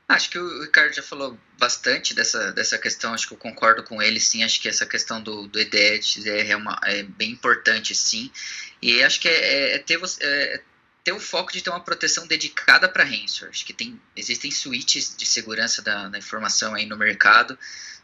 Acho 0.09 0.31
que 0.31 0.39
o 0.39 0.63
Ricardo 0.63 0.95
já 0.95 1.03
falou 1.03 1.39
bastante 1.59 2.15
dessa, 2.15 2.51
dessa 2.53 2.79
questão, 2.79 3.13
acho 3.13 3.29
que 3.29 3.35
eu 3.35 3.39
concordo 3.39 3.83
com 3.83 4.01
ele, 4.01 4.19
sim, 4.19 4.43
acho 4.43 4.59
que 4.59 4.67
essa 4.67 4.87
questão 4.87 5.23
do, 5.23 5.47
do 5.47 5.59
EDET 5.59 6.27
é, 6.27 6.57
uma, 6.57 6.81
é 6.85 7.03
bem 7.03 7.31
importante, 7.33 7.95
sim, 7.95 8.31
e 8.81 9.03
acho 9.03 9.21
que 9.21 9.29
é, 9.29 9.33
é, 9.33 9.75
é 9.75 9.79
ter, 9.79 10.01
é, 10.21 10.63
ter 11.05 11.13
o 11.13 11.21
foco 11.21 11.53
de 11.53 11.61
ter 11.61 11.69
uma 11.69 11.85
proteção 11.85 12.27
dedicada 12.27 12.89
para 12.89 13.05
ransomware, 13.05 13.51
acho 13.51 13.67
que 13.67 13.75
tem, 13.75 14.01
existem 14.17 14.51
suítes 14.51 15.15
de 15.15 15.27
segurança 15.27 15.83
da, 15.83 16.09
da 16.09 16.17
informação 16.17 16.75
aí 16.75 16.87
no 16.87 16.97
mercado, 16.97 17.59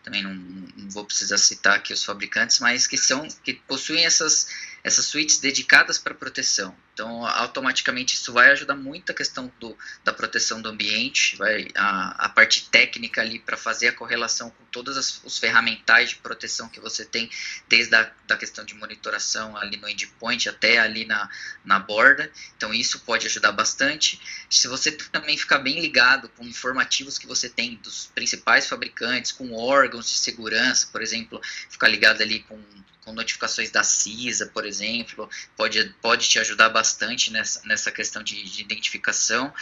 também 0.04 0.22
não, 0.22 0.34
não, 0.34 0.90
vou 0.90 1.04
precisar 1.04 1.38
citar 1.38 1.76
aqui 1.76 1.92
os 1.92 2.04
fabricantes, 2.04 2.60
mas 2.60 2.86
que 2.86 2.96
são 2.96 3.26
que 3.42 3.54
possuem 3.54 4.04
essas 4.04 4.46
essas 4.84 5.06
suítes 5.06 5.38
dedicadas 5.38 5.98
para 5.98 6.14
proteção. 6.14 6.76
Então, 6.94 7.26
automaticamente 7.26 8.14
isso 8.14 8.32
vai 8.32 8.52
ajudar 8.52 8.76
muito 8.76 9.10
a 9.10 9.14
questão 9.14 9.52
do, 9.58 9.76
da 10.04 10.12
proteção 10.12 10.62
do 10.62 10.68
ambiente, 10.68 11.36
vai 11.36 11.66
a, 11.74 12.26
a 12.26 12.28
parte 12.28 12.70
técnica 12.70 13.20
ali 13.20 13.40
para 13.40 13.56
fazer 13.56 13.88
a 13.88 13.92
correlação 13.92 14.48
com 14.48 14.64
todos 14.66 14.96
as, 14.96 15.20
os 15.24 15.36
ferramentais 15.36 16.10
de 16.10 16.16
proteção 16.16 16.68
que 16.68 16.78
você 16.78 17.04
tem, 17.04 17.28
desde 17.68 17.96
a 17.96 18.10
da 18.28 18.36
questão 18.36 18.64
de 18.64 18.74
monitoração 18.74 19.56
ali 19.56 19.76
no 19.76 19.88
endpoint 19.88 20.48
até 20.48 20.78
ali 20.78 21.04
na, 21.04 21.28
na 21.64 21.80
borda. 21.80 22.30
Então, 22.56 22.72
isso 22.72 23.00
pode 23.00 23.26
ajudar 23.26 23.50
bastante. 23.50 24.20
Se 24.48 24.68
você 24.68 24.92
também 24.92 25.36
ficar 25.36 25.58
bem 25.58 25.80
ligado 25.80 26.28
com 26.30 26.44
informativos 26.44 27.18
que 27.18 27.26
você 27.26 27.48
tem 27.48 27.74
dos 27.76 28.06
principais 28.14 28.68
fabricantes, 28.68 29.32
com 29.32 29.52
órgãos 29.52 30.08
de 30.08 30.16
segurança, 30.16 30.88
por 30.92 31.02
exemplo, 31.02 31.40
ficar 31.68 31.88
ligado 31.88 32.22
ali 32.22 32.40
com 32.40 32.62
com 33.04 33.12
notificações 33.12 33.70
da 33.70 33.84
CISA, 33.84 34.46
por 34.46 34.64
exemplo, 34.64 35.28
pode, 35.56 35.94
pode 36.00 36.28
te 36.28 36.38
ajudar 36.38 36.70
bastante 36.70 36.83
nessa, 37.32 37.60
nessa 37.64 37.90
questão 37.90 38.22
de, 38.22 38.42
de 38.44 38.60
identificação. 38.62 39.52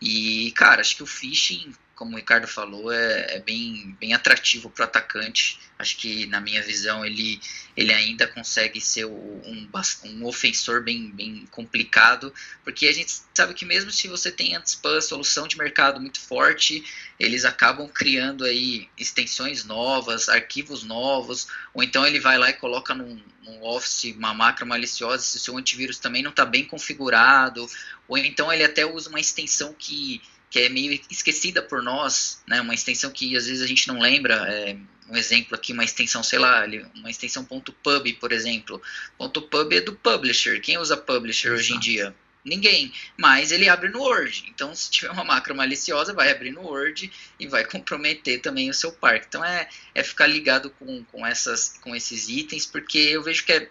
E, 0.00 0.52
cara, 0.52 0.80
acho 0.80 0.96
que 0.96 1.02
o 1.02 1.06
phishing, 1.06 1.74
como 2.00 2.14
o 2.14 2.16
Ricardo 2.16 2.48
falou, 2.48 2.90
é, 2.90 3.36
é 3.36 3.40
bem, 3.40 3.94
bem 4.00 4.14
atrativo 4.14 4.70
para 4.70 4.84
o 4.84 4.84
atacante. 4.86 5.60
Acho 5.78 5.98
que, 5.98 6.24
na 6.28 6.40
minha 6.40 6.62
visão, 6.62 7.04
ele, 7.04 7.38
ele 7.76 7.92
ainda 7.92 8.26
consegue 8.26 8.80
ser 8.80 9.04
um, 9.04 9.68
um 10.06 10.24
ofensor 10.24 10.82
bem, 10.82 11.10
bem 11.10 11.46
complicado, 11.50 12.32
porque 12.64 12.88
a 12.88 12.92
gente 12.92 13.20
sabe 13.34 13.52
que 13.52 13.66
mesmo 13.66 13.90
se 13.90 14.08
você 14.08 14.32
tem 14.32 14.56
anti-spam, 14.56 14.98
solução 15.02 15.46
de 15.46 15.58
mercado 15.58 16.00
muito 16.00 16.18
forte, 16.20 16.82
eles 17.18 17.44
acabam 17.44 17.86
criando 17.86 18.46
aí 18.46 18.88
extensões 18.96 19.62
novas, 19.64 20.30
arquivos 20.30 20.82
novos, 20.82 21.48
ou 21.74 21.82
então 21.82 22.06
ele 22.06 22.18
vai 22.18 22.38
lá 22.38 22.48
e 22.48 22.54
coloca 22.54 22.94
num, 22.94 23.20
num 23.42 23.62
Office 23.62 24.04
uma 24.16 24.32
macro 24.32 24.66
maliciosa 24.66 25.22
se 25.22 25.36
o 25.36 25.40
seu 25.40 25.58
antivírus 25.58 25.98
também 25.98 26.22
não 26.22 26.30
está 26.30 26.46
bem 26.46 26.64
configurado, 26.64 27.68
ou 28.08 28.16
então 28.16 28.50
ele 28.50 28.64
até 28.64 28.86
usa 28.86 29.10
uma 29.10 29.20
extensão 29.20 29.74
que 29.78 30.22
que 30.50 30.58
é 30.58 30.68
meio 30.68 31.00
esquecida 31.08 31.62
por 31.62 31.82
nós, 31.82 32.42
né? 32.46 32.60
Uma 32.60 32.74
extensão 32.74 33.10
que 33.10 33.36
às 33.36 33.46
vezes 33.46 33.62
a 33.62 33.66
gente 33.66 33.86
não 33.88 34.00
lembra. 34.00 34.34
É, 34.48 34.76
um 35.08 35.16
exemplo 35.16 35.56
aqui, 35.56 35.72
uma 35.72 35.82
extensão, 35.82 36.22
sei 36.22 36.38
lá, 36.38 36.64
uma 36.94 37.10
extensão 37.10 37.44
.pub, 37.44 38.12
por 38.20 38.32
exemplo. 38.32 38.80
.pub 39.18 39.72
é 39.72 39.80
do 39.80 39.92
publisher. 39.92 40.60
Quem 40.60 40.78
usa 40.78 40.96
publisher 40.96 41.48
Exato. 41.48 41.60
hoje 41.60 41.74
em 41.74 41.80
dia? 41.80 42.14
Ninguém, 42.44 42.92
mas 43.18 43.52
ele 43.52 43.68
abre 43.68 43.90
no 43.90 44.00
Word. 44.00 44.46
Então, 44.48 44.74
se 44.74 44.90
tiver 44.90 45.10
uma 45.10 45.24
macro 45.24 45.54
maliciosa, 45.54 46.14
vai 46.14 46.30
abrir 46.30 46.52
no 46.52 46.62
Word 46.62 47.12
e 47.38 47.46
vai 47.46 47.64
comprometer 47.64 48.40
também 48.40 48.70
o 48.70 48.74
seu 48.74 48.92
parque. 48.92 49.26
Então, 49.28 49.44
é, 49.44 49.68
é 49.94 50.02
ficar 50.02 50.26
ligado 50.26 50.70
com, 50.70 51.04
com, 51.04 51.26
essas, 51.26 51.76
com 51.82 51.94
esses 51.94 52.28
itens, 52.28 52.64
porque 52.64 52.98
eu 52.98 53.22
vejo 53.22 53.44
que 53.44 53.52
é, 53.52 53.68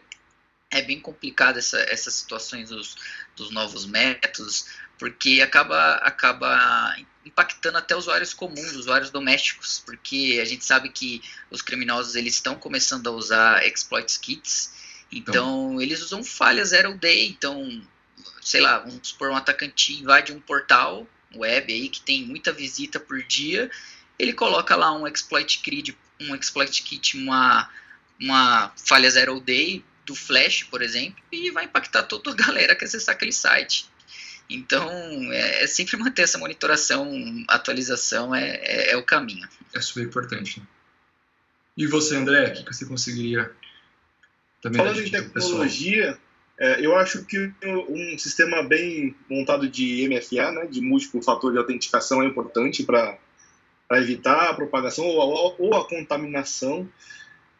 é 0.69 0.81
bem 0.83 0.99
complicado 0.99 1.57
essa, 1.57 1.79
essas 1.79 2.13
situações 2.13 2.69
dos, 2.69 2.95
dos 3.35 3.49
novos 3.49 3.87
métodos, 3.87 4.67
porque 4.99 5.41
acaba, 5.41 5.93
acaba 5.95 6.95
impactando 7.25 7.77
até 7.77 7.95
usuários 7.95 8.33
comuns, 8.33 8.73
usuários 8.73 9.09
domésticos, 9.09 9.81
porque 9.85 10.39
a 10.41 10.45
gente 10.45 10.65
sabe 10.65 10.89
que 10.89 11.21
os 11.49 11.61
criminosos 11.61 12.15
eles 12.15 12.35
estão 12.35 12.55
começando 12.55 13.07
a 13.07 13.11
usar 13.11 13.65
exploits 13.65 14.17
kits, 14.17 14.73
então, 15.11 15.69
então. 15.71 15.81
eles 15.81 16.01
usam 16.01 16.23
falhas 16.23 16.69
zero 16.69 16.95
day, 16.97 17.29
então, 17.29 17.81
sei 18.41 18.59
lá, 18.61 18.79
vamos 18.79 19.07
supor 19.07 19.31
um 19.31 19.35
atacante 19.35 19.93
invade 19.93 20.33
um 20.33 20.39
portal 20.39 21.07
web 21.33 21.71
aí 21.71 21.89
que 21.89 22.01
tem 22.01 22.25
muita 22.25 22.51
visita 22.51 22.99
por 22.99 23.23
dia, 23.23 23.71
ele 24.17 24.33
coloca 24.33 24.75
lá 24.75 24.91
um 24.91 25.07
exploit 25.07 25.59
kit, 25.59 25.97
um 26.19 26.35
exploit 26.35 26.83
kit, 26.83 27.17
uma 27.17 27.69
uma 28.19 28.73
falha 28.75 29.09
zero 29.09 29.39
day 29.39 29.83
do 30.05 30.13
Flash, 30.13 30.63
por 30.63 30.81
exemplo, 30.81 31.23
e 31.31 31.51
vai 31.51 31.65
impactar 31.65 32.03
toda 32.03 32.31
a 32.31 32.35
galera 32.35 32.75
que 32.75 32.83
acessar 32.83 33.15
aquele 33.15 33.31
site. 33.31 33.85
Então, 34.49 34.89
é, 35.31 35.63
é 35.63 35.67
sempre 35.67 35.95
manter 35.97 36.23
essa 36.23 36.37
monitoração, 36.37 37.07
atualização 37.47 38.33
é, 38.33 38.55
é, 38.55 38.91
é, 38.91 38.97
o 38.97 39.03
caminho. 39.03 39.47
É 39.73 39.79
super 39.79 40.03
importante. 40.03 40.59
Né? 40.59 40.65
E 41.77 41.85
você, 41.85 42.15
André, 42.15 42.53
o 42.59 42.65
que 42.65 42.73
você 42.73 42.85
conseguiria 42.85 43.51
também 44.61 44.81
Falando 44.81 45.01
em 45.01 45.09
tecnologia, 45.09 46.17
é, 46.57 46.85
eu 46.85 46.95
acho 46.97 47.23
que 47.23 47.53
um 47.63 48.17
sistema 48.17 48.61
bem 48.61 49.15
montado 49.29 49.69
de 49.69 50.07
MFA, 50.09 50.51
né, 50.51 50.65
de 50.65 50.81
múltiplo 50.81 51.21
fator 51.21 51.51
de 51.51 51.57
autenticação, 51.57 52.21
é 52.21 52.25
importante 52.25 52.83
para 52.83 53.17
evitar 53.93 54.49
a 54.49 54.53
propagação 54.53 55.05
ou, 55.05 55.55
ou, 55.57 55.75
a 55.75 55.87
contaminação. 55.87 56.89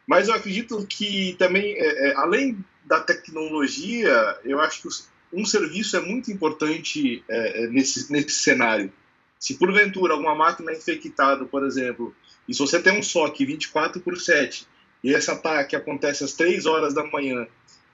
Mas 0.06 0.28
eu 0.28 0.34
acredito 0.34 0.84
que 0.86 1.34
também, 1.38 1.72
é, 1.78 2.10
é, 2.10 2.16
além 2.16 2.62
da 2.84 3.00
tecnologia, 3.00 4.38
eu 4.44 4.60
acho 4.60 4.82
que 4.82 4.88
os, 4.88 5.08
um 5.32 5.44
serviço 5.44 5.96
é 5.96 6.00
muito 6.00 6.30
importante 6.30 7.24
é, 7.28 7.64
é, 7.64 7.66
nesse, 7.68 8.12
nesse 8.12 8.30
cenário. 8.30 8.92
Se 9.38 9.54
porventura 9.54 10.14
alguma 10.14 10.34
máquina 10.34 10.72
é 10.72 10.76
infectada, 10.76 11.44
por 11.44 11.64
exemplo, 11.64 12.14
e 12.48 12.52
se 12.52 12.60
você 12.60 12.80
tem 12.80 12.98
um 12.98 13.02
SOC 13.02 13.44
24 13.44 14.00
por 14.00 14.18
7 14.18 14.66
e 15.02 15.12
esse 15.12 15.30
ataque 15.30 15.74
acontece 15.74 16.24
às 16.24 16.34
3 16.34 16.66
horas 16.66 16.92
da 16.92 17.04
manhã, 17.04 17.46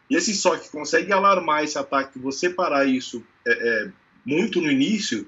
e 0.08 0.16
esse 0.16 0.34
SOC 0.34 0.70
consegue 0.70 1.12
alarmar 1.12 1.64
esse 1.64 1.78
ataque, 1.78 2.18
você 2.18 2.50
parar 2.50 2.84
isso 2.84 3.24
é, 3.46 3.52
é, 3.52 3.90
muito 4.24 4.60
no 4.60 4.70
início, 4.70 5.26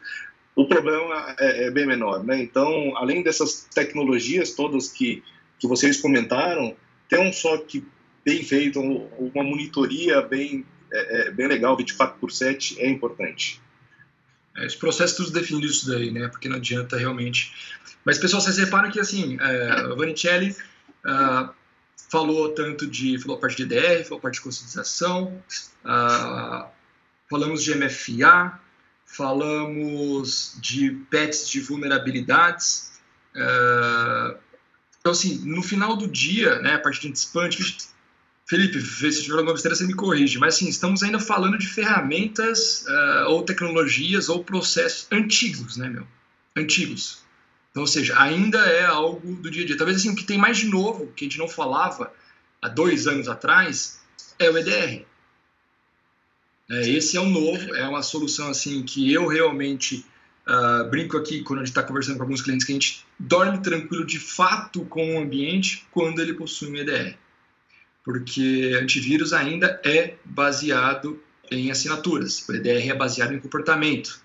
o 0.54 0.66
problema 0.66 1.36
é, 1.38 1.66
é, 1.66 1.70
bem 1.70 1.86
menor. 1.86 2.24
Né? 2.24 2.42
Então, 2.42 2.96
além 2.96 3.22
dessas 3.22 3.68
tecnologias 3.72 4.52
todas 4.52 4.88
que, 4.88 5.22
que 5.58 5.66
vocês 5.66 6.00
comentaram, 6.00 6.76
ter 7.08 7.20
um 7.20 7.32
SOC 7.32 7.84
bem 8.24 8.42
feito, 8.42 8.80
uma 8.80 9.44
monitoria 9.44 10.20
bem 10.20 10.64
é, 10.92 11.28
é 11.28 11.30
bem 11.30 11.46
legal, 11.46 11.76
24 11.76 12.18
por 12.18 12.30
7 12.30 12.80
é 12.80 12.88
importante. 12.88 13.60
É, 14.56 14.66
os 14.66 14.74
processos 14.74 15.16
todos 15.16 15.32
definidos 15.32 15.76
isso 15.76 15.90
daí, 15.90 16.10
né? 16.10 16.28
Porque 16.28 16.48
não 16.48 16.56
adianta 16.56 16.96
realmente. 16.96 17.52
Mas, 18.04 18.18
pessoal, 18.18 18.42
vocês 18.42 18.58
reparam 18.58 18.90
que, 18.90 18.98
assim, 18.98 19.38
é, 19.40 19.94
Vanicelli 19.94 20.56
uh, 21.04 21.52
falou 22.10 22.50
tanto 22.50 22.86
de. 22.86 23.18
falou 23.18 23.36
a 23.36 23.40
parte 23.40 23.56
de 23.56 23.62
EDR, 23.74 24.04
falou 24.04 24.18
a 24.18 24.22
parte 24.22 24.36
de 24.36 24.40
conscientização, 24.42 25.42
uh, 25.84 26.66
falamos 27.28 27.62
de 27.62 27.74
MFA, 27.74 28.58
falamos 29.04 30.56
de 30.60 30.90
pets 31.10 31.48
de 31.48 31.60
vulnerabilidades. 31.60 33.00
Uh, 33.34 34.36
então, 35.00 35.12
assim, 35.12 35.38
no 35.44 35.62
final 35.62 35.96
do 35.96 36.08
dia, 36.08 36.58
né, 36.60 36.74
a 36.74 36.78
parte 36.78 37.08
de 37.08 37.18
spam, 37.18 37.48
Felipe, 38.48 38.80
se 38.80 39.22
tiver 39.22 39.36
alguma 39.36 39.52
besteira, 39.52 39.76
você 39.76 39.86
me 39.86 39.92
corrige. 39.92 40.38
Mas, 40.38 40.54
assim, 40.54 40.68
estamos 40.68 41.02
ainda 41.02 41.20
falando 41.20 41.58
de 41.58 41.66
ferramentas 41.66 42.82
uh, 42.88 43.28
ou 43.28 43.42
tecnologias 43.42 44.30
ou 44.30 44.42
processos 44.42 45.06
antigos, 45.12 45.76
né, 45.76 45.90
meu? 45.90 46.08
Antigos. 46.56 47.18
Então, 47.70 47.82
ou 47.82 47.86
seja, 47.86 48.18
ainda 48.18 48.58
é 48.60 48.86
algo 48.86 49.34
do 49.36 49.50
dia 49.50 49.64
a 49.64 49.66
dia. 49.66 49.76
Talvez, 49.76 49.98
assim, 49.98 50.08
o 50.08 50.16
que 50.16 50.24
tem 50.24 50.38
mais 50.38 50.56
de 50.56 50.66
novo, 50.66 51.12
que 51.14 51.26
a 51.26 51.28
gente 51.28 51.38
não 51.38 51.46
falava 51.46 52.10
há 52.62 52.68
dois 52.70 53.06
anos 53.06 53.28
atrás, 53.28 54.00
é 54.38 54.50
o 54.50 54.56
EDR. 54.56 55.04
É, 56.70 56.88
esse 56.88 57.18
é 57.18 57.20
o 57.20 57.28
novo, 57.28 57.74
é 57.74 57.86
uma 57.86 58.02
solução, 58.02 58.48
assim, 58.48 58.82
que 58.82 59.12
eu 59.12 59.26
realmente 59.26 60.06
uh, 60.46 60.88
brinco 60.88 61.18
aqui 61.18 61.42
quando 61.42 61.58
a 61.58 61.64
gente 61.64 61.72
está 61.72 61.82
conversando 61.82 62.16
com 62.16 62.22
alguns 62.22 62.40
clientes 62.40 62.64
que 62.64 62.72
a 62.72 62.76
gente 62.76 63.06
dorme 63.18 63.58
tranquilo 63.58 64.06
de 64.06 64.18
fato 64.18 64.86
com 64.86 65.16
o 65.16 65.20
ambiente 65.20 65.86
quando 65.90 66.22
ele 66.22 66.32
possui 66.32 66.70
um 66.70 66.76
EDR 66.76 67.14
porque 68.08 68.74
antivírus 68.80 69.34
ainda 69.34 69.78
é 69.84 70.14
baseado 70.24 71.22
em 71.50 71.70
assinaturas. 71.70 72.42
O 72.48 72.54
EDR 72.54 72.88
é 72.88 72.94
baseado 72.94 73.34
em 73.34 73.38
comportamento, 73.38 74.18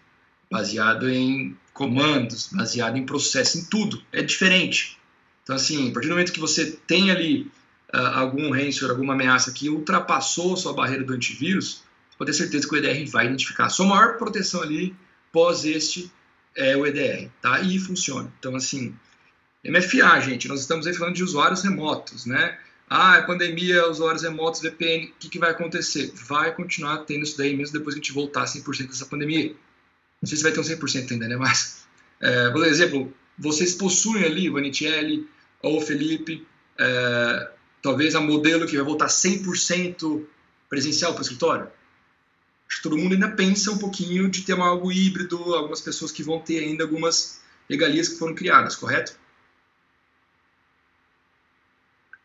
baseado 0.49 1.09
em 1.09 1.53
comandos, 1.73 2.47
baseado 2.53 2.95
em 2.95 3.05
processo, 3.05 3.57
em 3.57 3.65
tudo. 3.65 4.01
É 4.13 4.21
diferente. 4.21 4.97
Então, 5.43 5.57
assim, 5.57 5.89
a 5.89 5.91
partir 5.91 6.07
do 6.07 6.13
momento 6.13 6.31
que 6.31 6.39
você 6.39 6.79
tem 6.87 7.11
ali 7.11 7.51
uh, 7.93 7.97
algum 8.13 8.51
ransomware, 8.51 8.91
alguma 8.91 9.15
ameaça 9.15 9.51
que 9.51 9.67
ultrapassou 9.67 10.55
sua 10.55 10.71
barreira 10.71 11.03
do 11.03 11.11
antivírus, 11.11 11.83
pode 12.17 12.31
ter 12.31 12.37
certeza 12.37 12.65
que 12.65 12.73
o 12.73 12.77
EDR 12.77 13.11
vai 13.11 13.25
identificar. 13.25 13.67
Sua 13.67 13.85
maior 13.85 14.17
proteção 14.17 14.61
ali, 14.61 14.95
pós 15.29 15.65
este, 15.65 16.09
é 16.55 16.77
o 16.77 16.85
EDR, 16.85 17.29
tá? 17.41 17.59
E 17.59 17.77
funciona. 17.79 18.31
Então, 18.39 18.55
assim, 18.55 18.95
MFA, 19.65 20.21
gente, 20.21 20.47
nós 20.47 20.61
estamos 20.61 20.87
aí 20.87 20.93
falando 20.93 21.15
de 21.15 21.23
usuários 21.25 21.61
remotos, 21.63 22.25
né? 22.25 22.57
Ah, 22.95 23.17
é 23.17 23.23
pandemia, 23.23 23.89
usuários 23.89 24.21
remotos, 24.21 24.61
VPN, 24.61 25.07
o 25.07 25.13
que, 25.17 25.27
que 25.27 25.39
vai 25.39 25.49
acontecer? 25.49 26.13
Vai 26.13 26.53
continuar 26.53 26.99
tendo 26.99 27.23
isso 27.23 27.35
daí 27.35 27.57
mesmo 27.57 27.73
depois 27.73 27.95
que 27.95 27.99
a 27.99 28.03
gente 28.03 28.13
voltar 28.13 28.43
100% 28.43 28.89
dessa 28.89 29.07
pandemia. 29.07 29.55
Não 30.21 30.29
sei 30.29 30.37
se 30.37 30.43
vai 30.43 30.51
ter 30.51 30.59
um 30.59 30.63
100% 30.63 31.11
ainda, 31.11 31.27
né? 31.27 31.35
Mas, 31.35 31.87
é, 32.21 32.51
por 32.51 32.63
exemplo, 32.63 33.11
vocês 33.35 33.73
possuem 33.73 34.25
ali, 34.25 34.47
o 34.47 34.53
Vanitelli 34.53 35.27
ou 35.59 35.79
o 35.79 35.81
Felipe, 35.81 36.45
é, 36.77 37.51
talvez 37.81 38.13
a 38.13 38.21
modelo 38.21 38.67
que 38.67 38.75
vai 38.75 38.85
voltar 38.85 39.07
100% 39.07 40.23
presencial 40.69 41.13
para 41.13 41.21
o 41.21 41.23
escritório? 41.23 41.71
Acho 42.67 42.77
que 42.77 42.83
todo 42.83 42.95
mundo 42.95 43.13
ainda 43.13 43.31
pensa 43.31 43.71
um 43.71 43.79
pouquinho 43.79 44.29
de 44.29 44.43
ter 44.43 44.59
algo 44.59 44.91
híbrido, 44.91 45.55
algumas 45.55 45.81
pessoas 45.81 46.11
que 46.11 46.21
vão 46.21 46.39
ter 46.39 46.59
ainda 46.59 46.83
algumas 46.83 47.41
regalias 47.67 48.07
que 48.07 48.19
foram 48.19 48.35
criadas, 48.35 48.75
correto? 48.75 49.17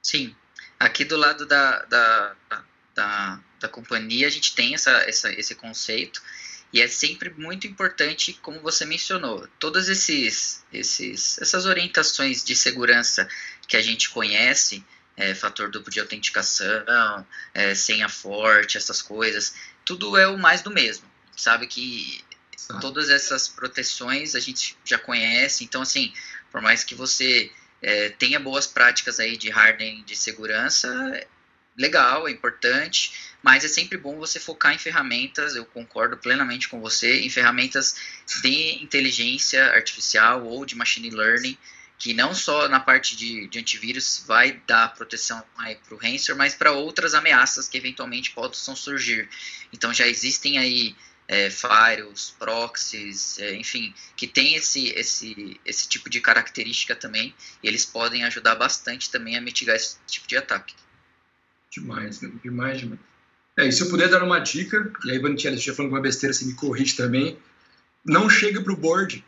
Sim, 0.02 0.34
Aqui 0.78 1.04
do 1.04 1.16
lado 1.16 1.44
da, 1.46 1.82
da, 1.84 2.36
da, 2.94 3.40
da 3.60 3.68
companhia, 3.68 4.26
a 4.26 4.30
gente 4.30 4.54
tem 4.54 4.74
essa, 4.74 4.90
essa, 4.90 5.32
esse 5.32 5.54
conceito. 5.54 6.22
E 6.72 6.80
é 6.80 6.88
sempre 6.88 7.30
muito 7.30 7.66
importante, 7.66 8.38
como 8.42 8.60
você 8.60 8.84
mencionou, 8.84 9.48
todas 9.58 9.88
esses, 9.88 10.62
esses, 10.72 11.38
essas 11.40 11.64
orientações 11.64 12.44
de 12.44 12.54
segurança 12.54 13.26
que 13.66 13.76
a 13.76 13.80
gente 13.80 14.10
conhece, 14.10 14.84
é, 15.16 15.34
fator 15.34 15.70
duplo 15.70 15.90
de 15.90 15.98
autenticação, 15.98 17.26
é, 17.54 17.74
senha 17.74 18.08
forte, 18.08 18.76
essas 18.76 19.00
coisas, 19.00 19.54
tudo 19.84 20.16
é 20.16 20.28
o 20.28 20.38
mais 20.38 20.60
do 20.60 20.70
mesmo. 20.70 21.10
Sabe? 21.34 21.66
Que 21.66 22.22
todas 22.80 23.08
essas 23.08 23.48
proteções 23.48 24.34
a 24.34 24.40
gente 24.40 24.76
já 24.84 24.98
conhece, 24.98 25.64
então 25.64 25.80
assim, 25.80 26.12
por 26.50 26.60
mais 26.60 26.84
que 26.84 26.94
você 26.94 27.50
é, 27.80 28.10
tenha 28.10 28.40
boas 28.40 28.66
práticas 28.66 29.20
aí 29.20 29.36
de 29.36 29.50
hardening 29.50 30.02
de 30.04 30.16
segurança, 30.16 30.88
legal, 31.76 32.26
é 32.26 32.30
importante, 32.30 33.12
mas 33.42 33.64
é 33.64 33.68
sempre 33.68 33.96
bom 33.96 34.18
você 34.18 34.40
focar 34.40 34.74
em 34.74 34.78
ferramentas, 34.78 35.54
eu 35.54 35.64
concordo 35.64 36.16
plenamente 36.16 36.68
com 36.68 36.80
você, 36.80 37.20
em 37.20 37.30
ferramentas 37.30 37.96
de 38.42 38.82
inteligência 38.82 39.64
artificial 39.72 40.44
ou 40.44 40.66
de 40.66 40.74
machine 40.74 41.10
learning, 41.10 41.56
que 41.96 42.14
não 42.14 42.34
só 42.34 42.68
na 42.68 42.78
parte 42.78 43.16
de, 43.16 43.48
de 43.48 43.58
antivírus 43.58 44.22
vai 44.26 44.60
dar 44.66 44.94
proteção 44.94 45.42
para 45.56 45.94
o 45.94 45.98
ransomware, 45.98 46.36
mas 46.36 46.54
para 46.54 46.72
outras 46.72 47.12
ameaças 47.14 47.68
que 47.68 47.76
eventualmente 47.76 48.30
possam 48.30 48.74
surgir. 48.76 49.28
Então 49.72 49.92
já 49.92 50.06
existem 50.06 50.58
aí 50.58 50.94
é, 51.28 51.50
firewalls, 51.50 52.34
proxies, 52.38 53.38
é, 53.38 53.54
enfim, 53.54 53.94
que 54.16 54.26
tem 54.26 54.54
esse, 54.54 54.88
esse, 54.88 55.60
esse 55.64 55.86
tipo 55.86 56.08
de 56.08 56.20
característica 56.20 56.96
também, 56.96 57.34
e 57.62 57.68
eles 57.68 57.84
podem 57.84 58.24
ajudar 58.24 58.54
bastante 58.54 59.10
também 59.10 59.36
a 59.36 59.40
mitigar 59.40 59.76
esse 59.76 59.98
tipo 60.06 60.26
de 60.26 60.38
ataque. 60.38 60.74
Demais, 61.70 62.20
demais, 62.42 62.80
demais. 62.80 63.00
É, 63.58 63.66
e 63.66 63.72
se 63.72 63.82
eu 63.82 63.90
puder 63.90 64.08
dar 64.08 64.22
uma 64.22 64.38
dica, 64.38 64.90
e 65.04 65.10
aí, 65.10 65.18
Vanitielli, 65.18 65.56
se 65.56 65.60
estiver 65.60 65.76
falando 65.76 65.92
uma 65.92 66.00
besteira, 66.00 66.32
você 66.32 66.46
me 66.46 66.54
corrige 66.54 66.96
também, 66.96 67.38
não 68.04 68.30
chega 68.30 68.62
para 68.62 68.72
o 68.72 68.76
board 68.76 69.22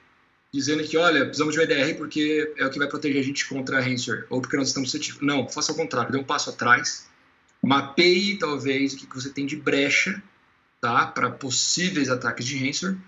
dizendo 0.53 0.82
que, 0.82 0.96
olha, 0.96 1.24
precisamos 1.26 1.55
de 1.55 1.61
um 1.61 1.62
EDR 1.62 1.96
porque 1.96 2.53
é 2.57 2.66
o 2.66 2.70
que 2.70 2.78
vai 2.78 2.88
proteger 2.88 3.20
a 3.20 3.24
gente 3.24 3.46
contra 3.46 3.78
a 3.78 3.80
ransomware, 3.80 4.26
ou 4.30 4.40
porque 4.40 4.57
nós 4.57 4.68
estamos 4.68 4.90
suscetíveis. 4.90 5.22
Não, 5.22 5.48
faça 5.48 5.72
o 5.72 5.76
contrário, 5.76 6.11
dê 6.11 6.18
um 6.18 6.24
passo 6.24 6.51
atrás, 6.51 7.09
mapeie, 7.62 8.38
talvez, 8.38 8.94
o 8.94 8.96
que 8.96 9.14
você 9.14 9.30
tem 9.30 9.46
de 9.46 9.57
brecha, 9.57 10.20
tá, 10.81 11.07
para 11.07 11.31
possíveis 11.31 12.09
ataques 12.09 12.47
de 12.47 12.57
ransomware, 12.57 12.99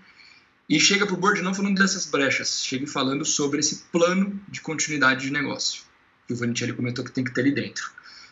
e 0.69 0.79
chega 0.79 1.05
para 1.05 1.15
o 1.15 1.17
board 1.17 1.41
não 1.41 1.53
falando 1.53 1.77
dessas 1.77 2.05
brechas, 2.05 2.63
chegue 2.63 2.87
falando 2.87 3.25
sobre 3.25 3.59
esse 3.59 3.83
plano 3.91 4.39
de 4.47 4.61
continuidade 4.61 5.25
de 5.25 5.31
negócio, 5.31 5.83
que 6.27 6.33
o 6.33 6.37
Vanitielli 6.37 6.73
comentou 6.73 7.03
que 7.03 7.11
tem 7.11 7.23
que 7.23 7.33
ter 7.33 7.41
ali 7.41 7.51
dentro. 7.51 7.91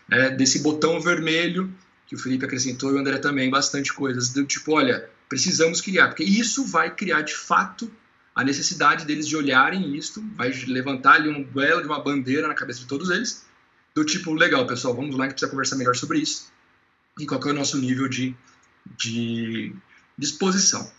É, 0.10 0.30
desse 0.30 0.60
botão 0.60 1.00
vermelho, 1.00 1.74
que 2.08 2.16
o 2.16 2.18
Felipe 2.18 2.46
acrescentou 2.46 2.92
e 2.92 2.94
o 2.96 2.98
André 2.98 3.18
também, 3.18 3.50
bastante 3.50 3.94
coisas, 3.94 4.30
do 4.30 4.46
tipo, 4.46 4.74
olha, 4.74 5.10
precisamos 5.28 5.82
criar, 5.82 6.10
porque 6.10 6.24
isso 6.24 6.66
vai 6.66 6.94
criar 6.94 7.22
de 7.22 7.36
fato 7.36 7.92
a 8.34 8.44
necessidade 8.44 9.06
deles 9.06 9.28
de 9.28 9.36
olharem 9.36 9.96
isto, 9.96 10.24
vai 10.36 10.52
levantar 10.68 11.16
ali 11.16 11.30
um 11.30 11.44
belo 11.44 11.82
de 11.82 11.88
uma 11.88 12.02
bandeira 12.02 12.48
na 12.48 12.54
cabeça 12.54 12.80
de 12.80 12.86
todos 12.86 13.10
eles, 13.10 13.46
do 13.94 14.06
tipo, 14.06 14.34
legal, 14.34 14.66
pessoal, 14.66 14.96
vamos 14.96 15.18
lá 15.18 15.28
que 15.28 15.34
precisa 15.34 15.52
conversar 15.52 15.76
melhor 15.76 15.96
sobre 15.96 16.20
isso, 16.20 16.52
e 17.20 17.26
qual 17.26 17.42
é 17.44 17.52
o 17.52 17.54
nosso 17.54 17.78
nível 17.78 18.08
de, 18.08 18.36
de 18.98 19.76
disposição. 20.18 20.92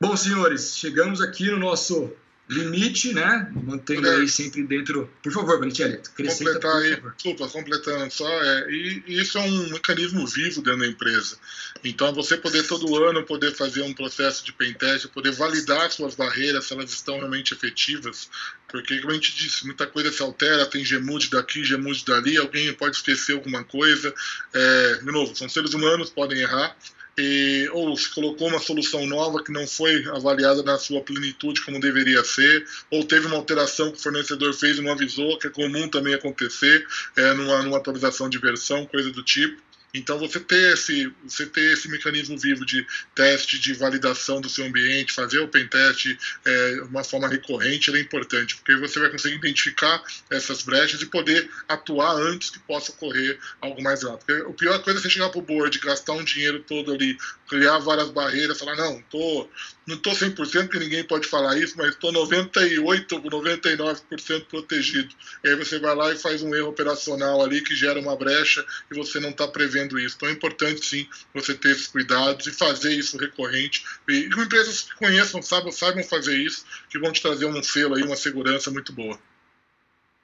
Bom, 0.00 0.16
senhores, 0.16 0.76
chegamos 0.76 1.20
aqui 1.20 1.50
no 1.50 1.58
nosso 1.58 2.12
limite, 2.48 3.12
né? 3.12 3.50
Mantendo 3.62 4.08
aí 4.08 4.28
sempre 4.28 4.62
dentro. 4.62 5.10
Por 5.22 5.32
favor, 5.32 5.58
Bonicelli, 5.58 6.00
completar 6.16 6.76
aí, 6.76 7.00
desculpa, 7.14 7.48
completando 7.48 8.10
só, 8.10 8.28
é, 8.28 8.70
e, 8.70 9.02
e, 9.06 9.20
isso 9.20 9.36
é 9.36 9.42
um 9.42 9.70
mecanismo 9.70 10.26
vivo 10.26 10.62
dentro 10.62 10.80
da 10.80 10.86
empresa. 10.86 11.36
Então, 11.84 12.12
você 12.14 12.36
poder 12.36 12.66
todo 12.66 12.96
ano 13.04 13.24
poder 13.24 13.52
fazer 13.52 13.82
um 13.82 13.92
processo 13.92 14.44
de 14.44 14.52
pentest, 14.52 15.08
poder 15.08 15.32
validar 15.32 15.90
suas 15.90 16.14
barreiras, 16.14 16.64
se 16.64 16.72
elas 16.72 16.90
estão 16.90 17.18
realmente 17.18 17.52
efetivas, 17.52 18.30
porque, 18.68 18.98
como 19.00 19.12
a 19.12 19.14
gente 19.14 19.36
disse, 19.36 19.66
muita 19.66 19.86
coisa 19.86 20.10
se 20.10 20.22
altera, 20.22 20.64
tem 20.66 20.84
gemude 20.84 21.30
daqui, 21.30 21.62
gemude 21.64 22.04
dali, 22.04 22.36
alguém 22.38 22.72
pode 22.72 22.96
esquecer 22.96 23.34
alguma 23.34 23.62
coisa. 23.62 24.14
É, 24.54 24.94
de 24.96 25.12
novo, 25.12 25.36
são 25.36 25.48
seres 25.48 25.74
humanos, 25.74 26.10
podem 26.10 26.40
errar 26.40 26.74
e, 27.18 27.68
ou 27.72 27.96
se 27.96 28.08
colocou 28.14 28.48
uma 28.48 28.60
solução 28.60 29.04
nova 29.06 29.42
que 29.42 29.52
não 29.52 29.66
foi 29.66 30.06
avaliada 30.08 30.62
na 30.62 30.78
sua 30.78 31.00
plenitude 31.00 31.60
como 31.62 31.80
deveria 31.80 32.22
ser, 32.24 32.64
ou 32.90 33.04
teve 33.04 33.26
uma 33.26 33.36
alteração 33.36 33.90
que 33.90 33.98
o 33.98 34.02
fornecedor 34.02 34.54
fez 34.54 34.78
e 34.78 34.82
não 34.82 34.92
avisou, 34.92 35.38
que 35.38 35.48
é 35.48 35.50
comum 35.50 35.88
também 35.88 36.14
acontecer 36.14 36.86
é, 37.16 37.34
numa, 37.34 37.62
numa 37.62 37.78
atualização 37.78 38.28
de 38.28 38.38
versão, 38.38 38.86
coisa 38.86 39.10
do 39.10 39.22
tipo. 39.22 39.67
Então 39.94 40.18
você 40.18 40.38
ter 40.38 40.74
esse, 40.74 41.10
você 41.24 41.46
ter 41.46 41.72
esse 41.72 41.88
mecanismo 41.88 42.38
vivo 42.38 42.64
de 42.64 42.86
teste, 43.14 43.58
de 43.58 43.72
validação 43.72 44.40
do 44.40 44.48
seu 44.48 44.66
ambiente, 44.66 45.12
fazer 45.12 45.38
o 45.38 45.48
pentest 45.48 46.16
é, 46.44 46.82
uma 46.82 47.02
forma 47.02 47.28
recorrente 47.28 47.94
é 47.94 48.00
importante, 48.00 48.56
porque 48.56 48.76
você 48.76 49.00
vai 49.00 49.10
conseguir 49.10 49.36
identificar 49.36 50.02
essas 50.30 50.62
brechas 50.62 51.00
e 51.00 51.06
poder 51.06 51.50
atuar 51.66 52.14
antes 52.16 52.50
que 52.50 52.58
possa 52.60 52.92
ocorrer 52.92 53.38
algo 53.60 53.82
mais 53.82 54.02
grave. 54.02 54.18
Porque 54.18 54.32
a 54.32 54.52
pior 54.52 54.82
coisa 54.82 54.98
é 54.98 55.02
você 55.02 55.10
chegar 55.10 55.30
para 55.30 55.38
o 55.38 55.42
board, 55.42 55.78
gastar 55.78 56.12
um 56.12 56.24
dinheiro 56.24 56.60
todo 56.60 56.92
ali, 56.92 57.16
criar 57.48 57.78
várias 57.78 58.10
barreiras, 58.10 58.58
falar, 58.58 58.76
não, 58.76 59.02
tô, 59.02 59.48
não 59.86 59.96
estou 59.96 60.12
100% 60.12 60.34
porque 60.34 60.78
ninguém 60.78 61.02
pode 61.02 61.26
falar 61.26 61.58
isso, 61.58 61.74
mas 61.76 61.90
estou 61.90 62.12
98%, 62.12 63.08
99% 63.08 64.44
protegido. 64.46 65.14
E 65.42 65.48
aí 65.48 65.54
você 65.56 65.78
vai 65.78 65.94
lá 65.94 66.12
e 66.12 66.18
faz 66.18 66.42
um 66.42 66.54
erro 66.54 66.68
operacional 66.68 67.42
ali 67.42 67.62
que 67.62 67.74
gera 67.74 67.98
uma 67.98 68.14
brecha 68.16 68.64
e 68.90 68.94
você 68.94 69.18
não 69.18 69.30
está 69.30 69.48
prevendo 69.48 69.98
isso. 69.98 70.16
Então 70.16 70.28
é 70.28 70.32
importante 70.32 70.84
sim 70.84 71.08
você 71.34 71.54
ter 71.54 71.70
esses 71.70 71.86
cuidados 71.86 72.46
e 72.46 72.52
fazer 72.52 72.92
isso 72.92 73.16
recorrente. 73.16 73.84
E 74.08 74.28
que 74.28 74.40
empresas 74.40 74.82
que 74.82 74.94
conheçam, 74.96 75.42
saibam, 75.42 75.72
saibam 75.72 76.04
fazer 76.04 76.36
isso, 76.36 76.64
que 76.90 76.98
vão 76.98 77.10
te 77.10 77.22
trazer 77.22 77.46
um 77.46 77.62
selo 77.62 77.94
aí, 77.94 78.02
uma 78.02 78.16
segurança 78.16 78.70
muito 78.70 78.92
boa. 78.92 79.18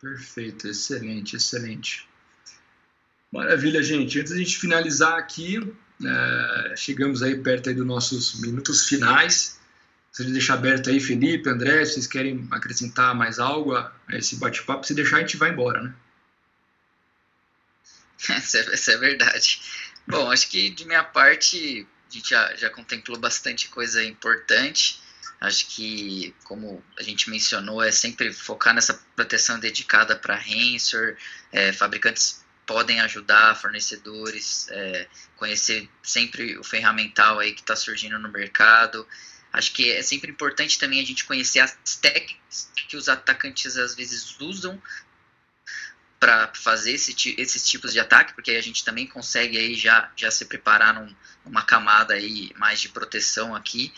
Perfeito, 0.01 0.69
excelente, 0.69 1.37
excelente. 1.37 2.07
Maravilha, 3.33 3.83
gente. 3.83 4.21
Antes 4.21 4.33
de 4.33 4.39
a 4.39 4.45
gente 4.45 4.59
finalizar 4.59 5.19
aqui, 5.19 5.59
é, 6.03 6.75
chegamos 6.77 7.23
aí 7.23 7.37
perto 7.37 7.69
aí 7.69 7.75
dos 7.75 7.87
nossos 7.87 8.41
minutos 8.41 8.87
finais. 8.89 9.59
Se 10.13 10.25
deixar 10.25 10.55
aberto 10.55 10.91
aí, 10.91 11.01
Felipe, 11.01 11.49
André, 11.49 11.85
se 11.85 11.95
vocês 11.95 12.07
querem 12.07 12.47
acrescentar 12.51 13.15
mais 13.15 13.39
algo 13.39 13.75
a, 13.75 13.93
esse 14.11 14.37
bate-papo, 14.37 14.87
se 14.87 14.95
deixar 14.95 15.17
a 15.17 15.21
gente 15.21 15.37
vai 15.37 15.51
embora, 15.51 15.83
né? 15.83 15.95
Isso 18.39 18.57
é, 18.57 18.75
isso 18.75 18.91
é 18.91 18.97
verdade. 18.97 19.61
Bom, 20.07 20.31
acho 20.31 20.49
que 20.49 20.71
de 20.71 20.87
minha 20.87 21.05
parte 21.05 21.87
a 22.09 22.13
gente 22.15 22.31
já, 22.31 22.55
já 22.55 22.71
contemplou 22.71 23.19
bastante 23.19 23.69
coisa 23.69 24.03
importante. 24.03 25.01
Acho 25.41 25.67
que, 25.67 26.35
como 26.45 26.83
a 26.99 27.03
gente 27.03 27.29
mencionou, 27.29 27.83
é 27.83 27.93
sempre 27.93 28.33
focar 28.33 28.73
nessa 28.73 28.95
proteção 29.15 29.59
dedicada 29.59 30.17
para 30.17 30.37
ransomware, 30.37 31.19
é, 31.53 31.73
fabricantes 31.73 32.44
podem 32.67 33.01
ajudar 33.01 33.55
fornecedores, 33.55 34.69
é, 34.71 35.09
conhecer 35.37 35.89
sempre 36.03 36.59
o 36.59 36.65
ferramental 36.65 37.39
aí 37.39 37.53
que 37.53 37.61
está 37.61 37.77
surgindo 37.77 38.19
no 38.19 38.31
mercado. 38.31 39.07
Acho 39.53 39.73
que 39.73 39.93
é 39.93 40.03
sempre 40.03 40.31
importante 40.31 40.79
também 40.79 41.01
a 41.01 41.05
gente 41.05 41.25
conhecer 41.25 41.61
as 41.61 41.77
técnicas 42.01 42.71
que 42.89 42.97
os 42.97 43.09
atacantes 43.09 43.77
às 43.77 43.95
vezes 43.95 44.39
usam 44.41 44.81
para 46.19 46.51
fazer 46.55 46.93
esse, 46.93 47.15
esses 47.37 47.69
tipos 47.69 47.93
de 47.93 48.01
ataque, 48.01 48.33
porque 48.35 48.53
a 48.53 48.63
gente 48.63 48.85
também 48.85 49.07
consegue 49.07 49.59
aí 49.59 49.75
já, 49.75 50.11
já 50.17 50.31
se 50.31 50.47
preparar 50.47 50.95
num, 50.95 51.15
numa 51.45 51.63
camada 51.63 52.15
aí 52.15 52.51
mais 52.57 52.81
de 52.81 52.89
proteção 52.89 53.55
aqui. 53.55 53.93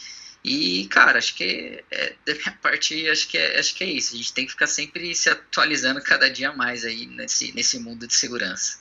E, 0.46 0.86
cara, 0.86 1.18
acho 1.18 1.34
que 1.34 1.82
é, 1.90 2.14
da 2.24 2.32
minha 2.32 2.52
parte, 2.62 3.08
acho 3.08 3.28
que, 3.28 3.36
é, 3.36 3.58
acho 3.58 3.74
que 3.74 3.82
é 3.82 3.88
isso. 3.88 4.14
A 4.14 4.16
gente 4.16 4.32
tem 4.32 4.46
que 4.46 4.52
ficar 4.52 4.68
sempre 4.68 5.12
se 5.12 5.28
atualizando 5.28 6.00
cada 6.00 6.30
dia 6.30 6.52
mais 6.52 6.84
aí 6.84 7.04
nesse, 7.04 7.52
nesse 7.52 7.80
mundo 7.80 8.06
de 8.06 8.14
segurança. 8.14 8.78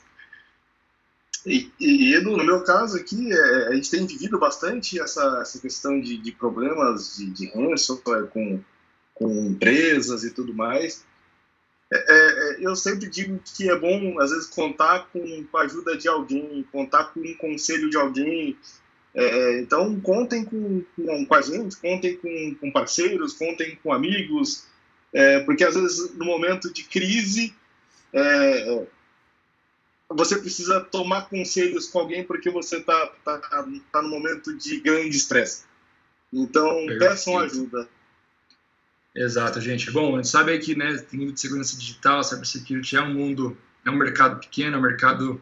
E, 1.43 1.72
e 1.80 2.13
Edu, 2.13 2.38
no 2.38 2.43
meu 2.43 2.63
caso 2.63 2.97
aqui, 2.97 3.34
é, 3.34 3.68
a 3.70 3.74
gente 3.74 3.89
tem 3.89 4.05
vivido 4.05 4.38
bastante 4.38 4.99
essa, 4.99 5.39
essa 5.41 5.59
questão 5.59 5.99
de, 5.99 6.18
de 6.18 6.32
problemas 6.32 7.18
de, 7.18 7.32
de 7.32 7.47
ransomware 7.49 8.28
com, 8.28 8.61
com 9.16 9.28
empresas 9.47 10.24
e 10.24 10.30
tudo 10.30 10.53
mais. 10.53 11.03
É, 11.91 11.97
é, 11.97 12.57
eu 12.59 12.76
sempre 12.76 13.09
digo 13.09 13.39
que 13.43 13.72
é 13.72 13.80
bom, 13.80 14.20
às 14.20 14.30
vezes, 14.30 14.47
contar 14.47 15.07
com 15.11 15.47
a 15.55 15.61
ajuda 15.61 15.97
de 15.97 16.07
alguém, 16.07 16.63
contar 16.72 17.05
com 17.05 17.22
um 17.22 17.34
conselho 17.36 17.89
de 17.89 17.97
alguém, 17.97 18.55
é, 19.16 19.59
então, 19.61 19.97
contem 20.01 20.43
com, 20.43 20.84
com, 20.93 21.26
com, 21.26 21.36
a 21.36 21.41
gente, 21.41 21.78
contem 21.78 22.18
com, 22.18 22.55
com 22.59 22.72
parceiros, 22.72 23.34
contem 23.34 23.80
com 23.82 23.93
amigos, 23.93 24.66
é, 25.13 25.39
porque 25.39 25.63
às 25.63 25.74
vezes 25.74 26.13
no 26.16 26.26
momento 26.26 26.72
de 26.74 26.84
crise 26.84 27.55
é, 28.11 28.86
você 30.09 30.38
precisa 30.38 30.82
tomar 30.82 31.30
conselhos 31.30 31.88
com 31.88 31.99
alguém 31.99 32.26
porque 32.26 32.49
você 32.49 32.78
está 32.78 33.07
tá, 33.24 33.38
tá 33.91 34.01
no 34.01 34.09
momento 34.09 34.53
de 34.57 34.82
grande 34.82 35.16
estresse. 35.16 35.63
Então, 36.34 36.86
Perfeito. 36.86 36.99
peçam 36.99 37.39
ajuda. 37.39 37.88
Exato, 39.16 39.61
gente. 39.61 39.89
Bom, 39.91 40.16
a 40.16 40.18
gente 40.18 40.28
sabe 40.28 40.59
que 40.59 40.76
né, 40.76 40.97
tem 41.09 41.32
de 41.32 41.39
segurança 41.39 41.78
digital, 41.78 42.22
cybersecurity 42.22 42.97
é 42.97 43.01
um 43.01 43.13
mundo, 43.13 43.57
é 43.86 43.89
um 43.89 43.95
mercado 43.95 44.41
pequeno, 44.41 44.76
é 44.76 44.80
um 44.80 44.82
mercado 44.82 45.41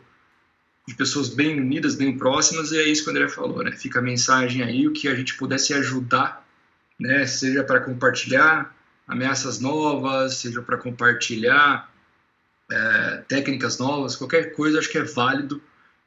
de 0.88 0.96
pessoas 0.96 1.30
bem 1.30 1.60
unidas, 1.60 1.96
bem 1.96 2.18
próximas, 2.18 2.72
e 2.72 2.78
é 2.78 2.84
isso 2.84 3.04
que 3.04 3.10
o 3.10 3.12
André 3.12 3.30
falou, 3.30 3.64
né? 3.64 3.72
Fica 3.72 4.00
a 4.00 4.02
mensagem 4.02 4.62
aí, 4.64 4.88
o 4.88 4.92
que 4.92 5.08
a 5.08 5.16
gente 5.16 5.36
pudesse 5.36 5.74
ajudar, 5.74 6.46
né? 7.00 7.26
Seja 7.26 7.64
para 7.64 7.80
compartilhar 7.80 8.76
ameaças 9.08 9.60
novas, 9.60 10.36
seja 10.36 10.62
para 10.62 10.78
compartilhar 10.78 11.90
é, 12.70 13.24
técnicas 13.28 13.78
novas, 13.78 14.16
qualquer 14.16 14.54
coisa 14.54 14.80
acho 14.80 14.90
que 14.90 14.98
é 14.98 15.04
válido, 15.04 15.62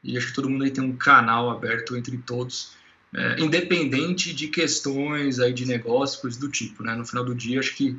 e 0.05 0.17
acho 0.17 0.29
que 0.29 0.35
todo 0.35 0.51
mundo 0.51 0.65
aí 0.65 0.71
tem 0.71 0.85
um 0.85 0.97
canal 0.97 1.51
aberto 1.51 1.97
entre 1.97 2.19
todos, 2.19 2.73
é, 3.15 3.41
independente 3.41 4.35
de 4.35 4.49
questões 4.49 5.41
aí 5.41 5.55
de 5.55 5.65
negócios 5.65 6.37
do 6.37 6.51
tipo, 6.51 6.83
né? 6.83 6.95
No 6.95 7.07
final 7.07 7.25
do 7.25 7.35
dia, 7.35 7.61
acho 7.61 7.75
que 7.75 7.99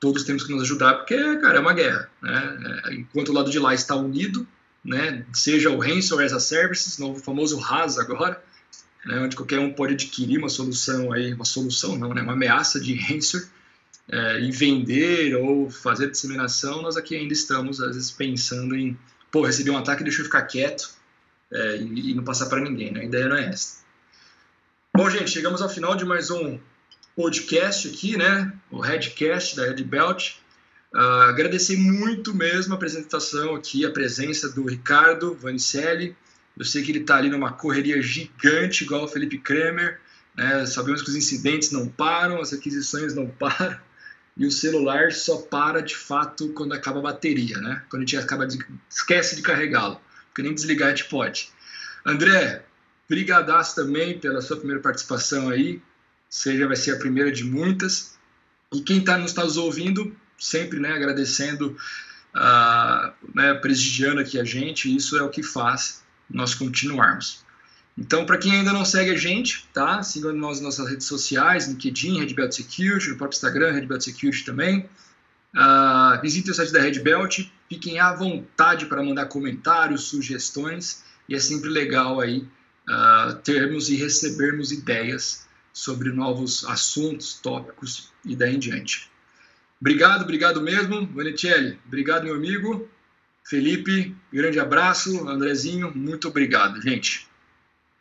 todos 0.00 0.24
temos 0.24 0.44
que 0.44 0.52
nos 0.52 0.62
ajudar, 0.62 0.94
porque, 0.94 1.16
cara, 1.36 1.58
é 1.58 1.60
uma 1.60 1.72
guerra, 1.72 2.10
né? 2.20 2.82
É, 2.86 2.94
enquanto 2.94 3.28
o 3.28 3.32
lado 3.32 3.52
de 3.52 3.58
lá 3.60 3.72
está 3.72 3.94
unido, 3.94 4.46
né? 4.88 5.24
seja 5.32 5.70
o 5.70 5.82
Hansel 5.82 6.18
as 6.20 6.32
a 6.32 6.40
Services, 6.40 6.98
no 6.98 7.14
famoso 7.14 7.58
RAS 7.58 7.98
agora, 7.98 8.42
né? 9.04 9.20
onde 9.20 9.36
qualquer 9.36 9.58
um 9.58 9.72
pode 9.72 9.94
adquirir 9.94 10.38
uma 10.38 10.48
solução 10.48 11.12
aí, 11.12 11.34
uma 11.34 11.44
solução 11.44 11.96
não, 11.96 12.14
né? 12.14 12.22
uma 12.22 12.32
ameaça 12.32 12.80
de 12.80 12.94
Hansel 12.94 13.42
é, 14.10 14.40
e 14.40 14.50
vender 14.50 15.36
ou 15.36 15.70
fazer 15.70 16.10
disseminação, 16.10 16.80
nós 16.80 16.96
aqui 16.96 17.14
ainda 17.14 17.34
estamos 17.34 17.80
às 17.80 17.94
vezes 17.94 18.10
pensando 18.10 18.74
em, 18.74 18.98
pô, 19.30 19.42
recebi 19.42 19.70
um 19.70 19.76
ataque, 19.76 20.02
deixa 20.02 20.20
eu 20.20 20.24
ficar 20.24 20.42
quieto 20.42 20.90
é, 21.52 21.76
e, 21.76 22.10
e, 22.10 22.14
não 22.14 22.24
passar 22.24 22.46
para 22.46 22.60
ninguém, 22.60 22.90
né? 22.90 23.00
a 23.00 23.04
ideia 23.04 23.28
não 23.28 23.36
é 23.36 23.46
essa. 23.46 23.78
Bom, 24.96 25.08
gente, 25.10 25.30
chegamos 25.30 25.60
ao 25.60 25.68
final 25.68 25.94
de 25.94 26.04
mais 26.04 26.30
um 26.30 26.58
podcast 27.14 27.88
aqui, 27.88 28.16
né? 28.16 28.52
O 28.70 28.80
Redcast 28.80 29.54
da 29.54 29.64
Red 29.64 29.82
Belt. 29.84 30.36
Uh, 30.94 31.28
agradecer 31.28 31.76
muito 31.76 32.34
mesmo 32.34 32.72
a 32.72 32.76
apresentação 32.76 33.54
aqui, 33.54 33.84
a 33.84 33.90
presença 33.90 34.48
do 34.48 34.64
Ricardo 34.64 35.34
Vanicelli. 35.34 36.16
Eu 36.56 36.64
sei 36.64 36.82
que 36.82 36.90
ele 36.90 37.00
está 37.00 37.16
ali 37.16 37.28
numa 37.28 37.52
correria 37.52 38.00
gigante, 38.00 38.84
igual 38.84 39.04
o 39.04 39.08
Felipe 39.08 39.38
Kramer. 39.38 40.00
Né? 40.34 40.64
Sabemos 40.66 41.02
que 41.02 41.10
os 41.10 41.16
incidentes 41.16 41.70
não 41.70 41.88
param, 41.88 42.40
as 42.40 42.52
aquisições 42.52 43.14
não 43.14 43.26
param, 43.28 43.78
e 44.36 44.46
o 44.46 44.50
celular 44.50 45.12
só 45.12 45.38
para 45.42 45.82
de 45.82 45.96
fato 45.96 46.52
quando 46.52 46.72
acaba 46.72 47.00
a 47.00 47.02
bateria, 47.02 47.58
né? 47.58 47.82
Quando 47.90 48.02
a 48.02 48.06
gente 48.06 48.16
acaba 48.16 48.46
de, 48.46 48.58
esquece 48.88 49.34
de 49.34 49.42
carregá-lo, 49.42 50.00
porque 50.28 50.42
nem 50.42 50.54
desligar 50.54 50.88
a 50.88 50.90
gente 50.94 51.08
pode. 51.08 51.50
André, 52.06 52.64
brigadaço 53.08 53.74
também 53.74 54.18
pela 54.18 54.40
sua 54.40 54.56
primeira 54.56 54.80
participação 54.80 55.48
aí. 55.48 55.82
Seja 56.30 56.66
vai 56.66 56.76
ser 56.76 56.92
a 56.92 56.98
primeira 56.98 57.32
de 57.32 57.42
muitas. 57.42 58.16
E 58.72 58.80
quem 58.80 58.98
está 58.98 59.18
nos, 59.18 59.32
tá 59.32 59.44
nos 59.44 59.56
ouvindo, 59.56 60.14
sempre 60.38 60.78
né, 60.78 60.92
agradecendo, 60.92 61.76
uh, 62.34 63.12
né, 63.34 63.54
prestigiando 63.54 64.20
aqui 64.20 64.38
a 64.38 64.44
gente, 64.44 64.94
isso 64.94 65.18
é 65.18 65.22
o 65.22 65.28
que 65.28 65.42
faz 65.42 66.02
nós 66.30 66.54
continuarmos. 66.54 67.44
Então, 67.96 68.24
para 68.24 68.38
quem 68.38 68.52
ainda 68.52 68.72
não 68.72 68.84
segue 68.84 69.10
a 69.10 69.16
gente, 69.16 69.66
tá? 69.74 70.02
Siga 70.04 70.32
nós 70.32 70.60
nas 70.60 70.78
nossas 70.78 70.88
redes 70.88 71.06
sociais, 71.06 71.66
LinkedIn, 71.66 72.20
Red 72.20 72.32
Belt 72.32 72.52
Security, 72.52 73.10
no 73.10 73.16
próprio 73.16 73.36
Instagram, 73.36 73.72
Red 73.72 73.86
Belt 73.86 74.02
Security 74.02 74.44
também. 74.44 74.88
Uh, 75.52 76.20
visite 76.22 76.48
o 76.50 76.54
site 76.54 76.72
da 76.72 76.80
Red 76.80 77.00
Belt, 77.00 77.40
fiquem 77.68 77.98
à 77.98 78.14
vontade 78.14 78.86
para 78.86 79.02
mandar 79.02 79.26
comentários, 79.26 80.04
sugestões, 80.04 81.02
e 81.28 81.34
é 81.34 81.40
sempre 81.40 81.68
legal 81.68 82.20
aí 82.20 82.46
uh, 82.88 83.34
termos 83.42 83.88
e 83.88 83.96
recebermos 83.96 84.70
ideias 84.70 85.48
sobre 85.72 86.10
novos 86.10 86.64
assuntos, 86.66 87.34
tópicos 87.34 88.12
e 88.24 88.36
daí 88.36 88.54
em 88.54 88.58
diante. 88.58 89.10
Obrigado, 89.80 90.22
obrigado 90.22 90.60
mesmo, 90.60 91.06
Vanetielli. 91.06 91.78
Obrigado, 91.86 92.24
meu 92.24 92.34
amigo. 92.34 92.88
Felipe, 93.44 94.14
grande 94.32 94.58
abraço. 94.58 95.28
Andrezinho, 95.28 95.92
muito 95.94 96.28
obrigado, 96.28 96.80
gente. 96.82 97.27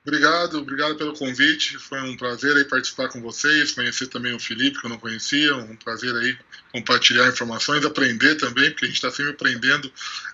Obrigado, 0.08 0.60
obrigado 0.60 0.96
pelo 0.96 1.14
convite. 1.14 1.78
Foi 1.78 2.00
um 2.00 2.16
prazer 2.16 2.56
aí 2.56 2.64
participar 2.64 3.10
com 3.10 3.22
vocês, 3.22 3.74
conhecer 3.74 4.08
também 4.08 4.34
o 4.34 4.40
Felipe, 4.40 4.80
que 4.80 4.86
eu 4.86 4.90
não 4.90 4.98
conhecia. 4.98 5.54
Um 5.58 5.76
prazer 5.76 6.16
aí 6.16 6.38
compartilhar 6.72 7.28
informações, 7.28 7.84
aprender 7.84 8.36
também, 8.36 8.72
porque 8.72 8.86
a 8.86 8.88
gente 8.88 8.96
está 8.96 9.12
sempre 9.12 9.34
aprendendo, 9.34 9.92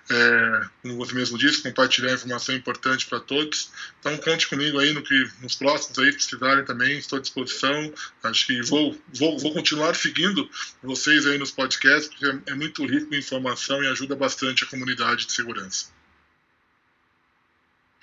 é, 0.08 0.66
como 0.80 0.96
você 0.96 1.12
mesmo 1.14 1.36
disse, 1.36 1.60
compartilhar 1.60 2.12
informação 2.12 2.54
importante 2.54 3.06
para 3.06 3.18
todos. 3.18 3.72
Então 3.98 4.16
conte 4.18 4.46
comigo 4.46 4.78
aí 4.78 4.92
no 4.92 5.02
que 5.02 5.28
nos 5.42 5.56
próximos 5.56 5.98
aí 5.98 6.12
precisarem 6.12 6.64
também, 6.64 6.96
estou 6.96 7.18
à 7.18 7.20
disposição. 7.20 7.92
Acho 8.22 8.46
que 8.46 8.62
vou, 8.62 8.96
vou, 9.12 9.36
vou 9.40 9.52
continuar 9.52 9.96
seguindo 9.96 10.48
vocês 10.84 11.26
aí 11.26 11.36
nos 11.36 11.50
podcasts, 11.50 12.06
porque 12.06 12.26
é, 12.26 12.52
é 12.52 12.54
muito 12.54 12.86
rico 12.86 13.12
em 13.12 13.18
informação 13.18 13.82
e 13.82 13.88
ajuda 13.88 14.14
bastante 14.14 14.62
a 14.62 14.68
comunidade 14.68 15.26
de 15.26 15.32
segurança. 15.32 15.93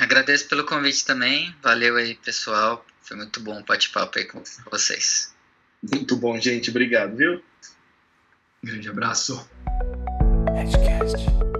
Agradeço 0.02 0.47
pelo 0.47 0.66
convite 0.66 1.06
também. 1.06 1.56
Valeu 1.62 1.95
aí, 1.95 2.16
pessoal. 2.16 2.84
Foi 3.04 3.16
muito 3.16 3.39
bom 3.39 3.60
o 3.60 3.64
bate-papo 3.64 4.18
aí 4.18 4.26
com 4.26 4.41
vocês. 4.72 5.32
Muito 5.93 6.18
bom, 6.18 6.41
gente. 6.41 6.72
Obrigado, 6.72 7.16
viu? 7.16 7.39
Grande 8.64 8.89
abraço. 8.89 9.47
Edgecast. 10.60 11.51